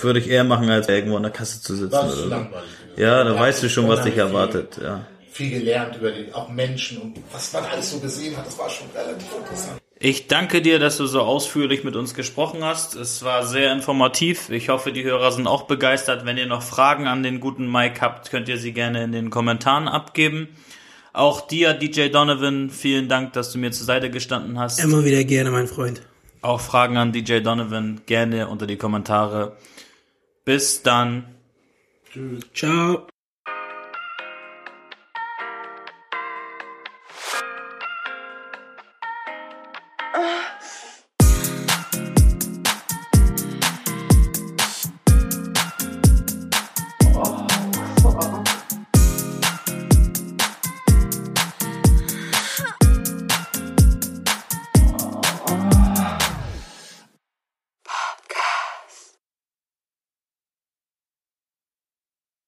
würde 0.02 0.18
ich 0.18 0.28
eher 0.28 0.44
machen, 0.44 0.70
als 0.70 0.88
irgendwo 0.88 1.16
an 1.16 1.22
der 1.22 1.32
Kasse 1.32 1.60
zu 1.60 1.74
sitzen. 1.74 1.90
Das 1.90 2.14
ist 2.14 2.26
langweilig. 2.26 2.68
Ja, 2.96 3.24
da 3.24 3.38
weißt 3.38 3.62
du 3.62 3.68
schon, 3.68 3.88
was 3.88 4.02
dich 4.02 4.16
erwartet. 4.16 4.78
Ja. 4.82 5.06
Viel 5.32 5.50
gelernt 5.50 5.96
über 5.96 6.12
den, 6.12 6.32
auch 6.32 6.48
Menschen 6.48 6.98
und 6.98 7.18
was 7.32 7.52
man 7.52 7.64
alles 7.64 7.90
so 7.90 7.98
gesehen 7.98 8.36
hat, 8.36 8.46
das 8.46 8.56
war 8.56 8.70
schon 8.70 8.86
relativ 8.94 9.28
interessant. 9.36 9.80
Ich 9.98 10.28
danke 10.28 10.60
dir, 10.60 10.78
dass 10.78 10.96
du 10.96 11.06
so 11.06 11.22
ausführlich 11.22 11.82
mit 11.82 11.96
uns 11.96 12.14
gesprochen 12.14 12.62
hast. 12.62 12.94
Es 12.94 13.24
war 13.24 13.44
sehr 13.44 13.72
informativ. 13.72 14.50
Ich 14.50 14.68
hoffe, 14.68 14.92
die 14.92 15.02
Hörer 15.02 15.32
sind 15.32 15.46
auch 15.46 15.62
begeistert. 15.62 16.26
Wenn 16.26 16.36
ihr 16.36 16.46
noch 16.46 16.62
Fragen 16.62 17.06
an 17.06 17.22
den 17.22 17.40
guten 17.40 17.70
Mike 17.70 18.00
habt, 18.00 18.30
könnt 18.30 18.48
ihr 18.48 18.58
sie 18.58 18.72
gerne 18.72 19.02
in 19.02 19.12
den 19.12 19.30
Kommentaren 19.30 19.88
abgeben. 19.88 20.48
Auch 21.14 21.46
dir, 21.46 21.74
DJ 21.74 22.08
Donovan, 22.08 22.70
vielen 22.70 23.08
Dank, 23.08 23.34
dass 23.34 23.52
du 23.52 23.58
mir 23.58 23.70
zur 23.70 23.86
Seite 23.86 24.10
gestanden 24.10 24.58
hast. 24.58 24.82
Immer 24.82 25.04
wieder 25.04 25.22
gerne, 25.22 25.52
mein 25.52 25.68
Freund. 25.68 26.02
Auch 26.42 26.60
Fragen 26.60 26.96
an 26.96 27.12
DJ 27.12 27.38
Donovan 27.38 28.00
gerne 28.04 28.48
unter 28.48 28.66
die 28.66 28.76
Kommentare. 28.76 29.56
Bis 30.44 30.82
dann. 30.82 31.24
Tschüss. 32.12 32.42
Ciao. 32.52 33.06